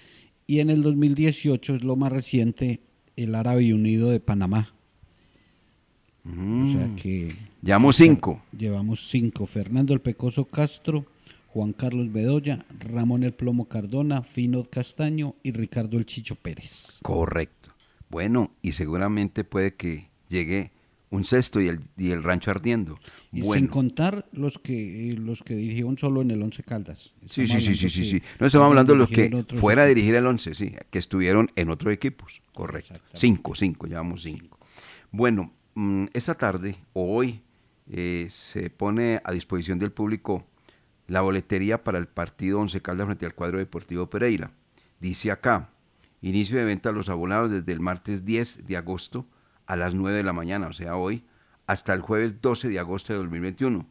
Y 0.46 0.60
en 0.60 0.70
el 0.70 0.82
2018 0.84 1.76
es 1.76 1.84
lo 1.84 1.96
más 1.96 2.12
reciente, 2.12 2.82
el 3.16 3.34
Árabe 3.36 3.74
Unido 3.74 4.10
de 4.10 4.20
Panamá. 4.20 4.74
O 6.26 6.72
sea 6.72 6.88
Mm. 6.88 6.96
que... 6.96 7.36
Llevamos 7.62 7.96
cinco. 7.98 8.44
Llevamos 8.58 9.08
cinco. 9.10 9.46
Fernando 9.46 9.94
El 9.94 10.02
Pecoso 10.02 10.46
Castro, 10.46 11.06
Juan 11.54 11.74
Carlos 11.74 12.12
Bedoya, 12.12 12.66
Ramón 12.80 13.22
El 13.22 13.34
Plomo 13.34 13.70
Cardona, 13.70 14.24
Finod 14.24 14.70
Castaño 14.72 15.36
y 15.44 15.52
Ricardo 15.52 16.00
El 16.00 16.08
Chicho 16.08 16.34
Pérez. 16.34 16.98
Correcto. 17.04 17.70
Bueno, 18.10 18.56
y 18.64 18.72
seguramente 18.72 19.44
puede 19.44 19.76
que 19.76 20.10
llegue 20.30 20.72
un 21.12 21.26
sexto 21.26 21.62
y 21.62 21.68
el, 21.68 21.82
y 21.96 22.10
el 22.10 22.24
rancho 22.24 22.50
ardiendo. 22.50 22.98
Y 23.32 23.44
sin 23.44 23.68
contar 23.68 24.26
los 24.32 24.58
que 24.58 25.12
eh, 25.12 25.14
los 25.14 25.44
que 25.44 25.54
dirigieron 25.54 25.96
solo 25.96 26.24
en 26.24 26.32
el 26.32 26.42
Once 26.42 26.64
Caldas. 26.64 27.14
sí, 27.28 27.46
sí, 27.46 27.62
sí, 27.62 27.76
sí, 27.76 28.04
sí. 28.04 28.24
No 28.40 28.48
estamos 28.48 28.68
hablando 28.70 28.94
de 28.94 28.98
los 28.98 29.10
que 29.10 29.46
fuera 29.60 29.84
a 29.84 29.86
dirigir 29.86 30.16
el 30.16 30.26
11, 30.26 30.56
sí, 30.56 30.74
que 30.90 30.98
estuvieron 30.98 31.52
en 31.56 31.70
otros 31.70 31.94
equipos. 31.94 32.42
Correcto. 32.56 32.96
Cinco, 33.14 33.54
cinco, 33.54 33.86
llevamos 33.86 34.24
cinco. 34.24 34.58
Bueno, 35.12 35.54
mm, 35.76 36.06
esta 36.14 36.34
tarde 36.34 36.78
o 36.94 37.16
hoy 37.16 37.42
eh, 37.92 38.26
se 38.32 38.72
pone 38.72 39.22
a 39.24 39.32
disposición 39.32 39.78
del 39.78 39.92
público 39.92 40.48
la 41.14 41.22
boletería 41.22 41.84
para 41.84 42.00
el 42.00 42.08
partido 42.08 42.60
Once 42.60 42.82
Caldas 42.82 43.06
frente 43.06 43.28
al 43.28 43.36
cuadro 43.36 43.60
deportivo 43.60 44.10
Pereira. 44.10 44.50
Dice 45.00 45.30
acá, 45.30 45.70
inicio 46.24 46.58
de 46.58 46.66
venta 46.66 46.90
a 46.90 46.92
los 46.92 47.08
abonados 47.08 47.52
desde 47.52 47.72
el 47.72 47.82
martes 47.82 48.26
10 48.26 48.66
de 48.66 48.78
agosto 48.78 49.28
a 49.68 49.76
las 49.76 49.94
9 49.94 50.18
de 50.18 50.24
la 50.24 50.34
mañana, 50.34 50.66
o 50.66 50.74
sea, 50.74 50.96
hoy, 50.96 51.24
hasta 51.68 51.94
el 51.94 52.02
jueves 52.02 52.42
12 52.42 52.68
de 52.68 52.80
agosto 52.80 53.14
de 53.14 53.20
2021. 53.20 53.86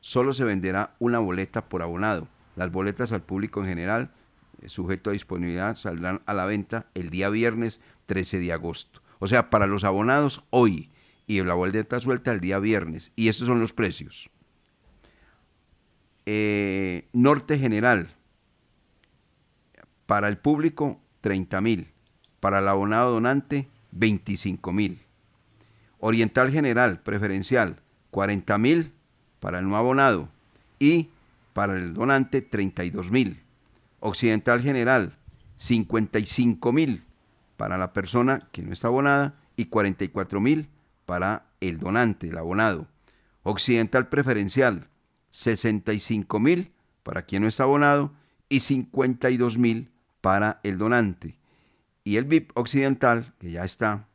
Solo 0.00 0.34
se 0.34 0.44
venderá 0.44 0.94
una 0.98 1.20
boleta 1.20 1.70
por 1.70 1.80
abonado. 1.80 2.28
Las 2.54 2.70
boletas 2.70 3.12
al 3.12 3.22
público 3.22 3.60
en 3.60 3.68
general, 3.68 4.10
eh, 4.60 4.68
sujeto 4.68 5.08
a 5.08 5.14
disponibilidad, 5.14 5.74
saldrán 5.74 6.20
a 6.26 6.34
la 6.34 6.44
venta 6.44 6.84
el 6.92 7.08
día 7.08 7.30
viernes 7.30 7.80
13 8.04 8.40
de 8.40 8.52
agosto. 8.52 9.00
O 9.20 9.26
sea, 9.26 9.48
para 9.48 9.66
los 9.66 9.84
abonados 9.84 10.44
hoy 10.50 10.90
y 11.26 11.42
la 11.42 11.54
boleta 11.54 11.98
suelta 11.98 12.30
el 12.30 12.40
día 12.40 12.58
viernes. 12.58 13.10
Y 13.16 13.28
estos 13.28 13.46
son 13.46 13.58
los 13.58 13.72
precios. 13.72 14.28
Eh, 16.30 17.08
Norte 17.14 17.58
General, 17.58 18.06
para 20.04 20.28
el 20.28 20.36
público 20.36 21.00
30 21.22 21.62
mil, 21.62 21.88
para 22.38 22.58
el 22.58 22.68
abonado 22.68 23.12
donante 23.12 23.66
25 23.92 24.70
mil. 24.74 25.00
Oriental 26.00 26.50
General 26.50 27.00
Preferencial 27.00 27.80
40 28.10 28.58
mil 28.58 28.92
para 29.40 29.60
el 29.60 29.70
no 29.70 29.78
abonado 29.78 30.28
y 30.78 31.08
para 31.54 31.72
el 31.72 31.94
donante 31.94 32.42
32 32.42 33.10
mil. 33.10 33.40
Occidental 34.00 34.60
General 34.60 35.16
55 35.56 36.72
mil 36.74 37.04
para 37.56 37.78
la 37.78 37.94
persona 37.94 38.46
que 38.52 38.60
no 38.60 38.74
está 38.74 38.88
abonada 38.88 39.32
y 39.56 39.64
44 39.64 40.42
mil 40.42 40.68
para 41.06 41.46
el 41.62 41.78
donante, 41.78 42.28
el 42.28 42.36
abonado. 42.36 42.86
Occidental 43.44 44.10
Preferencial 44.10 44.88
65 45.30 46.38
mil 46.38 46.72
para 47.02 47.22
quien 47.22 47.42
no 47.42 47.48
está 47.48 47.64
abonado 47.64 48.12
y 48.48 48.60
52 48.60 49.58
mil 49.58 49.90
para 50.20 50.60
el 50.62 50.78
donante. 50.78 51.36
Y 52.04 52.16
el 52.16 52.24
VIP 52.24 52.56
Occidental, 52.56 53.32
que 53.38 53.50
ya 53.50 53.64
está 53.64 54.08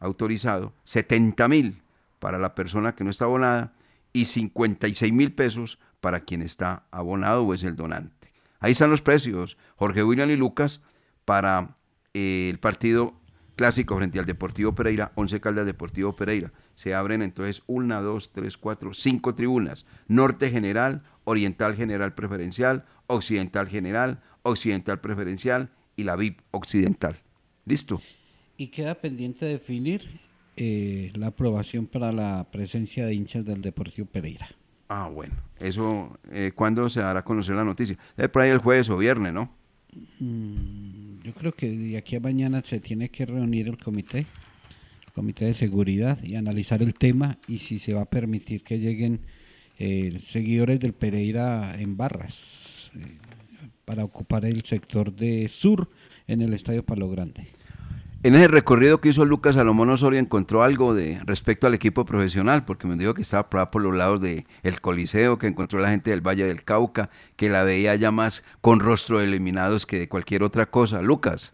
autorizado, 0.00 0.72
70 0.84 1.48
mil 1.48 1.82
para 2.18 2.38
la 2.38 2.54
persona 2.54 2.94
que 2.94 3.04
no 3.04 3.10
está 3.10 3.24
abonada 3.24 3.72
y 4.12 4.26
56 4.26 5.12
mil 5.12 5.32
pesos 5.32 5.78
para 6.00 6.20
quien 6.20 6.42
está 6.42 6.84
abonado 6.90 7.42
o 7.44 7.54
es 7.54 7.62
el 7.62 7.76
donante. 7.76 8.32
Ahí 8.60 8.72
están 8.72 8.90
los 8.90 9.02
precios, 9.02 9.58
Jorge 9.76 10.02
William 10.02 10.30
y 10.30 10.36
Lucas, 10.36 10.80
para 11.24 11.76
eh, 12.14 12.48
el 12.50 12.58
partido 12.58 13.14
clásico 13.56 13.96
frente 13.96 14.18
al 14.18 14.26
Deportivo 14.26 14.74
Pereira, 14.74 15.12
11 15.16 15.40
Caldas 15.40 15.66
Deportivo 15.66 16.14
Pereira. 16.14 16.52
Se 16.74 16.94
abren 16.94 17.22
entonces 17.22 17.62
una, 17.66 18.00
dos, 18.00 18.32
tres, 18.32 18.56
cuatro, 18.56 18.94
cinco 18.94 19.34
tribunas. 19.34 19.86
Norte 20.08 20.50
General, 20.50 21.02
Oriental 21.24 21.74
General 21.74 22.14
Preferencial, 22.14 22.84
Occidental 23.06 23.68
General, 23.68 24.22
Occidental 24.42 25.00
Preferencial 25.00 25.70
y 25.96 26.04
la 26.04 26.16
VIP 26.16 26.40
Occidental. 26.50 27.16
¿Listo? 27.64 28.00
Y 28.56 28.68
queda 28.68 28.94
pendiente 28.94 29.46
definir 29.46 30.20
eh, 30.56 31.10
la 31.14 31.28
aprobación 31.28 31.86
para 31.86 32.12
la 32.12 32.48
presencia 32.50 33.06
de 33.06 33.14
hinchas 33.14 33.44
del 33.44 33.62
Deportivo 33.62 34.06
Pereira. 34.06 34.46
Ah, 34.88 35.08
bueno. 35.12 35.34
Eso, 35.58 36.18
eh, 36.30 36.52
¿cuándo 36.54 36.88
se 36.90 37.00
dará 37.00 37.20
a 37.20 37.24
conocer 37.24 37.56
la 37.56 37.64
noticia? 37.64 37.98
Debe 38.16 38.28
por 38.28 38.42
ahí 38.42 38.50
el 38.50 38.58
jueves 38.58 38.90
o 38.90 38.96
viernes, 38.96 39.32
¿no? 39.32 39.50
Mm, 40.20 41.20
yo 41.22 41.32
creo 41.34 41.52
que 41.52 41.70
de 41.70 41.96
aquí 41.96 42.16
a 42.16 42.20
mañana 42.20 42.62
se 42.64 42.80
tiene 42.80 43.08
que 43.08 43.26
reunir 43.26 43.68
el 43.68 43.78
comité, 43.78 44.26
comité 45.14 45.46
de 45.46 45.54
seguridad 45.54 46.22
y 46.22 46.34
analizar 46.34 46.82
el 46.82 46.94
tema 46.94 47.38
y 47.46 47.58
si 47.58 47.78
se 47.78 47.94
va 47.94 48.02
a 48.02 48.10
permitir 48.10 48.62
que 48.62 48.78
lleguen 48.78 49.20
eh, 49.78 50.20
seguidores 50.26 50.80
del 50.80 50.92
Pereira 50.92 51.74
en 51.78 51.96
barras 51.96 52.90
eh, 52.96 53.18
para 53.84 54.04
ocupar 54.04 54.44
el 54.44 54.62
sector 54.64 55.14
de 55.14 55.48
sur 55.48 55.88
en 56.26 56.42
el 56.42 56.52
Estadio 56.52 56.84
Palo 56.84 57.08
Grande. 57.08 57.46
En 58.24 58.34
ese 58.34 58.48
recorrido 58.48 59.02
que 59.02 59.10
hizo 59.10 59.26
Lucas 59.26 59.54
Salomón 59.54 59.90
Osorio 59.90 60.18
encontró 60.18 60.62
algo 60.62 60.94
de 60.94 61.20
respecto 61.26 61.66
al 61.66 61.74
equipo 61.74 62.06
profesional, 62.06 62.64
porque 62.64 62.86
me 62.86 62.96
dijo 62.96 63.12
que 63.12 63.20
estaba 63.20 63.50
por, 63.70 63.82
los 63.82 63.94
lados 63.94 64.20
del 64.22 64.46
el 64.62 64.80
Coliseo, 64.80 65.38
que 65.38 65.46
encontró 65.46 65.78
la 65.78 65.90
gente 65.90 66.08
del 66.08 66.26
Valle 66.26 66.46
del 66.46 66.64
Cauca, 66.64 67.10
que 67.36 67.50
la 67.50 67.64
veía 67.64 67.94
ya 67.96 68.10
más 68.10 68.42
con 68.62 68.80
rostro 68.80 69.18
de 69.18 69.26
eliminados 69.26 69.84
que 69.84 69.98
de 69.98 70.08
cualquier 70.08 70.42
otra 70.42 70.70
cosa. 70.70 71.02
Lucas. 71.02 71.52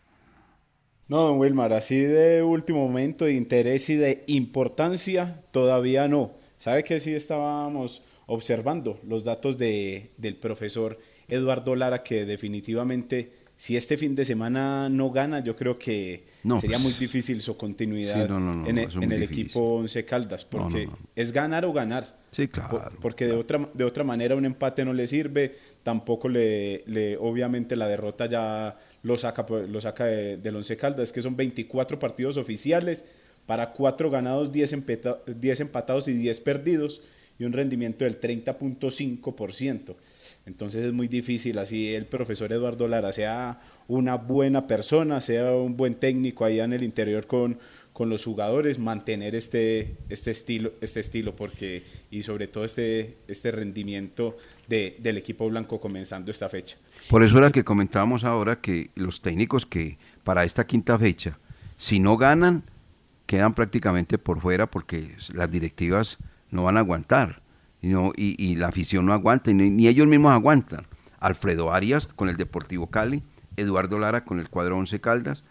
No, 1.10 1.22
don 1.22 1.38
Wilmar, 1.40 1.72
así 1.72 1.98
de 1.98 2.40
último 2.44 2.86
momento 2.86 3.24
de 3.24 3.34
interés 3.34 3.90
y 3.90 3.96
de 3.96 4.22
importancia, 4.28 5.42
todavía 5.50 6.06
no. 6.06 6.30
¿Sabe 6.56 6.84
que 6.84 7.00
sí 7.00 7.12
estábamos 7.12 8.04
observando 8.26 9.00
los 9.04 9.24
datos 9.24 9.58
de, 9.58 10.12
del 10.18 10.36
profesor 10.36 11.00
Eduardo 11.26 11.74
Lara, 11.74 12.04
que 12.04 12.24
definitivamente, 12.26 13.32
si 13.56 13.76
este 13.76 13.96
fin 13.96 14.14
de 14.14 14.24
semana 14.24 14.88
no 14.88 15.10
gana, 15.10 15.42
yo 15.42 15.56
creo 15.56 15.80
que 15.80 16.26
No, 16.44 16.60
sería 16.60 16.76
pues, 16.76 16.84
muy 16.84 16.92
difícil 16.92 17.42
su 17.42 17.56
continuidad 17.56 18.26
sí, 18.26 18.32
no, 18.32 18.38
no, 18.38 18.54
no, 18.54 18.68
en, 18.68 18.76
no, 18.76 18.82
el, 18.82 19.02
en 19.02 19.22
equipo 19.24 19.60
Once 19.78 20.04
Caldas, 20.04 20.44
porque 20.44 20.88
es 21.16 21.32
ganar 21.32 21.64
o 21.64 21.72
ganar. 21.72 22.04
Sí, 22.30 22.46
claro. 22.46 22.70
Por- 22.70 22.98
porque 23.00 23.26
de 23.26 23.32
otra 23.32 23.68
de 23.74 23.82
otra 23.82 24.04
manera 24.04 24.36
un 24.36 24.44
empate 24.44 24.84
no 24.84 24.92
le 24.92 25.08
sirve, 25.08 25.56
tampoco 25.82 26.28
le, 26.28 26.84
le 26.86 27.16
obviamente 27.16 27.74
la 27.74 27.88
derrota 27.88 28.26
ya 28.26 28.78
lo 29.02 29.16
saca 29.18 29.46
lo 29.48 29.80
saca 29.80 30.04
de- 30.06 30.36
del 30.36 30.56
Once 30.56 30.76
Caldas, 30.76 31.12
que 31.12 31.22
son 31.22 31.36
24 31.36 31.98
partidos 31.98 32.36
oficiales 32.36 33.06
para 33.46 33.72
4 33.72 34.10
ganados, 34.10 34.52
10, 34.52 34.72
empeta- 34.72 35.20
10 35.26 35.60
empatados 35.60 36.06
y 36.08 36.12
10 36.12 36.40
perdidos 36.40 37.02
y 37.38 37.44
un 37.44 37.52
rendimiento 37.54 38.04
del 38.04 38.20
30.5%. 38.20 39.96
Entonces 40.46 40.84
es 40.84 40.92
muy 40.92 41.08
difícil 41.08 41.58
así 41.58 41.94
el 41.94 42.06
profesor 42.06 42.52
Eduardo 42.52 42.86
Lara 42.88 43.12
sea 43.12 43.60
una 43.88 44.16
buena 44.16 44.66
persona, 44.66 45.20
sea 45.20 45.52
un 45.54 45.76
buen 45.76 45.94
técnico 45.94 46.44
allá 46.44 46.64
en 46.64 46.72
el 46.74 46.82
interior 46.82 47.26
con, 47.26 47.58
con 48.00 48.08
los 48.08 48.24
jugadores, 48.24 48.78
mantener 48.78 49.34
este, 49.34 49.94
este, 50.08 50.30
estilo, 50.30 50.72
este 50.80 51.00
estilo 51.00 51.36
porque, 51.36 51.84
y 52.10 52.22
sobre 52.22 52.48
todo 52.48 52.64
este, 52.64 53.18
este 53.28 53.50
rendimiento 53.50 54.38
de, 54.68 54.96
del 55.00 55.18
equipo 55.18 55.46
blanco 55.50 55.82
comenzando 55.82 56.30
esta 56.30 56.48
fecha. 56.48 56.78
Por 57.10 57.22
eso 57.22 57.36
era 57.36 57.50
que 57.50 57.62
comentábamos 57.62 58.24
ahora 58.24 58.62
que 58.62 58.88
los 58.94 59.20
técnicos 59.20 59.66
que 59.66 59.98
para 60.24 60.44
esta 60.44 60.66
quinta 60.66 60.98
fecha, 60.98 61.38
si 61.76 62.00
no 62.00 62.16
ganan, 62.16 62.62
quedan 63.26 63.52
prácticamente 63.52 64.16
por 64.16 64.40
fuera 64.40 64.70
porque 64.70 65.14
las 65.34 65.50
directivas 65.50 66.16
no 66.50 66.64
van 66.64 66.78
a 66.78 66.80
aguantar 66.80 67.42
no- 67.82 68.12
y, 68.16 68.56
la 68.56 68.68
afición 68.68 69.04
no 69.04 69.12
aguanta 69.12 69.50
y 69.50 69.54
ni, 69.54 69.68
ni 69.68 69.88
ellos 69.88 70.06
mismos 70.06 70.32
aguantan. 70.32 70.86
Alfredo 71.18 71.70
Arias 71.70 72.06
con 72.06 72.30
el 72.30 72.38
Deportivo 72.38 72.86
Cali, 72.86 73.22
Eduardo 73.58 73.98
Lara 73.98 74.24
con 74.24 74.40
el 74.40 74.48
cuadro 74.48 74.78
Once 74.78 75.02
Caldas 75.02 75.44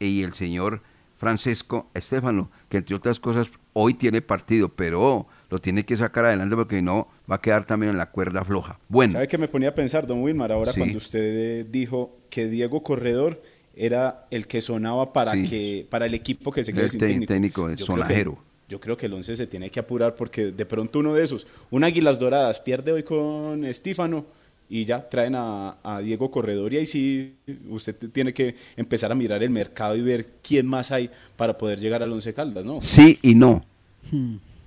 y 0.00 0.24
el 0.24 0.34
señor 0.34 0.82
Francesco 1.16 1.88
Estefano, 1.94 2.50
que 2.68 2.76
entre 2.78 2.94
otras 2.96 3.18
cosas 3.20 3.48
hoy 3.72 3.94
tiene 3.94 4.20
partido, 4.22 4.68
pero 4.68 5.26
lo 5.50 5.58
tiene 5.60 5.84
que 5.84 5.96
sacar 5.96 6.24
adelante 6.26 6.54
porque 6.56 6.82
no 6.82 7.08
va 7.30 7.36
a 7.36 7.40
quedar 7.40 7.64
también 7.64 7.90
en 7.92 7.98
la 7.98 8.10
cuerda 8.10 8.44
floja. 8.44 8.78
Bueno, 8.88 9.12
¿Sabe 9.14 9.28
qué 9.28 9.38
me 9.38 9.48
ponía 9.48 9.70
a 9.70 9.74
pensar, 9.74 10.06
don 10.06 10.22
Wilmar? 10.22 10.52
Ahora 10.52 10.72
Sí. 10.72 10.78
cuando 10.80 10.98
usted 10.98 11.20
eh, 11.60 11.64
dijo 11.70 12.16
que 12.30 12.48
Diego 12.48 12.82
Corredor 12.82 13.42
era 13.74 14.26
el 14.30 14.46
que 14.46 14.60
sonaba 14.60 15.12
para 15.12 15.32
Sí. 15.32 15.44
que 15.48 15.86
para 15.90 16.06
el 16.06 16.14
equipo 16.14 16.52
que 16.52 16.62
se 16.62 16.70
El 16.72 16.76
quede 16.76 16.88
sin 16.90 17.00
técnico. 17.00 17.32
técnico 17.32 17.60
Yo 17.62 17.64
creo 17.66 17.76
que- 17.76 17.84
sonajero. 17.84 18.38
Yo 18.68 18.80
creo 18.80 18.96
que 18.96 19.06
el 19.06 19.12
11 19.12 19.36
se 19.36 19.46
tiene 19.46 19.70
que 19.70 19.78
apurar 19.80 20.14
porque 20.14 20.50
de 20.50 20.66
pronto 20.66 20.98
uno 21.00 21.12
de 21.14 21.22
esos, 21.22 21.46
un 21.70 21.84
Águilas 21.84 22.18
Doradas, 22.18 22.60
pierde 22.60 22.92
hoy 22.92 23.02
con 23.02 23.64
Estífano 23.64 24.24
y 24.68 24.84
ya 24.84 25.08
traen 25.08 25.34
a, 25.36 25.76
a 25.82 26.00
Diego 26.00 26.30
Corredor 26.30 26.72
y 26.72 26.78
ahí 26.78 26.86
sí 26.86 27.34
usted 27.68 27.94
tiene 28.12 28.32
que 28.32 28.54
empezar 28.76 29.12
a 29.12 29.14
mirar 29.14 29.42
el 29.42 29.50
mercado 29.50 29.94
y 29.96 30.02
ver 30.02 30.26
quién 30.42 30.66
más 30.66 30.90
hay 30.92 31.10
para 31.36 31.56
poder 31.58 31.78
llegar 31.80 32.02
al 32.02 32.12
11 32.12 32.34
Caldas, 32.34 32.64
¿no? 32.64 32.80
sí 32.80 33.18
y 33.22 33.34
no. 33.34 33.64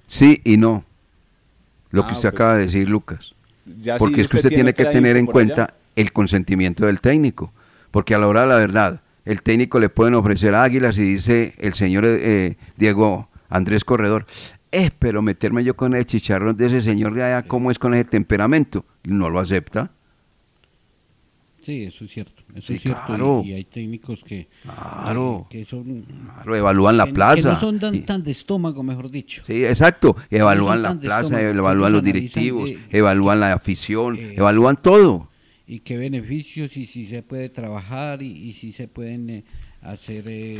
Sí 0.05 0.41
y 0.43 0.57
no. 0.57 0.85
lo 1.89 2.03
que 2.05 2.11
Ah, 2.11 2.13
usted 2.13 2.29
pues, 2.29 2.33
acaba 2.33 2.55
de 2.57 2.63
decir, 2.65 2.87
Lucas. 2.89 3.33
Ya 3.65 3.97
porque 3.97 4.21
es 4.21 4.27
que 4.27 4.37
usted 4.37 4.37
usted 4.37 4.53
tiene 4.53 4.73
que 4.73 4.85
tener 4.85 5.17
en 5.17 5.25
cuenta 5.27 5.63
allá. 5.65 5.73
el 5.95 6.11
consentimiento 6.13 6.85
del 6.85 7.01
técnico. 7.01 7.51
Porque 7.91 8.15
a 8.15 8.19
la 8.19 8.27
hora 8.27 8.41
de 8.41 8.47
la 8.47 8.55
verdad, 8.55 9.01
el 9.25 9.41
técnico 9.41 9.79
le 9.79 9.89
pueden 9.89 10.15
ofrecer 10.15 10.55
águilas 10.55 10.97
y 10.97 11.01
dice 11.03 11.53
el 11.57 11.73
señor 11.73 12.03
eh, 12.05 12.55
Diego 12.77 13.29
Andrés 13.49 13.83
Corredor, 13.83 14.25
eh, 14.71 14.91
pero 14.97 15.21
meterme 15.21 15.63
yo 15.63 15.75
con 15.75 15.95
el 15.95 16.05
chicharrón 16.05 16.55
de 16.57 16.67
ese 16.67 16.81
señor 16.81 17.13
de 17.13 17.23
allá, 17.23 17.43
¿cómo 17.47 17.71
es 17.71 17.79
con 17.79 17.93
ese 17.93 18.05
temperamento? 18.05 18.85
No 19.03 19.29
lo 19.29 19.39
acepta. 19.39 19.91
Sí, 21.61 21.83
eso 21.83 22.05
es 22.05 22.11
cierto. 22.11 22.43
Eso 22.55 22.67
Sí, 22.67 22.73
es 22.75 22.81
cierto. 22.83 23.01
claro. 23.07 23.41
Y, 23.45 23.51
hay 23.53 23.65
técnicos 23.65 24.23
que, 24.23 24.47
Claro. 24.63 25.47
que, 25.49 25.59
que 25.59 25.65
son. 25.65 26.05
Claro, 26.33 26.55
evalúan 26.55 26.95
la 26.95 27.07
plaza. 27.07 27.49
Que 27.49 27.53
no 27.55 27.59
son 27.59 27.79
tan, 27.79 28.03
tan 28.05 28.23
de 28.23 28.31
estómago, 28.31 28.83
mejor 28.83 29.11
dicho. 29.11 29.43
Sí, 29.45 29.65
exacto. 29.65 30.15
Evalúan 30.29 30.81
la 30.81 30.95
plaza, 30.97 31.23
estómago, 31.41 31.59
evalúan 31.59 31.91
los 31.91 32.03
directivos, 32.03 32.69
eh, 32.69 32.79
evalúan 32.91 33.41
la 33.41 33.51
afición, 33.53 34.15
eh, 34.15 34.35
evalúan 34.37 34.77
todo. 34.81 35.29
y 35.67 35.79
qué 35.79 35.97
beneficios 35.97 36.77
y 36.77 36.85
si 36.85 37.05
se 37.05 37.21
puede 37.23 37.49
trabajar 37.49 38.21
y, 38.21 38.27
y 38.31 38.53
si 38.53 38.71
se 38.71 38.87
pueden 38.87 39.29
eh, 39.29 39.43
hacer 39.81 40.23
eh, 40.27 40.57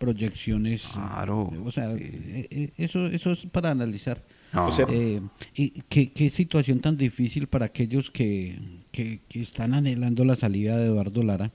proyecciones. 0.00 0.82
Claro, 0.94 1.52
O 1.64 1.70
sea, 1.70 1.92
eh, 1.92 2.48
eh, 2.50 2.70
eso, 2.78 3.06
eso 3.06 3.32
es 3.32 3.40
para 3.52 3.70
analizar. 3.70 4.24
No. 4.54 4.66
O 4.66 4.70
sea- 4.70 4.86
Eh, 4.90 5.20
y 5.54 5.82
qué, 5.90 6.10
qué 6.10 6.30
situación 6.30 6.80
tan 6.80 6.96
difícil 6.96 7.46
para 7.46 7.66
aquellos 7.66 8.10
que, 8.10 8.58
que, 8.90 9.20
que 9.28 9.42
están 9.42 9.74
anhelando 9.74 10.24
la 10.24 10.36
salida 10.36 10.78
de 10.78 10.86
Eduardo 10.86 11.22
Lara, 11.22 11.52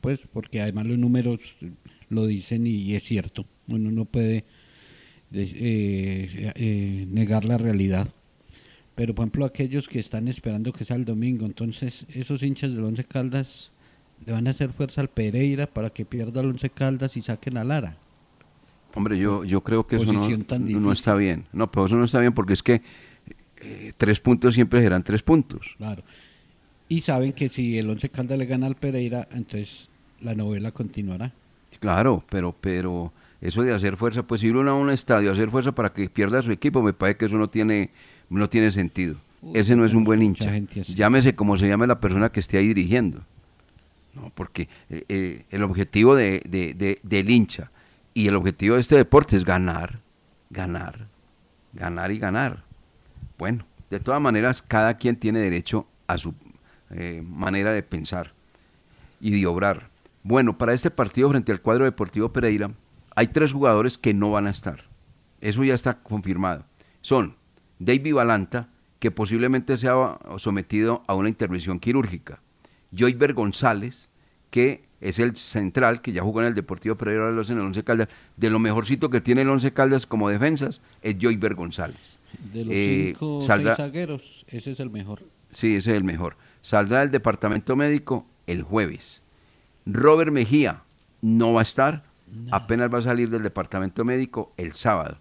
pues 0.00 0.18
porque 0.32 0.60
además 0.60 0.86
los 0.86 0.98
números 0.98 1.40
lo 2.10 2.26
dicen 2.26 2.66
y, 2.66 2.94
es 2.96 3.04
cierto, 3.04 3.46
uno 3.68 3.90
no 3.92 4.04
puede 4.04 4.44
de- 5.30 5.42
eh, 5.54 6.52
eh, 6.56 7.06
negar 7.08 7.44
la 7.44 7.56
realidad. 7.56 8.08
Pero 8.96 9.14
por 9.14 9.22
ejemplo 9.24 9.44
aquellos 9.44 9.88
que 9.88 10.00
están 10.00 10.26
esperando 10.26 10.72
que 10.72 10.84
sea 10.84 10.96
el 10.96 11.04
domingo, 11.04 11.46
entonces 11.46 12.04
esos 12.14 12.42
hinchas 12.42 12.72
del 12.72 12.82
Once 12.82 13.04
Caldas 13.04 13.70
le 14.24 14.32
van 14.32 14.46
a 14.46 14.50
hacer 14.50 14.72
fuerza 14.72 15.00
al 15.00 15.08
Pereira 15.08 15.66
para 15.66 15.90
que 15.90 16.04
pierda 16.04 16.40
el 16.40 16.48
Once 16.48 16.70
Caldas 16.70 17.16
y 17.16 17.22
saquen 17.22 17.56
a 17.56 17.64
Lara. 17.64 17.96
Hombre, 18.94 19.18
yo, 19.18 19.44
yo 19.44 19.60
creo 19.62 19.86
que 19.86 19.96
eso 19.96 20.10
no, 20.10 20.44
tan 20.44 20.66
está 20.90 21.14
bien. 21.14 21.44
No, 21.52 21.70
pero 21.70 21.86
eso 21.86 21.96
no 21.96 22.04
está 22.04 22.18
bien 22.18 22.32
porque 22.32 22.54
es 22.54 22.62
que 22.62 22.80
eh, 23.60 23.92
tres 23.96 24.20
puntos 24.20 24.54
siempre 24.54 24.80
serán 24.80 25.02
tres 25.02 25.22
puntos. 25.22 25.74
Claro. 25.76 26.02
Y 26.88 27.02
saben 27.02 27.32
que 27.32 27.48
si 27.48 27.78
el 27.78 27.90
Once 27.90 28.08
Caldas 28.08 28.38
le 28.38 28.46
gana 28.46 28.66
al 28.66 28.76
Pereira, 28.76 29.28
entonces 29.32 29.90
la 30.20 30.34
novela 30.34 30.72
continuará. 30.72 31.32
Claro, 31.78 32.24
pero, 32.30 32.56
pero 32.58 33.12
eso 33.40 33.62
de 33.62 33.74
hacer 33.74 33.96
fuerza, 33.96 34.22
pues 34.22 34.42
ir 34.42 34.56
uno 34.56 34.70
a 34.70 34.74
un 34.74 34.90
estadio 34.90 35.30
a 35.30 35.32
hacer 35.34 35.50
fuerza 35.50 35.72
para 35.72 35.92
que 35.92 36.08
pierda 36.08 36.42
su 36.42 36.50
equipo, 36.50 36.82
me 36.82 36.92
parece 36.92 37.18
que 37.18 37.26
eso 37.26 37.36
no 37.36 37.48
tiene, 37.48 37.90
no 38.30 38.48
tiene 38.48 38.70
sentido. 38.70 39.16
Uy, 39.42 39.58
Ese 39.58 39.76
no 39.76 39.84
es 39.84 39.92
un 39.92 40.04
buen 40.04 40.22
hincha. 40.22 40.50
Llámese 40.94 41.34
como 41.34 41.58
se 41.58 41.68
llame 41.68 41.86
la 41.86 42.00
persona 42.00 42.30
que 42.30 42.40
esté 42.40 42.56
ahí 42.56 42.68
dirigiendo. 42.68 43.20
No, 44.16 44.32
porque 44.34 44.68
eh, 44.90 45.04
eh, 45.08 45.44
el 45.50 45.62
objetivo 45.62 46.16
de, 46.16 46.42
de- 46.48 46.72
de- 46.74 46.98
del 47.02 47.28
hincha 47.30 47.70
y 48.14 48.28
el 48.28 48.34
objetivo 48.34 48.74
de 48.76 48.80
este 48.80 48.96
deporte 48.96 49.36
es 49.36 49.44
ganar, 49.44 50.00
ganar, 50.50 51.06
ganar 51.74 52.10
y 52.10 52.18
ganar. 52.18 52.64
Bueno, 53.38 53.66
de 53.90 54.00
todas 54.00 54.20
maneras, 54.20 54.62
cada 54.62 54.94
quien 54.96 55.16
tiene 55.16 55.38
derecho 55.38 55.86
a 56.06 56.16
su 56.16 56.34
eh, 56.90 57.22
manera 57.28 57.72
de 57.72 57.82
pensar 57.82 58.32
y 59.20 59.38
de 59.38 59.46
obrar. 59.46 59.90
Bueno, 60.22 60.56
para 60.56 60.72
este 60.72 60.90
partido 60.90 61.28
frente 61.30 61.52
al 61.52 61.60
cuadro 61.60 61.84
deportivo 61.84 62.32
Pereira, 62.32 62.70
hay 63.14 63.28
tres 63.28 63.52
jugadores 63.52 63.98
que 63.98 64.14
no 64.14 64.30
van 64.30 64.46
a 64.46 64.50
estar. 64.50 64.84
Eso 65.42 65.62
ya 65.62 65.74
está 65.74 65.94
confirmado. 66.02 66.64
Son 67.02 67.36
David 67.78 68.14
Balanta, 68.14 68.68
que 68.98 69.10
posiblemente 69.10 69.76
sea 69.76 70.18
sometido 70.38 71.02
a 71.06 71.14
una 71.14 71.28
intervención 71.28 71.78
quirúrgica. 71.78 72.40
Joyver 72.92 73.32
González, 73.34 74.08
que 74.50 74.84
es 75.00 75.18
el 75.18 75.36
central, 75.36 76.00
que 76.00 76.12
ya 76.12 76.22
jugó 76.22 76.40
en 76.40 76.48
el 76.48 76.54
Deportivo 76.54 76.96
Pereira 76.96 77.22
ahora 77.22 77.34
lo 77.34 77.42
hace 77.42 77.52
en 77.52 77.58
el 77.58 77.64
Once 77.66 77.84
Caldas. 77.84 78.08
De 78.36 78.50
lo 78.50 78.58
mejorcito 78.58 79.10
que 79.10 79.20
tiene 79.20 79.42
el 79.42 79.50
Once 79.50 79.72
Caldas 79.72 80.06
como 80.06 80.28
defensas 80.30 80.80
es 81.02 81.16
Joyver 81.20 81.54
González. 81.54 82.18
De 82.52 82.64
los 82.64 82.74
Eh, 82.74 83.04
cinco 83.12 83.40
saldrá- 83.42 83.76
seis 83.76 83.86
zagueros, 83.88 84.44
ese 84.48 84.72
es 84.72 84.80
el 84.80 84.90
mejor. 84.90 85.22
Sí, 85.50 85.76
ese 85.76 85.90
es 85.90 85.96
el 85.96 86.04
mejor. 86.04 86.36
Saldrá 86.62 87.00
del 87.00 87.10
departamento 87.10 87.76
médico 87.76 88.26
el 88.46 88.62
jueves. 88.62 89.22
Robert 89.84 90.32
Mejía 90.32 90.82
no 91.22 91.52
va 91.52 91.60
a 91.60 91.62
estar, 91.62 92.04
apenas 92.50 92.92
va 92.92 92.98
a 92.98 93.02
salir 93.02 93.30
del 93.30 93.42
departamento 93.42 94.04
médico 94.04 94.52
el 94.56 94.72
sábado. 94.72 95.18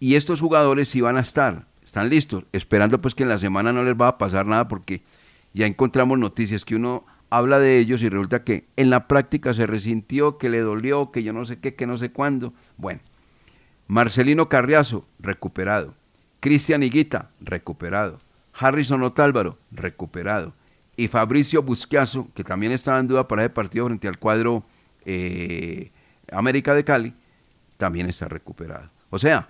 Y 0.00 0.14
estos 0.14 0.40
jugadores 0.40 0.88
sí 0.88 1.00
van 1.00 1.16
a 1.16 1.20
estar, 1.20 1.66
están 1.84 2.08
listos, 2.08 2.44
esperando 2.52 2.98
pues 2.98 3.14
que 3.14 3.24
en 3.24 3.28
la 3.28 3.38
semana 3.38 3.72
no 3.72 3.82
les 3.82 3.94
va 3.94 4.08
a 4.08 4.18
pasar 4.18 4.46
nada 4.46 4.68
porque 4.68 5.02
ya 5.58 5.66
encontramos 5.66 6.20
noticias 6.20 6.64
que 6.64 6.76
uno 6.76 7.04
habla 7.30 7.58
de 7.58 7.78
ellos 7.78 8.00
y 8.02 8.08
resulta 8.08 8.44
que 8.44 8.68
en 8.76 8.90
la 8.90 9.08
práctica 9.08 9.52
se 9.54 9.66
resintió, 9.66 10.38
que 10.38 10.50
le 10.50 10.60
dolió, 10.60 11.10
que 11.10 11.24
yo 11.24 11.32
no 11.32 11.44
sé 11.44 11.58
qué, 11.58 11.74
que 11.74 11.84
no 11.84 11.98
sé 11.98 12.12
cuándo. 12.12 12.54
Bueno, 12.76 13.00
Marcelino 13.88 14.48
Carriazo, 14.48 15.04
recuperado. 15.18 15.94
Cristian 16.38 16.84
Higuita, 16.84 17.30
recuperado. 17.40 18.18
Harrison 18.54 19.02
Otálvaro, 19.02 19.58
recuperado. 19.72 20.52
Y 20.96 21.08
Fabricio 21.08 21.60
Busquiazo, 21.60 22.28
que 22.34 22.44
también 22.44 22.70
estaba 22.70 23.00
en 23.00 23.08
duda 23.08 23.26
para 23.26 23.42
ese 23.42 23.50
partido 23.50 23.86
frente 23.86 24.06
al 24.06 24.18
cuadro 24.18 24.62
eh, 25.04 25.90
América 26.30 26.72
de 26.72 26.84
Cali, 26.84 27.14
también 27.78 28.08
está 28.08 28.28
recuperado. 28.28 28.88
O 29.10 29.18
sea, 29.18 29.48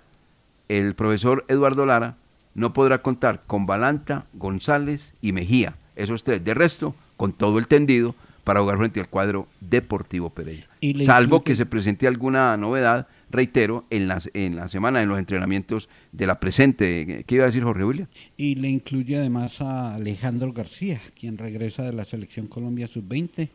el 0.69 0.95
profesor 0.95 1.45
Eduardo 1.49 1.85
Lara 1.85 2.15
no 2.55 2.73
podrá 2.73 3.03
contar 3.03 3.41
con 3.45 3.67
Balanta, 3.67 4.25
González 4.33 5.13
y 5.21 5.33
Mejía, 5.33 5.75
esos 5.99 6.23
tres. 6.23 6.43
De 6.43 6.53
resto, 6.53 6.95
con 7.17 7.33
todo 7.33 7.59
el 7.59 7.67
tendido 7.67 8.15
para 8.43 8.61
jugar 8.61 8.77
frente 8.79 8.99
al 8.99 9.07
cuadro 9.07 9.47
Deportivo 9.59 10.31
Pereira. 10.31 10.67
Salvo 11.05 11.43
que 11.43 11.55
se 11.55 11.67
presente 11.67 12.07
alguna 12.07 12.57
novedad, 12.57 13.07
reitero, 13.29 13.85
en, 13.91 14.07
las, 14.07 14.31
en 14.33 14.55
la 14.55 14.67
semana, 14.67 15.03
en 15.03 15.09
los 15.09 15.19
entrenamientos 15.19 15.87
de 16.11 16.25
la 16.25 16.39
presente. 16.39 17.25
¿Qué 17.27 17.35
iba 17.35 17.43
a 17.43 17.47
decir 17.47 17.63
Jorge 17.63 17.83
William? 17.83 18.07
Y 18.37 18.55
le 18.55 18.69
incluye 18.69 19.17
además 19.17 19.61
a 19.61 19.93
Alejandro 19.93 20.51
García, 20.51 20.99
quien 21.19 21.37
regresa 21.37 21.83
de 21.83 21.93
la 21.93 22.05
selección 22.05 22.47
Colombia 22.47 22.87
sub-20, 22.87 23.49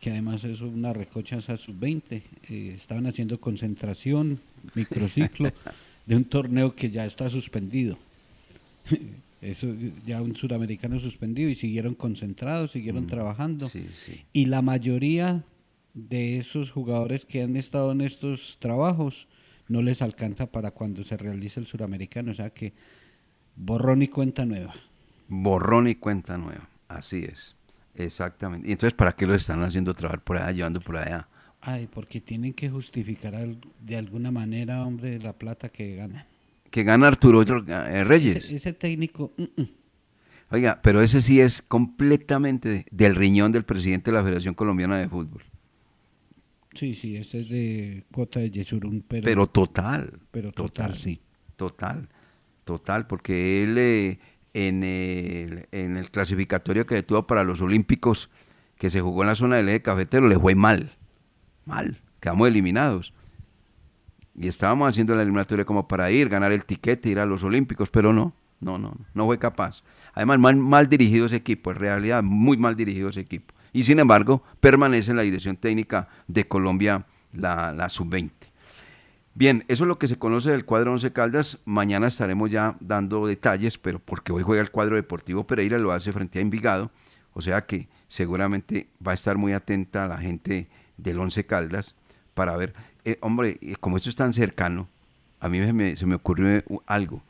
que 0.00 0.10
además 0.10 0.44
es 0.44 0.62
una 0.62 0.94
recocha 0.94 1.36
esa 1.36 1.58
sub-20. 1.58 2.22
Eh, 2.48 2.72
estaban 2.74 3.06
haciendo 3.06 3.38
concentración, 3.40 4.38
microciclo, 4.74 5.52
de 6.06 6.16
un 6.16 6.24
torneo 6.24 6.74
que 6.74 6.88
ya 6.88 7.04
está 7.04 7.28
suspendido. 7.28 7.98
Eso 9.44 9.68
ya 10.06 10.22
un 10.22 10.34
suramericano 10.36 10.98
suspendido 10.98 11.48
y 11.50 11.54
siguieron 11.54 11.94
concentrados, 11.94 12.72
siguieron 12.72 13.04
Mm, 13.04 13.08
trabajando. 13.08 13.68
sí, 13.68 13.86
sí. 14.04 14.24
Y 14.32 14.46
la 14.46 14.62
mayoría 14.62 15.44
de 15.92 16.38
esos 16.38 16.70
jugadores 16.70 17.24
que 17.26 17.42
han 17.42 17.56
estado 17.56 17.92
en 17.92 18.00
estos 18.00 18.58
trabajos 18.58 19.28
no 19.68 19.80
les 19.82 20.02
alcanza 20.02 20.50
para 20.50 20.70
cuando 20.72 21.02
se 21.04 21.16
realice 21.16 21.60
el 21.60 21.66
suramericano, 21.66 22.32
o 22.32 22.34
sea 22.34 22.50
que 22.50 22.72
borrón 23.56 24.02
y 24.02 24.08
cuenta 24.08 24.44
nueva. 24.44 24.74
Borrón 25.28 25.88
y 25.88 25.94
cuenta 25.94 26.36
nueva. 26.38 26.68
Así 26.88 27.24
es. 27.24 27.56
Exactamente. 27.94 28.68
Y 28.68 28.72
entonces, 28.72 28.94
¿para 28.94 29.12
qué 29.14 29.26
lo 29.26 29.34
están 29.34 29.62
haciendo 29.62 29.94
trabajar 29.94 30.22
por 30.22 30.36
allá, 30.36 30.50
llevando 30.52 30.80
por 30.80 30.96
allá? 30.96 31.28
Ay, 31.60 31.88
porque 31.90 32.20
tienen 32.20 32.52
que 32.52 32.68
justificar 32.68 33.34
al- 33.34 33.58
de 33.80 33.96
alguna 33.96 34.30
manera, 34.30 34.82
hombre, 34.84 35.18
la 35.18 35.32
plata 35.32 35.68
que 35.68 35.96
ganan. 35.96 36.26
Que 36.74 36.82
gana 36.82 37.06
Arturo 37.06 37.40
eh, 37.42 38.02
Reyes. 38.02 38.34
Ese, 38.36 38.56
ese 38.56 38.72
técnico, 38.72 39.32
mm, 39.36 39.62
mm. 39.62 39.68
Oiga, 40.50 40.80
pero 40.82 41.02
ese 41.02 41.22
sí 41.22 41.40
es 41.40 41.62
completamente 41.62 42.68
de- 42.68 42.86
del 42.90 43.14
riñón 43.14 43.52
del 43.52 43.64
presidente 43.64 44.10
de 44.10 44.16
la 44.16 44.24
Federación 44.24 44.54
Colombiana 44.54 44.98
de 44.98 45.08
Fútbol. 45.08 45.44
sí, 46.72 46.96
sí, 46.96 47.14
ese 47.16 47.42
es 47.42 47.48
de 47.48 48.02
cuota 48.10 48.40
de 48.40 48.50
Yesurún, 48.50 49.04
pero, 49.06 49.24
Pero 49.24 49.46
total. 49.46 50.18
pero 50.32 50.50
total, 50.50 50.98
sí. 50.98 51.20
Total, 51.54 52.08
total, 52.64 53.06
porque 53.06 53.62
él 53.62 53.78
eh, 53.78 54.18
en, 54.52 54.82
el, 54.82 55.68
en 55.70 55.96
el 55.96 56.10
clasificatorio 56.10 56.86
que 56.86 57.04
tuvo 57.04 57.24
para 57.28 57.44
los 57.44 57.60
Olímpicos, 57.60 58.30
que 58.78 58.90
se 58.90 59.00
jugó 59.00 59.22
en 59.22 59.28
la 59.28 59.36
zona 59.36 59.56
del 59.58 59.68
eje 59.68 59.82
cafetero, 59.82 60.26
le 60.26 60.40
fue 60.40 60.56
mal, 60.56 60.90
mal, 61.66 62.00
quedamos 62.18 62.48
eliminados. 62.48 63.12
Y 64.36 64.48
estábamos 64.48 64.88
haciendo 64.88 65.14
la 65.14 65.22
eliminatoria 65.22 65.64
como 65.64 65.86
para 65.86 66.10
ir, 66.10 66.28
ganar 66.28 66.52
el 66.52 66.64
tiquete, 66.64 67.08
ir 67.08 67.20
a 67.20 67.26
los 67.26 67.44
Olímpicos, 67.44 67.88
pero 67.90 68.12
no, 68.12 68.34
no, 68.60 68.78
no, 68.78 68.94
no 69.14 69.26
fue 69.26 69.38
capaz. 69.38 69.82
Además, 70.12 70.38
mal, 70.38 70.56
mal 70.56 70.88
dirigido 70.88 71.26
ese 71.26 71.36
equipo, 71.36 71.70
en 71.70 71.76
realidad, 71.76 72.22
muy 72.22 72.56
mal 72.56 72.74
dirigido 72.74 73.10
ese 73.10 73.20
equipo. 73.20 73.54
Y 73.72 73.84
sin 73.84 73.98
embargo, 73.98 74.42
permanece 74.60 75.10
en 75.10 75.16
la 75.16 75.22
dirección 75.22 75.56
técnica 75.56 76.08
de 76.26 76.46
Colombia 76.46 77.06
la, 77.32 77.72
la 77.72 77.88
sub-20. 77.88 78.30
Bien, 79.36 79.64
eso 79.66 79.82
es 79.82 79.88
lo 79.88 79.98
que 79.98 80.06
se 80.06 80.16
conoce 80.16 80.50
del 80.50 80.64
cuadro 80.64 80.92
Once 80.92 81.12
Caldas. 81.12 81.58
Mañana 81.64 82.06
estaremos 82.06 82.52
ya 82.52 82.76
dando 82.78 83.26
detalles, 83.26 83.78
pero 83.78 83.98
porque 83.98 84.30
hoy 84.32 84.44
juega 84.44 84.62
el 84.62 84.70
cuadro 84.70 84.94
Deportivo 84.94 85.44
Pereira, 85.44 85.76
lo 85.78 85.90
hace 85.90 86.12
frente 86.12 86.38
a 86.38 86.42
Envigado. 86.42 86.92
O 87.32 87.42
sea 87.42 87.66
que 87.66 87.88
seguramente 88.06 88.88
va 89.04 89.10
a 89.10 89.16
estar 89.16 89.36
muy 89.36 89.52
atenta 89.52 90.06
la 90.06 90.18
gente 90.18 90.68
del 90.96 91.18
Once 91.18 91.44
Caldas 91.44 91.96
para 92.34 92.56
ver. 92.56 92.74
Eh, 93.04 93.18
hombre, 93.20 93.58
eh, 93.60 93.74
como 93.80 93.96
esto 93.96 94.08
es 94.10 94.16
tan 94.16 94.32
cercano, 94.32 94.88
a 95.40 95.48
mí 95.48 95.58
me- 95.58 95.72
me- 95.72 95.96
se 95.96 96.06
me 96.06 96.14
ocurrió 96.14 96.62
u- 96.68 96.80
algo. 96.86 97.22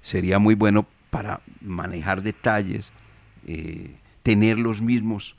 sería 0.00 0.38
muy 0.38 0.54
bueno 0.54 0.86
para 1.10 1.40
manejar 1.60 2.22
detalles, 2.22 2.92
eh, 3.46 3.96
tener 4.22 4.58
los 4.58 4.80
mismos, 4.80 5.34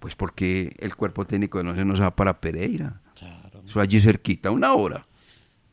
pues 0.00 0.14
porque 0.14 0.76
el 0.78 0.94
cuerpo 0.94 1.24
técnico 1.24 1.58
de 1.58 1.64
no 1.64 1.74
se 1.74 1.84
nos 1.84 2.00
va 2.00 2.14
para 2.14 2.40
Pereira. 2.40 3.00
Eso 3.66 3.80
allí 3.80 4.00
cerquita, 4.00 4.50
una 4.50 4.74
hora. 4.74 5.06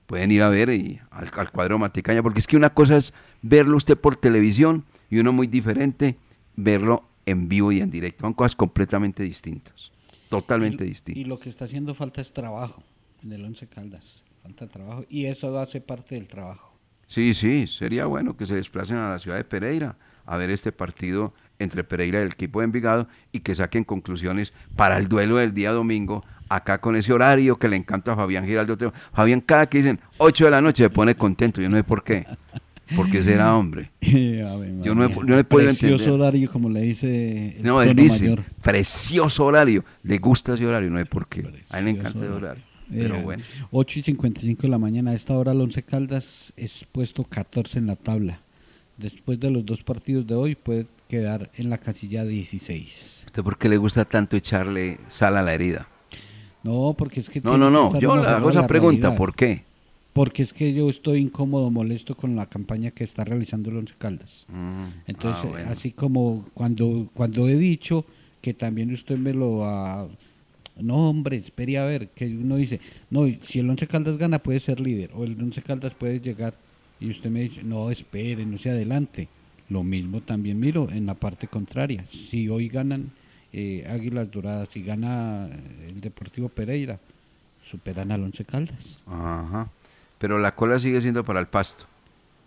Pueden 0.08 0.32
ir 0.32 0.42
a 0.42 0.50
ver 0.50 0.70
y, 0.70 1.00
al, 1.12 1.30
al 1.36 1.52
cuadro 1.52 1.78
Maticaña, 1.78 2.24
porque 2.24 2.40
es 2.40 2.48
que 2.48 2.56
una 2.58 2.70
cosa 2.72 2.96
es 2.98 3.14
verlo 3.42 3.76
usted 3.78 3.98
por 3.98 4.16
televisión 4.16 4.86
y 5.10 5.20
uno 5.20 5.32
muy 5.34 5.46
diferente 5.48 6.16
verlo 6.56 7.04
en 7.26 7.50
vivo 7.50 7.72
y 7.72 7.82
en 7.82 7.92
directo. 7.92 8.22
Son 8.22 8.34
cosas 8.34 8.56
completamente 8.56 9.22
distintas, 9.24 9.92
totalmente 10.30 10.86
distintas. 10.86 11.22
Y 11.22 11.26
lo 11.26 11.40
que 11.40 11.50
está 11.50 11.66
haciendo 11.66 11.94
falta 11.94 12.22
es 12.22 12.32
trabajo 12.34 12.82
en 13.24 13.32
el 13.32 13.44
Once 13.46 13.68
Caldas. 13.68 14.24
Falta 14.44 14.68
trabajo 14.68 15.06
y 15.10 15.26
eso 15.26 15.58
hace 15.60 15.82
parte 15.82 16.16
del 16.16 16.28
trabajo. 16.28 16.78
Sí, 17.08 17.34
sí, 17.34 17.68
sería 17.68 18.06
bueno 18.06 18.38
que 18.38 18.46
se 18.46 18.56
desplacen 18.56 18.98
a 18.98 19.10
la 19.10 19.20
ciudad 19.20 19.38
de 19.38 19.44
Pereira 19.44 19.98
a 20.26 20.38
ver 20.38 20.52
este 20.52 20.72
partido 20.72 21.34
entre 21.58 21.84
Pereira 21.84 22.20
y 22.20 22.24
el 22.24 22.32
equipo 22.32 22.60
de 22.60 22.66
Envigado 22.66 23.08
y 23.32 23.40
que 23.40 23.56
saquen 23.56 23.84
conclusiones 23.84 24.54
para 24.76 24.98
el 24.98 25.08
duelo 25.08 25.38
del 25.38 25.54
día 25.54 25.72
domingo 25.72 26.24
acá 26.50 26.80
con 26.80 26.96
ese 26.96 27.12
horario 27.12 27.58
que 27.58 27.68
le 27.68 27.76
encanta 27.78 28.14
a 28.14 28.16
Fabián 28.16 28.46
Giraldo. 28.46 28.94
Fabián 29.12 29.42
cada 29.42 29.68
que 29.68 29.80
dicen 29.80 30.00
8 30.20 30.46
de 30.46 30.52
la 30.52 30.62
noche 30.62 30.84
se 30.84 30.90
pone 30.90 31.16
contento, 31.16 31.62
yo 31.62 31.70
no 31.70 31.78
sé 31.78 31.84
por 31.84 32.04
qué. 32.04 32.26
Porque 32.96 33.22
será 33.22 33.56
hombre. 33.56 33.92
yo 34.02 34.96
no, 34.96 35.06
he, 35.06 35.14
yo 35.14 35.24
no 35.24 35.38
he 35.38 35.44
podido 35.44 35.70
Precioso 35.70 35.94
entender. 36.06 36.12
horario, 36.22 36.52
como 36.52 36.70
le 36.70 36.82
dice 36.82 37.58
el 37.58 37.64
No, 37.64 37.82
él 37.84 37.96
dice, 37.96 38.30
mayor. 38.30 38.44
precioso 38.64 39.46
horario. 39.46 39.84
Le 40.02 40.18
gusta 40.18 40.56
ese 40.56 40.66
horario, 40.66 40.90
no 40.90 40.98
sé 40.98 41.06
por 41.06 41.28
qué. 41.28 41.48
A 41.70 41.80
él 41.80 41.86
le 41.86 41.92
encanta 41.92 42.18
ese 42.18 42.30
horario. 42.30 42.64
Pero 42.92 43.16
Eh, 43.18 43.24
bueno. 43.24 43.44
8 43.72 44.00
y 44.00 44.04
55 44.04 44.62
de 44.64 44.68
la 44.70 44.78
mañana. 44.78 45.12
A 45.12 45.14
esta 45.16 45.38
hora 45.38 45.52
el 45.52 45.62
Once 45.62 45.82
Caldas 45.84 46.54
es 46.58 46.86
puesto 46.92 47.24
14 47.24 47.80
en 47.80 47.88
la 47.88 47.96
tabla. 47.96 48.42
Después 48.98 49.40
de 49.40 49.50
los 49.52 49.66
dos 49.66 49.84
partidos 49.84 50.28
de 50.28 50.36
hoy 50.36 50.56
puede 50.56 50.86
quedar 51.08 51.50
en 51.58 51.70
la 51.70 51.78
casilla 51.78 52.26
16. 52.26 53.24
¿Usted 53.28 53.44
por 53.44 53.58
qué 53.58 53.70
le 53.70 53.78
gusta 53.78 54.06
tanto 54.06 54.36
echarle 54.36 55.00
sal 55.10 55.38
a 55.38 55.42
la 55.42 55.54
herida? 55.54 55.88
No, 56.64 56.94
porque 56.98 57.22
es 57.22 57.30
que... 57.30 57.40
No, 57.42 57.58
no, 57.58 57.70
no. 57.70 57.98
Yo 58.00 58.18
le 58.18 58.28
hago 58.28 58.50
esa 58.50 58.68
pregunta. 58.68 59.02
realidad. 59.04 59.18
¿Por 59.18 59.34
qué? 59.36 59.64
Porque 60.12 60.44
es 60.44 60.52
que 60.52 60.74
yo 60.74 60.90
estoy 60.90 61.20
incómodo, 61.20 61.70
molesto 61.72 62.16
con 62.16 62.36
la 62.36 62.48
campaña 62.48 62.92
que 62.92 63.06
está 63.06 63.24
realizando 63.24 63.70
el 63.70 63.78
Once 63.78 63.94
Caldas. 63.98 64.46
Entonces, 65.08 65.44
ah, 65.46 65.50
bueno. 65.50 65.70
así 65.70 65.92
como 65.92 66.46
cuando, 66.54 67.08
cuando 67.14 67.48
he 67.48 67.56
dicho 67.56 68.06
que 68.42 68.54
también 68.54 68.92
usted 68.94 69.18
me 69.18 69.34
lo 69.34 69.64
ha... 69.66 70.08
No, 70.82 71.10
hombre, 71.10 71.38
espere 71.38 71.78
a 71.78 71.86
ver, 71.86 72.10
que 72.10 72.26
uno 72.26 72.56
dice, 72.56 72.80
no, 73.10 73.28
si 73.44 73.60
el 73.60 73.70
Once 73.70 73.88
Caldas 73.88 74.18
gana 74.18 74.40
puede 74.40 74.60
ser 74.60 74.80
líder, 74.80 75.12
o 75.14 75.24
el 75.24 75.42
Once 75.42 75.62
Caldas 75.62 75.94
puede 75.94 76.20
llegar, 76.20 76.54
y 77.00 77.10
usted 77.10 77.30
me 77.30 77.42
dice, 77.42 77.64
no, 77.64 77.92
espere, 77.92 78.46
no 78.46 78.58
se 78.58 78.70
adelante. 78.70 79.28
Lo 79.70 79.84
mismo 79.84 80.22
también 80.22 80.60
miro 80.60 80.90
en 80.90 81.06
la 81.06 81.14
parte 81.14 81.48
contraria. 81.48 82.04
Si 82.10 82.50
hoy 82.50 82.70
ganan 82.70 83.12
eh, 83.54 83.88
Águilas 83.90 84.32
Doradas 84.32 84.76
y 84.76 84.84
gana 84.84 85.48
eh, 85.48 85.90
el 85.90 86.02
Deportivo 86.02 86.50
Pereira, 86.50 87.00
superan 87.64 88.12
al 88.12 88.24
Once 88.24 88.44
Caldas. 88.44 89.00
Ajá. 89.06 89.70
Pero 90.18 90.40
la 90.40 90.56
cola 90.56 90.80
sigue 90.80 91.02
siendo 91.02 91.24
para 91.24 91.40
el 91.40 91.48
pasto. 91.48 91.86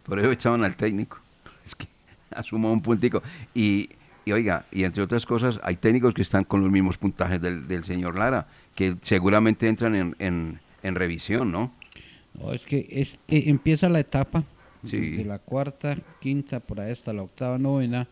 Por 0.04 0.18
eso 0.18 0.30
echaban 0.30 0.64
al 0.64 0.76
técnico. 0.76 1.18
Es 1.64 1.74
que 1.74 1.86
asuma 2.30 2.70
un 2.72 2.82
puntico. 2.82 3.22
Y, 3.54 3.88
y 4.24 4.32
oiga, 4.32 4.66
y 4.70 4.84
entre 4.84 5.02
otras 5.02 5.26
cosas, 5.26 5.58
hay 5.62 5.76
técnicos 5.76 6.14
que 6.14 6.22
están 6.22 6.44
con 6.44 6.60
los 6.62 6.70
mismos 6.70 6.96
puntajes 6.98 7.40
del, 7.40 7.66
del 7.66 7.84
señor 7.84 8.18
Lara, 8.18 8.46
que 8.74 8.96
seguramente 9.02 9.68
entran 9.68 9.94
en, 9.94 10.16
en, 10.18 10.60
en 10.82 10.94
revisión, 10.94 11.50
¿no? 11.52 11.72
No, 12.34 12.52
es 12.52 12.62
que 12.64 12.86
es, 12.90 13.14
eh, 13.28 13.44
empieza 13.46 13.88
la 13.88 14.00
etapa 14.00 14.44
Sí. 14.84 15.10
de 15.10 15.24
la 15.24 15.38
cuarta, 15.38 15.96
quinta, 16.20 16.58
por 16.58 16.80
ahí 16.80 16.90
hasta 16.90 17.12
la 17.12 17.22
octava, 17.22 17.56
novena, 17.56 18.08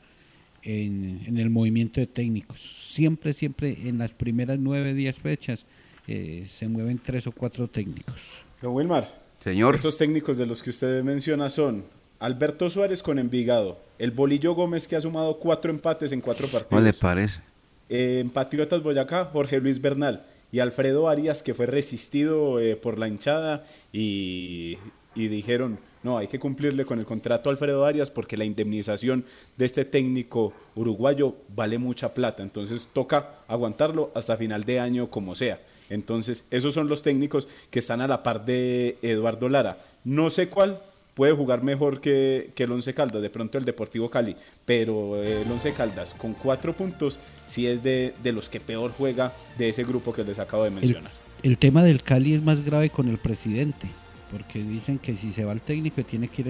en, 0.63 1.21
en 1.27 1.39
el 1.39 1.51
movimiento 1.51 2.01
de 2.01 2.07
técnicos. 2.07 2.61
Siempre, 2.61 3.33
siempre 3.33 3.77
en 3.89 3.99
las 3.99 4.13
primeras 4.13 4.57
nueve, 4.61 4.95
diez 4.95 5.17
fechas 5.17 5.67
eh, 6.07 6.47
se 6.49 6.69
mueven 6.69 6.99
tres 6.99 7.27
o 7.27 7.33
cuatro 7.33 7.67
técnicos. 7.67 8.43
Don 8.63 8.73
Wilmar. 8.73 9.09
Señor. 9.43 9.75
Esos 9.75 9.99
técnicos 9.99 10.37
de 10.37 10.47
los 10.47 10.63
que 10.63 10.71
usted 10.71 11.03
menciona 11.03 11.51
son 11.51 11.83
Alberto 12.21 12.69
Suárez 12.69 13.03
con 13.03 13.19
Envigado, 13.19 13.79
el 13.99 14.11
Bolillo 14.11 14.55
Gómez 14.55 14.87
que 14.87 14.95
ha 14.95 15.01
sumado 15.01 15.39
cuatro 15.39 15.71
empates 15.71 16.13
en 16.13 16.21
cuatro 16.21 16.47
partidos. 16.49 16.69
¿Cómo 16.69 16.83
le 16.83 16.93
parece? 16.93 17.41
Eh, 17.89 18.19
en 18.21 18.29
Patriotas 18.29 18.83
Boyacá, 18.83 19.25
Jorge 19.25 19.59
Luis 19.59 19.81
Bernal 19.81 20.23
y 20.53 20.59
Alfredo 20.61 21.09
Arias, 21.09 21.43
que 21.43 21.55
fue 21.55 21.65
resistido 21.65 22.61
eh, 22.61 22.77
por 22.77 22.99
la 22.99 23.09
hinchada 23.09 23.65
y, 23.91 24.77
y 25.15 25.29
dijeron, 25.29 25.79
no, 26.03 26.19
hay 26.19 26.29
que 26.29 26.39
cumplirle 26.39 26.85
con 26.85 26.99
el 26.99 27.07
contrato 27.07 27.49
a 27.49 27.53
Alfredo 27.53 27.87
Arias 27.87 28.11
porque 28.11 28.37
la 28.37 28.45
indemnización 28.45 29.25
de 29.57 29.65
este 29.65 29.87
técnico 29.87 30.53
uruguayo 30.75 31.37
vale 31.57 31.79
mucha 31.79 32.13
plata, 32.13 32.43
entonces 32.43 32.89
toca 32.93 33.31
aguantarlo 33.49 34.11
hasta 34.15 34.37
final 34.37 34.65
de 34.65 34.79
año 34.79 35.11
como 35.11 35.35
sea. 35.35 35.59
Entonces, 35.89 36.45
esos 36.51 36.75
son 36.75 36.89
los 36.89 37.03
técnicos 37.03 37.49
que 37.71 37.81
están 37.81 38.01
a 38.03 38.07
la 38.07 38.23
par 38.23 38.45
de 38.45 38.99
Eduardo 39.03 39.49
Lara. 39.49 39.79
No 40.05 40.31
sé 40.31 40.49
cuál 40.49 40.79
puede 41.15 41.33
jugar 41.33 41.63
mejor 41.63 42.01
que, 42.01 42.51
que 42.55 42.65
el 42.65 42.73
Once 42.73 42.93
Caldas, 42.95 43.23
de 43.23 43.31
pronto 43.31 43.59
el 43.59 43.65
Deportivo 43.65 44.11
Cali, 44.11 44.37
pero 44.65 45.23
el 45.23 45.51
Once 45.51 45.73
Caldas 45.73 46.15
con 46.15 46.35
cuatro 46.35 46.75
puntos 46.77 47.19
sí 47.47 47.67
es 47.67 47.83
de, 47.83 48.15
de 48.23 48.33
los 48.33 48.49
que 48.49 48.61
peor 48.61 48.93
juega 48.97 49.33
de 49.59 49.69
ese 49.69 49.85
grupo 49.85 50.13
que 50.13 50.25
les 50.25 50.39
acabo 50.39 50.65
de 50.65 50.71
El, 50.81 50.95
mencionar. 50.95 51.13
el 51.43 51.59
tema 51.59 51.83
del 51.83 52.03
Cali 52.03 52.35
es 52.35 52.43
más 52.43 52.65
grave 52.65 52.91
con 52.91 53.09
el 53.09 53.19
presidente, 53.19 53.89
porque 54.31 54.63
dicen 54.63 54.99
que 54.99 55.17
si 55.17 55.33
se 55.33 55.45
va 55.45 55.53
el 55.53 55.61
técnico 55.63 56.03
tiene 56.05 56.29
que 56.29 56.43
ir 56.43 56.49